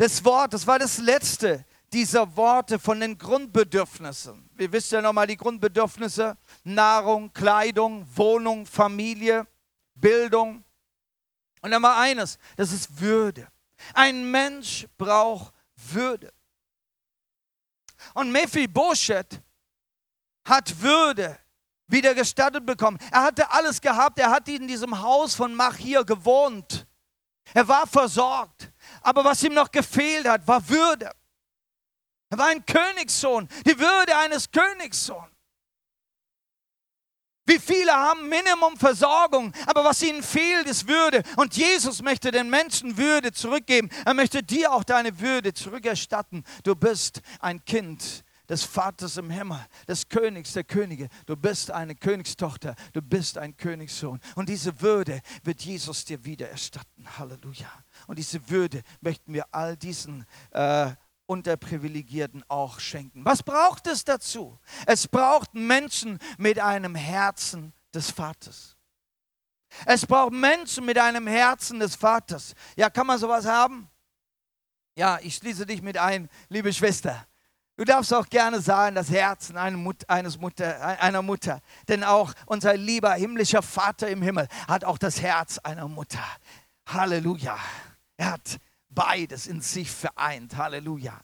Das 0.01 0.24
Wort, 0.24 0.55
das 0.55 0.66
war 0.66 0.78
das 0.78 0.96
letzte 0.96 1.62
dieser 1.92 2.34
Worte 2.34 2.78
von 2.78 3.01
den 3.01 3.18
Grundbedürfnissen. 3.18 4.48
Wir 4.55 4.72
wissen 4.72 4.94
ja 4.94 5.03
nochmal 5.03 5.26
die 5.26 5.36
Grundbedürfnisse: 5.36 6.38
Nahrung, 6.64 7.30
Kleidung, 7.34 8.07
Wohnung, 8.16 8.64
Familie, 8.64 9.46
Bildung. 9.94 10.64
Und 11.61 11.70
dann 11.70 11.82
mal 11.82 12.01
eines, 12.01 12.38
das 12.57 12.72
ist 12.72 12.98
Würde. 12.98 13.46
Ein 13.92 14.30
Mensch 14.30 14.86
braucht 14.96 15.53
Würde. 15.76 16.32
Und 18.14 18.32
Mephibosheth 18.32 19.42
hat 20.46 20.80
Würde 20.80 21.38
wieder 21.88 22.14
gestattet 22.14 22.64
bekommen. 22.64 22.96
Er 23.11 23.24
hatte 23.24 23.51
alles 23.51 23.78
gehabt. 23.78 24.18
Er 24.18 24.30
hat 24.30 24.48
in 24.48 24.66
diesem 24.66 24.98
Haus 24.98 25.34
von 25.34 25.55
Machir 25.55 26.05
gewohnt. 26.05 26.86
Er 27.53 27.68
war 27.68 27.86
versorgt. 27.86 28.72
Aber 29.03 29.24
was 29.24 29.42
ihm 29.42 29.55
noch 29.55 29.70
gefehlt 29.70 30.28
hat, 30.28 30.46
war 30.46 30.68
Würde. 30.68 31.11
Er 32.30 32.38
war 32.38 32.46
ein 32.46 32.64
Königssohn, 32.64 33.48
die 33.66 33.78
Würde 33.78 34.16
eines 34.16 34.51
Königssohns. 34.51 35.30
Wie 37.46 37.59
viele 37.59 37.92
haben 37.92 38.28
Minimum 38.28 38.76
Versorgung, 38.76 39.53
aber 39.66 39.82
was 39.82 40.03
ihnen 40.03 40.22
fehlt, 40.22 40.68
ist 40.68 40.86
Würde. 40.86 41.24
Und 41.34 41.57
Jesus 41.57 42.01
möchte 42.01 42.30
den 42.30 42.48
Menschen 42.48 42.96
Würde 42.96 43.32
zurückgeben. 43.32 43.90
Er 44.05 44.14
möchte 44.14 44.44
dir 44.44 44.72
auch 44.72 44.84
deine 44.84 45.18
Würde 45.18 45.53
zurückerstatten. 45.53 46.44
Du 46.62 46.76
bist 46.76 47.22
ein 47.40 47.64
Kind 47.64 48.22
des 48.51 48.64
Vaters 48.64 49.16
im 49.16 49.30
Himmel, 49.30 49.64
des 49.86 50.09
Königs 50.09 50.53
der 50.53 50.64
Könige. 50.64 51.09
Du 51.24 51.36
bist 51.36 51.70
eine 51.70 51.94
Königstochter, 51.94 52.74
du 52.92 53.01
bist 53.01 53.38
ein 53.38 53.57
Königssohn. 53.57 54.18
Und 54.34 54.48
diese 54.48 54.80
Würde 54.80 55.22
wird 55.44 55.62
Jesus 55.62 56.05
dir 56.05 56.22
wieder 56.24 56.51
erstatten. 56.51 57.07
Halleluja. 57.16 57.70
Und 58.09 58.18
diese 58.18 58.51
Würde 58.51 58.82
möchten 59.01 59.32
wir 59.32 59.46
all 59.53 59.76
diesen 59.76 60.26
äh, 60.51 60.90
Unterprivilegierten 61.26 62.44
auch 62.48 62.80
schenken. 62.80 63.24
Was 63.24 63.44
braucht 63.44 63.86
es 63.86 64.05
dazu? 64.05 64.59
Es 64.84 65.07
braucht 65.07 65.55
Menschen 65.55 66.18
mit 66.36 66.59
einem 66.59 66.96
Herzen 66.96 67.72
des 67.94 68.11
Vaters. 68.11 68.76
Es 69.86 70.05
braucht 70.05 70.32
Menschen 70.32 70.84
mit 70.84 70.98
einem 70.98 71.28
Herzen 71.28 71.78
des 71.78 71.94
Vaters. 71.94 72.55
Ja, 72.74 72.90
kann 72.90 73.07
man 73.07 73.20
sowas 73.20 73.46
haben? 73.46 73.88
Ja, 74.96 75.20
ich 75.22 75.36
schließe 75.36 75.66
dich 75.66 75.82
mit 75.82 75.96
ein, 75.96 76.28
liebe 76.48 76.72
Schwester. 76.72 77.24
Du 77.81 77.87
darfst 77.87 78.12
auch 78.12 78.28
gerne 78.28 78.61
sagen, 78.61 78.95
das 78.95 79.11
Herzen 79.11 79.57
eines 79.57 80.39
Mutter, 80.39 81.01
einer 81.01 81.22
Mutter. 81.22 81.62
Denn 81.89 82.05
auch 82.05 82.35
unser 82.45 82.76
lieber 82.76 83.14
himmlischer 83.14 83.62
Vater 83.62 84.11
im 84.11 84.20
Himmel 84.20 84.49
hat 84.68 84.85
auch 84.85 84.99
das 84.99 85.22
Herz 85.22 85.57
einer 85.57 85.89
Mutter. 85.89 86.22
Halleluja. 86.87 87.57
Er 88.18 88.33
hat 88.33 88.59
beides 88.91 89.47
in 89.47 89.62
sich 89.62 89.91
vereint. 89.91 90.59
Halleluja. 90.59 91.18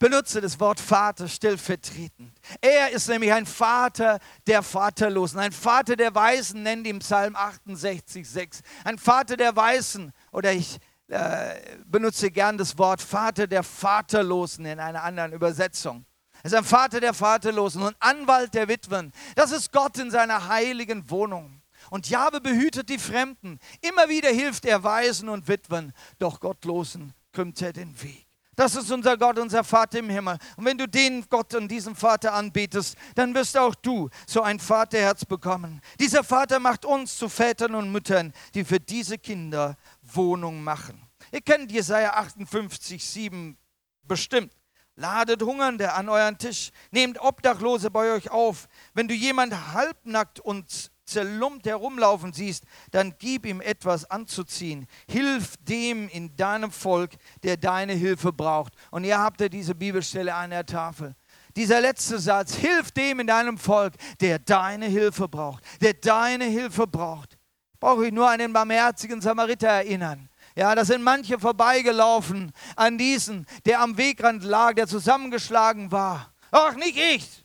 Benutze 0.00 0.40
das 0.40 0.58
Wort 0.58 0.80
Vater 0.80 1.28
stellvertretend. 1.28 2.36
Er 2.60 2.90
ist 2.90 3.08
nämlich 3.08 3.32
ein 3.32 3.46
Vater 3.46 4.18
der 4.48 4.64
Vaterlosen, 4.64 5.38
ein 5.38 5.52
Vater 5.52 5.94
der 5.94 6.16
Weisen, 6.16 6.64
nennt 6.64 6.84
ihm 6.84 6.98
Psalm 6.98 7.36
68, 7.36 8.28
6. 8.28 8.60
Ein 8.82 8.98
Vater 8.98 9.36
der 9.36 9.54
Weisen, 9.54 10.12
oder 10.32 10.52
ich 10.52 10.80
äh, 11.08 11.54
benutze 11.84 12.30
gern 12.30 12.58
das 12.58 12.76
Wort 12.78 13.00
Vater 13.00 13.46
der 13.46 13.62
Vaterlosen 13.62 14.66
in 14.66 14.80
einer 14.80 15.02
anderen 15.02 15.32
Übersetzung. 15.32 16.04
Er 16.42 16.46
ist 16.46 16.54
ein 16.54 16.64
Vater 16.64 17.00
der 17.00 17.14
Vaterlosen 17.14 17.82
und 17.82 17.96
Anwalt 18.00 18.54
der 18.54 18.68
Witwen. 18.68 19.12
Das 19.34 19.52
ist 19.52 19.72
Gott 19.72 19.98
in 19.98 20.10
seiner 20.10 20.48
heiligen 20.48 21.08
Wohnung. 21.10 21.62
Und 21.90 22.08
Jahwe 22.08 22.40
behütet 22.40 22.88
die 22.88 22.98
Fremden. 22.98 23.58
Immer 23.80 24.08
wieder 24.08 24.30
hilft 24.30 24.64
er 24.64 24.82
Waisen 24.82 25.28
und 25.28 25.48
Witwen, 25.48 25.92
doch 26.18 26.40
Gottlosen 26.40 27.12
krümmt 27.32 27.60
er 27.62 27.72
den 27.72 28.00
Weg. 28.02 28.26
Das 28.56 28.74
ist 28.74 28.90
unser 28.90 29.18
Gott, 29.18 29.38
unser 29.38 29.62
Vater 29.62 29.98
im 29.98 30.08
Himmel. 30.08 30.38
Und 30.56 30.64
wenn 30.64 30.78
du 30.78 30.88
den 30.88 31.26
Gott 31.28 31.54
und 31.54 31.68
diesen 31.68 31.94
Vater 31.94 32.32
anbetest, 32.32 32.96
dann 33.14 33.34
wirst 33.34 33.56
auch 33.58 33.74
du 33.74 34.08
so 34.26 34.40
ein 34.40 34.58
Vaterherz 34.58 35.26
bekommen. 35.26 35.82
Dieser 36.00 36.24
Vater 36.24 36.58
macht 36.58 36.86
uns 36.86 37.18
zu 37.18 37.28
Vätern 37.28 37.74
und 37.74 37.92
Müttern, 37.92 38.32
die 38.54 38.64
für 38.64 38.80
diese 38.80 39.18
Kinder 39.18 39.76
Wohnung 40.16 40.64
machen. 40.64 41.00
Ihr 41.32 41.40
kennt 41.40 41.70
Jesaja 41.70 42.14
58, 42.14 43.04
7 43.04 43.56
bestimmt. 44.02 44.52
Ladet 44.96 45.42
Hungernde 45.42 45.92
an 45.92 46.08
euren 46.08 46.38
Tisch, 46.38 46.70
nehmt 46.90 47.20
Obdachlose 47.20 47.90
bei 47.90 48.14
euch 48.14 48.30
auf. 48.30 48.66
Wenn 48.94 49.08
du 49.08 49.14
jemand 49.14 49.74
halbnackt 49.74 50.40
und 50.40 50.90
zerlumpt 51.04 51.66
herumlaufen 51.66 52.32
siehst, 52.32 52.64
dann 52.90 53.14
gib 53.18 53.46
ihm 53.46 53.60
etwas 53.60 54.10
anzuziehen. 54.10 54.86
Hilf 55.08 55.54
dem 55.58 56.08
in 56.08 56.34
deinem 56.36 56.72
Volk, 56.72 57.12
der 57.42 57.56
deine 57.56 57.92
Hilfe 57.92 58.32
braucht. 58.32 58.72
Und 58.90 59.04
ihr 59.04 59.18
habt 59.18 59.40
ja 59.40 59.48
diese 59.48 59.74
Bibelstelle 59.74 60.34
an 60.34 60.50
der 60.50 60.66
Tafel. 60.66 61.14
Dieser 61.54 61.80
letzte 61.80 62.18
Satz, 62.18 62.54
hilf 62.54 62.90
dem 62.90 63.20
in 63.20 63.26
deinem 63.26 63.56
Volk, 63.56 63.94
der 64.20 64.38
deine 64.38 64.86
Hilfe 64.86 65.28
braucht, 65.28 65.62
der 65.80 65.94
deine 65.94 66.44
Hilfe 66.44 66.86
braucht. 66.86 67.35
Brauche 67.80 68.06
ich 68.06 68.12
nur 68.12 68.28
an 68.28 68.38
den 68.38 68.52
barmherzigen 68.52 69.20
Samariter 69.20 69.68
erinnern 69.68 70.28
ja, 70.56 70.74
da 70.74 70.86
sind 70.86 71.02
manche 71.02 71.38
vorbeigelaufen 71.38 72.50
an 72.76 72.96
diesen, 72.96 73.46
der 73.66 73.80
am 73.80 73.98
Wegrand 73.98 74.42
lag, 74.42 74.72
der 74.72 74.86
zusammengeschlagen 74.86 75.92
war. 75.92 76.32
Ach, 76.50 76.74
nicht 76.74 76.96
ich. 76.96 77.44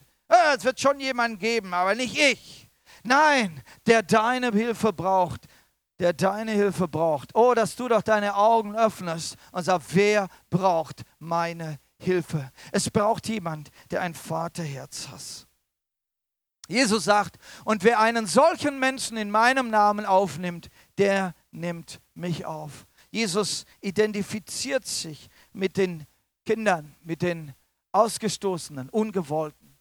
Es 0.56 0.64
wird 0.64 0.80
schon 0.80 0.98
jemanden 0.98 1.38
geben, 1.38 1.74
aber 1.74 1.94
nicht 1.94 2.18
ich. 2.18 2.70
Nein, 3.04 3.62
der 3.86 4.02
deine 4.02 4.50
Hilfe 4.50 4.94
braucht, 4.94 5.42
der 5.98 6.14
deine 6.14 6.52
Hilfe 6.52 6.88
braucht. 6.88 7.34
Oh, 7.34 7.52
dass 7.52 7.76
du 7.76 7.86
doch 7.86 8.00
deine 8.00 8.34
Augen 8.34 8.74
öffnest 8.74 9.36
und 9.50 9.62
sagst, 9.62 9.94
wer 9.94 10.28
braucht 10.48 11.02
meine 11.18 11.78
Hilfe? 11.98 12.50
Es 12.70 12.88
braucht 12.88 13.28
jemand, 13.28 13.70
der 13.90 14.00
ein 14.00 14.14
Vaterherz 14.14 15.08
hat. 15.08 15.46
Jesus 16.68 17.04
sagt, 17.04 17.38
und 17.64 17.84
wer 17.84 17.98
einen 17.98 18.26
solchen 18.26 18.78
Menschen 18.78 19.16
in 19.16 19.30
meinem 19.30 19.68
Namen 19.68 20.06
aufnimmt, 20.06 20.70
der 20.96 21.34
nimmt 21.50 22.00
mich 22.14 22.46
auf. 22.46 22.86
Jesus 23.10 23.66
identifiziert 23.80 24.86
sich 24.86 25.28
mit 25.52 25.76
den 25.76 26.06
Kindern, 26.46 26.94
mit 27.02 27.22
den 27.22 27.54
Ausgestoßenen, 27.92 28.88
Ungewollten. 28.88 29.76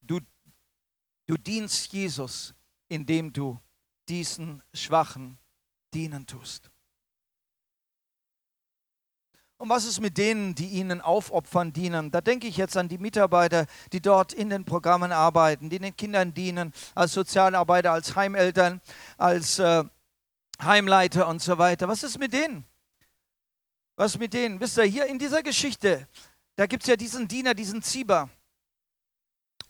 Du, 0.00 0.18
du 1.26 1.36
dienst 1.36 1.92
Jesus, 1.92 2.52
indem 2.88 3.32
du 3.32 3.60
diesen 4.08 4.62
Schwachen 4.74 5.38
dienen 5.94 6.26
tust. 6.26 6.71
Und 9.62 9.68
was 9.68 9.84
ist 9.84 10.00
mit 10.00 10.18
denen, 10.18 10.56
die 10.56 10.66
ihnen 10.66 11.00
aufopfern 11.00 11.72
dienen? 11.72 12.10
Da 12.10 12.20
denke 12.20 12.48
ich 12.48 12.56
jetzt 12.56 12.76
an 12.76 12.88
die 12.88 12.98
Mitarbeiter, 12.98 13.66
die 13.92 14.00
dort 14.00 14.32
in 14.32 14.50
den 14.50 14.64
Programmen 14.64 15.12
arbeiten, 15.12 15.70
die 15.70 15.78
den 15.78 15.94
Kindern 15.94 16.34
dienen, 16.34 16.72
als 16.96 17.12
Sozialarbeiter, 17.12 17.92
als 17.92 18.16
Heimeltern, 18.16 18.80
als 19.18 19.60
äh, 19.60 19.84
Heimleiter 20.60 21.28
und 21.28 21.40
so 21.40 21.58
weiter. 21.58 21.86
Was 21.86 22.02
ist 22.02 22.18
mit 22.18 22.32
denen? 22.32 22.64
Was 23.94 24.18
mit 24.18 24.34
denen? 24.34 24.58
Wisst 24.58 24.78
ihr, 24.78 24.82
hier 24.82 25.06
in 25.06 25.20
dieser 25.20 25.44
Geschichte, 25.44 26.08
da 26.56 26.66
gibt 26.66 26.82
es 26.82 26.88
ja 26.88 26.96
diesen 26.96 27.28
Diener, 27.28 27.54
diesen 27.54 27.82
Zieber. 27.82 28.30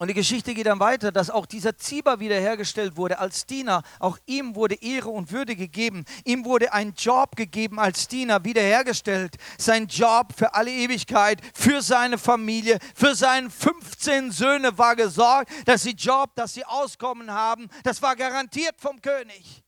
Und 0.03 0.09
die 0.09 0.15
Geschichte 0.15 0.53
geht 0.53 0.67
dann 0.67 0.81
weiter, 0.81 1.13
dass 1.13 1.31
auch 1.31 1.47
dieser 1.47 1.79
Ziba 1.79 2.19
wiederhergestellt 2.19 2.97
wurde 2.97 3.21
als 3.21 3.47
Diener. 3.47 3.85
Auch 4.01 4.19
ihm 4.27 4.57
wurde 4.57 4.75
Ehre 4.83 5.11
und 5.11 5.31
Würde 5.31 5.55
gegeben. 5.55 6.05
Ihm 6.25 6.45
wurde 6.45 6.73
ein 6.73 6.93
Job 6.95 7.37
gegeben 7.37 7.79
als 7.79 8.09
Diener, 8.09 8.43
wiederhergestellt. 8.43 9.37
Sein 9.59 9.87
Job 9.87 10.33
für 10.37 10.55
alle 10.55 10.73
Ewigkeit, 10.73 11.41
für 11.55 11.83
seine 11.83 12.19
Familie, 12.19 12.81
für 12.97 13.15
seine 13.15 13.49
15 13.49 14.33
Söhne 14.33 14.77
war 14.77 14.97
gesorgt, 14.97 15.53
dass 15.67 15.85
sie 15.85 15.93
Job, 15.93 16.35
dass 16.35 16.55
sie 16.55 16.65
Auskommen 16.65 17.31
haben. 17.31 17.69
Das 17.85 18.03
war 18.03 18.17
garantiert 18.17 18.75
vom 18.81 19.01
König. 19.01 19.63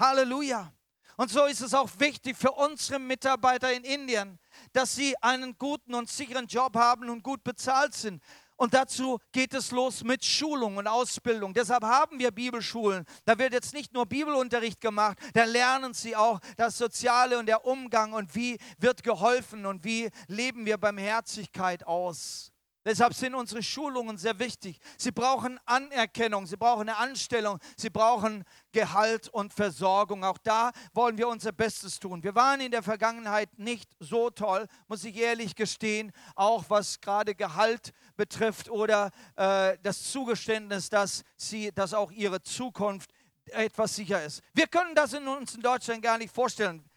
Halleluja. 0.00 0.72
Und 1.16 1.30
so 1.30 1.44
ist 1.44 1.60
es 1.60 1.74
auch 1.74 1.90
wichtig 1.98 2.36
für 2.36 2.50
unsere 2.50 2.98
Mitarbeiter 2.98 3.72
in 3.72 3.84
Indien, 3.84 4.40
dass 4.72 4.96
sie 4.96 5.14
einen 5.22 5.56
guten 5.56 5.94
und 5.94 6.10
sicheren 6.10 6.48
Job 6.48 6.74
haben 6.74 7.08
und 7.08 7.22
gut 7.22 7.44
bezahlt 7.44 7.94
sind. 7.94 8.20
Und 8.56 8.72
dazu 8.72 9.18
geht 9.32 9.52
es 9.52 9.70
los 9.70 10.02
mit 10.02 10.24
Schulung 10.24 10.78
und 10.78 10.86
Ausbildung. 10.86 11.52
Deshalb 11.52 11.84
haben 11.84 12.18
wir 12.18 12.30
Bibelschulen. 12.30 13.04
Da 13.26 13.38
wird 13.38 13.52
jetzt 13.52 13.74
nicht 13.74 13.92
nur 13.92 14.06
Bibelunterricht 14.06 14.80
gemacht, 14.80 15.18
da 15.34 15.44
lernen 15.44 15.92
sie 15.92 16.16
auch 16.16 16.40
das 16.56 16.78
Soziale 16.78 17.38
und 17.38 17.46
der 17.46 17.66
Umgang 17.66 18.12
und 18.14 18.34
wie 18.34 18.58
wird 18.78 19.02
geholfen 19.02 19.66
und 19.66 19.84
wie 19.84 20.10
leben 20.26 20.64
wir 20.64 20.78
Barmherzigkeit 20.78 21.86
aus. 21.86 22.52
Deshalb 22.86 23.14
sind 23.14 23.34
unsere 23.34 23.64
Schulungen 23.64 24.16
sehr 24.16 24.38
wichtig. 24.38 24.78
Sie 24.96 25.10
brauchen 25.10 25.58
Anerkennung, 25.64 26.46
sie 26.46 26.56
brauchen 26.56 26.88
eine 26.88 26.96
Anstellung, 26.96 27.58
sie 27.76 27.90
brauchen 27.90 28.44
Gehalt 28.70 29.28
und 29.28 29.52
Versorgung. 29.52 30.22
Auch 30.22 30.38
da 30.38 30.70
wollen 30.94 31.18
wir 31.18 31.26
unser 31.26 31.50
Bestes 31.50 31.98
tun. 31.98 32.22
Wir 32.22 32.36
waren 32.36 32.60
in 32.60 32.70
der 32.70 32.84
Vergangenheit 32.84 33.48
nicht 33.58 33.90
so 33.98 34.30
toll, 34.30 34.68
muss 34.86 35.02
ich 35.02 35.16
ehrlich 35.16 35.56
gestehen, 35.56 36.12
auch 36.36 36.66
was 36.68 37.00
gerade 37.00 37.34
Gehalt 37.34 37.90
betrifft 38.16 38.70
oder 38.70 39.10
äh, 39.34 39.76
das 39.82 40.04
Zugeständnis, 40.12 40.88
dass, 40.88 41.24
sie, 41.36 41.72
dass 41.72 41.92
auch 41.92 42.12
ihre 42.12 42.40
Zukunft 42.40 43.10
etwas 43.46 43.96
sicher 43.96 44.24
ist. 44.24 44.44
Wir 44.54 44.68
können 44.68 44.94
das 44.94 45.12
in 45.12 45.26
uns 45.26 45.56
in 45.56 45.60
Deutschland 45.60 46.02
gar 46.02 46.18
nicht 46.18 46.32
vorstellen. 46.32 46.88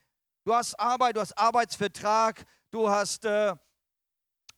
Du 0.43 0.53
hast 0.53 0.79
Arbeit, 0.79 1.15
du 1.15 1.21
hast 1.21 1.35
Arbeitsvertrag, 1.35 2.45
du 2.69 2.87
hast... 2.87 3.25
Äh, 3.25 3.55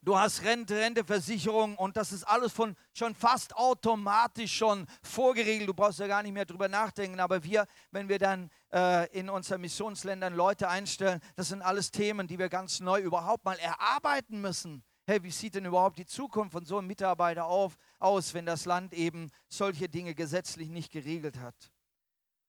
du 0.02 0.18
hast 0.18 0.42
Rente, 0.44 0.76
Renteversicherung 0.76 1.76
und 1.76 1.96
das 1.96 2.12
ist 2.12 2.24
alles 2.24 2.52
von 2.52 2.76
schon 2.92 3.14
fast 3.14 3.56
automatisch 3.56 4.56
schon 4.56 4.86
vorgeregelt. 5.02 5.68
Du 5.68 5.74
brauchst 5.74 6.00
ja 6.00 6.06
gar 6.06 6.22
nicht 6.22 6.32
mehr 6.32 6.44
drüber 6.44 6.68
nachdenken. 6.68 7.20
Aber 7.20 7.42
wir, 7.44 7.66
wenn 7.90 8.08
wir 8.08 8.18
dann 8.18 8.50
äh, 8.72 9.08
in 9.18 9.30
unseren 9.30 9.60
Missionsländern 9.60 10.34
Leute 10.34 10.68
einstellen, 10.68 11.20
das 11.36 11.48
sind 11.48 11.62
alles 11.62 11.90
Themen, 11.90 12.26
die 12.26 12.38
wir 12.38 12.48
ganz 12.48 12.80
neu 12.80 13.00
überhaupt 13.00 13.44
mal 13.44 13.58
erarbeiten 13.58 14.40
müssen. 14.40 14.82
Hey, 15.06 15.22
wie 15.22 15.30
sieht 15.30 15.56
denn 15.56 15.64
überhaupt 15.64 15.98
die 15.98 16.06
Zukunft 16.06 16.52
von 16.52 16.64
so 16.64 16.78
einem 16.78 16.86
Mitarbeiter 16.86 17.46
auf, 17.46 17.76
aus, 17.98 18.34
wenn 18.34 18.46
das 18.46 18.66
Land 18.66 18.92
eben 18.94 19.30
solche 19.48 19.88
Dinge 19.88 20.14
gesetzlich 20.14 20.68
nicht 20.68 20.92
geregelt 20.92 21.38
hat? 21.38 21.72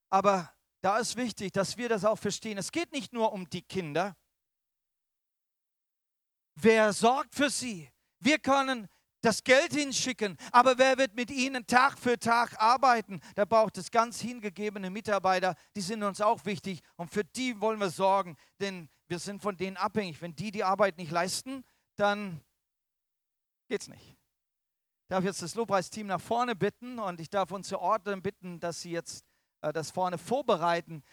Aber 0.09 0.51
da 0.81 0.97
ist 0.97 1.15
wichtig, 1.15 1.51
dass 1.53 1.77
wir 1.77 1.89
das 1.89 2.05
auch 2.05 2.19
verstehen. 2.19 2.57
Es 2.57 2.71
geht 2.71 2.91
nicht 2.91 3.13
nur 3.13 3.31
um 3.31 3.49
die 3.49 3.63
Kinder, 3.63 4.15
Wer 6.55 6.93
sorgt 6.93 7.35
für 7.35 7.49
sie? 7.49 7.89
Wir 8.19 8.39
können 8.39 8.87
das 9.21 9.43
Geld 9.43 9.73
hinschicken, 9.73 10.37
aber 10.51 10.77
wer 10.77 10.97
wird 10.97 11.15
mit 11.15 11.31
ihnen 11.31 11.65
Tag 11.65 11.97
für 11.97 12.19
Tag 12.19 12.61
arbeiten? 12.61 13.21
Da 13.35 13.45
braucht 13.45 13.77
es 13.77 13.89
ganz 13.89 14.19
hingegebene 14.19 14.89
Mitarbeiter, 14.89 15.55
die 15.75 15.81
sind 15.81 16.03
uns 16.03 16.19
auch 16.19 16.45
wichtig 16.45 16.81
und 16.97 17.09
für 17.09 17.23
die 17.23 17.59
wollen 17.61 17.79
wir 17.79 17.89
sorgen, 17.89 18.35
denn 18.59 18.89
wir 19.07 19.19
sind 19.19 19.41
von 19.41 19.55
denen 19.55 19.77
abhängig. 19.77 20.21
Wenn 20.21 20.35
die 20.35 20.51
die 20.51 20.63
Arbeit 20.63 20.97
nicht 20.97 21.11
leisten, 21.11 21.63
dann 21.95 22.41
geht's 23.69 23.87
nicht. 23.87 24.03
Ich 24.05 25.07
darf 25.07 25.23
jetzt 25.23 25.41
das 25.41 25.55
Lobpreisteam 25.55 26.07
nach 26.07 26.21
vorne 26.21 26.55
bitten 26.55 26.99
und 26.99 27.19
ich 27.19 27.29
darf 27.29 27.51
unsere 27.51 27.79
Ordner 27.79 28.19
bitten, 28.19 28.59
dass 28.59 28.81
sie 28.81 28.91
jetzt 28.91 29.23
äh, 29.61 29.71
das 29.71 29.91
vorne 29.91 30.17
vorbereiten. 30.17 31.03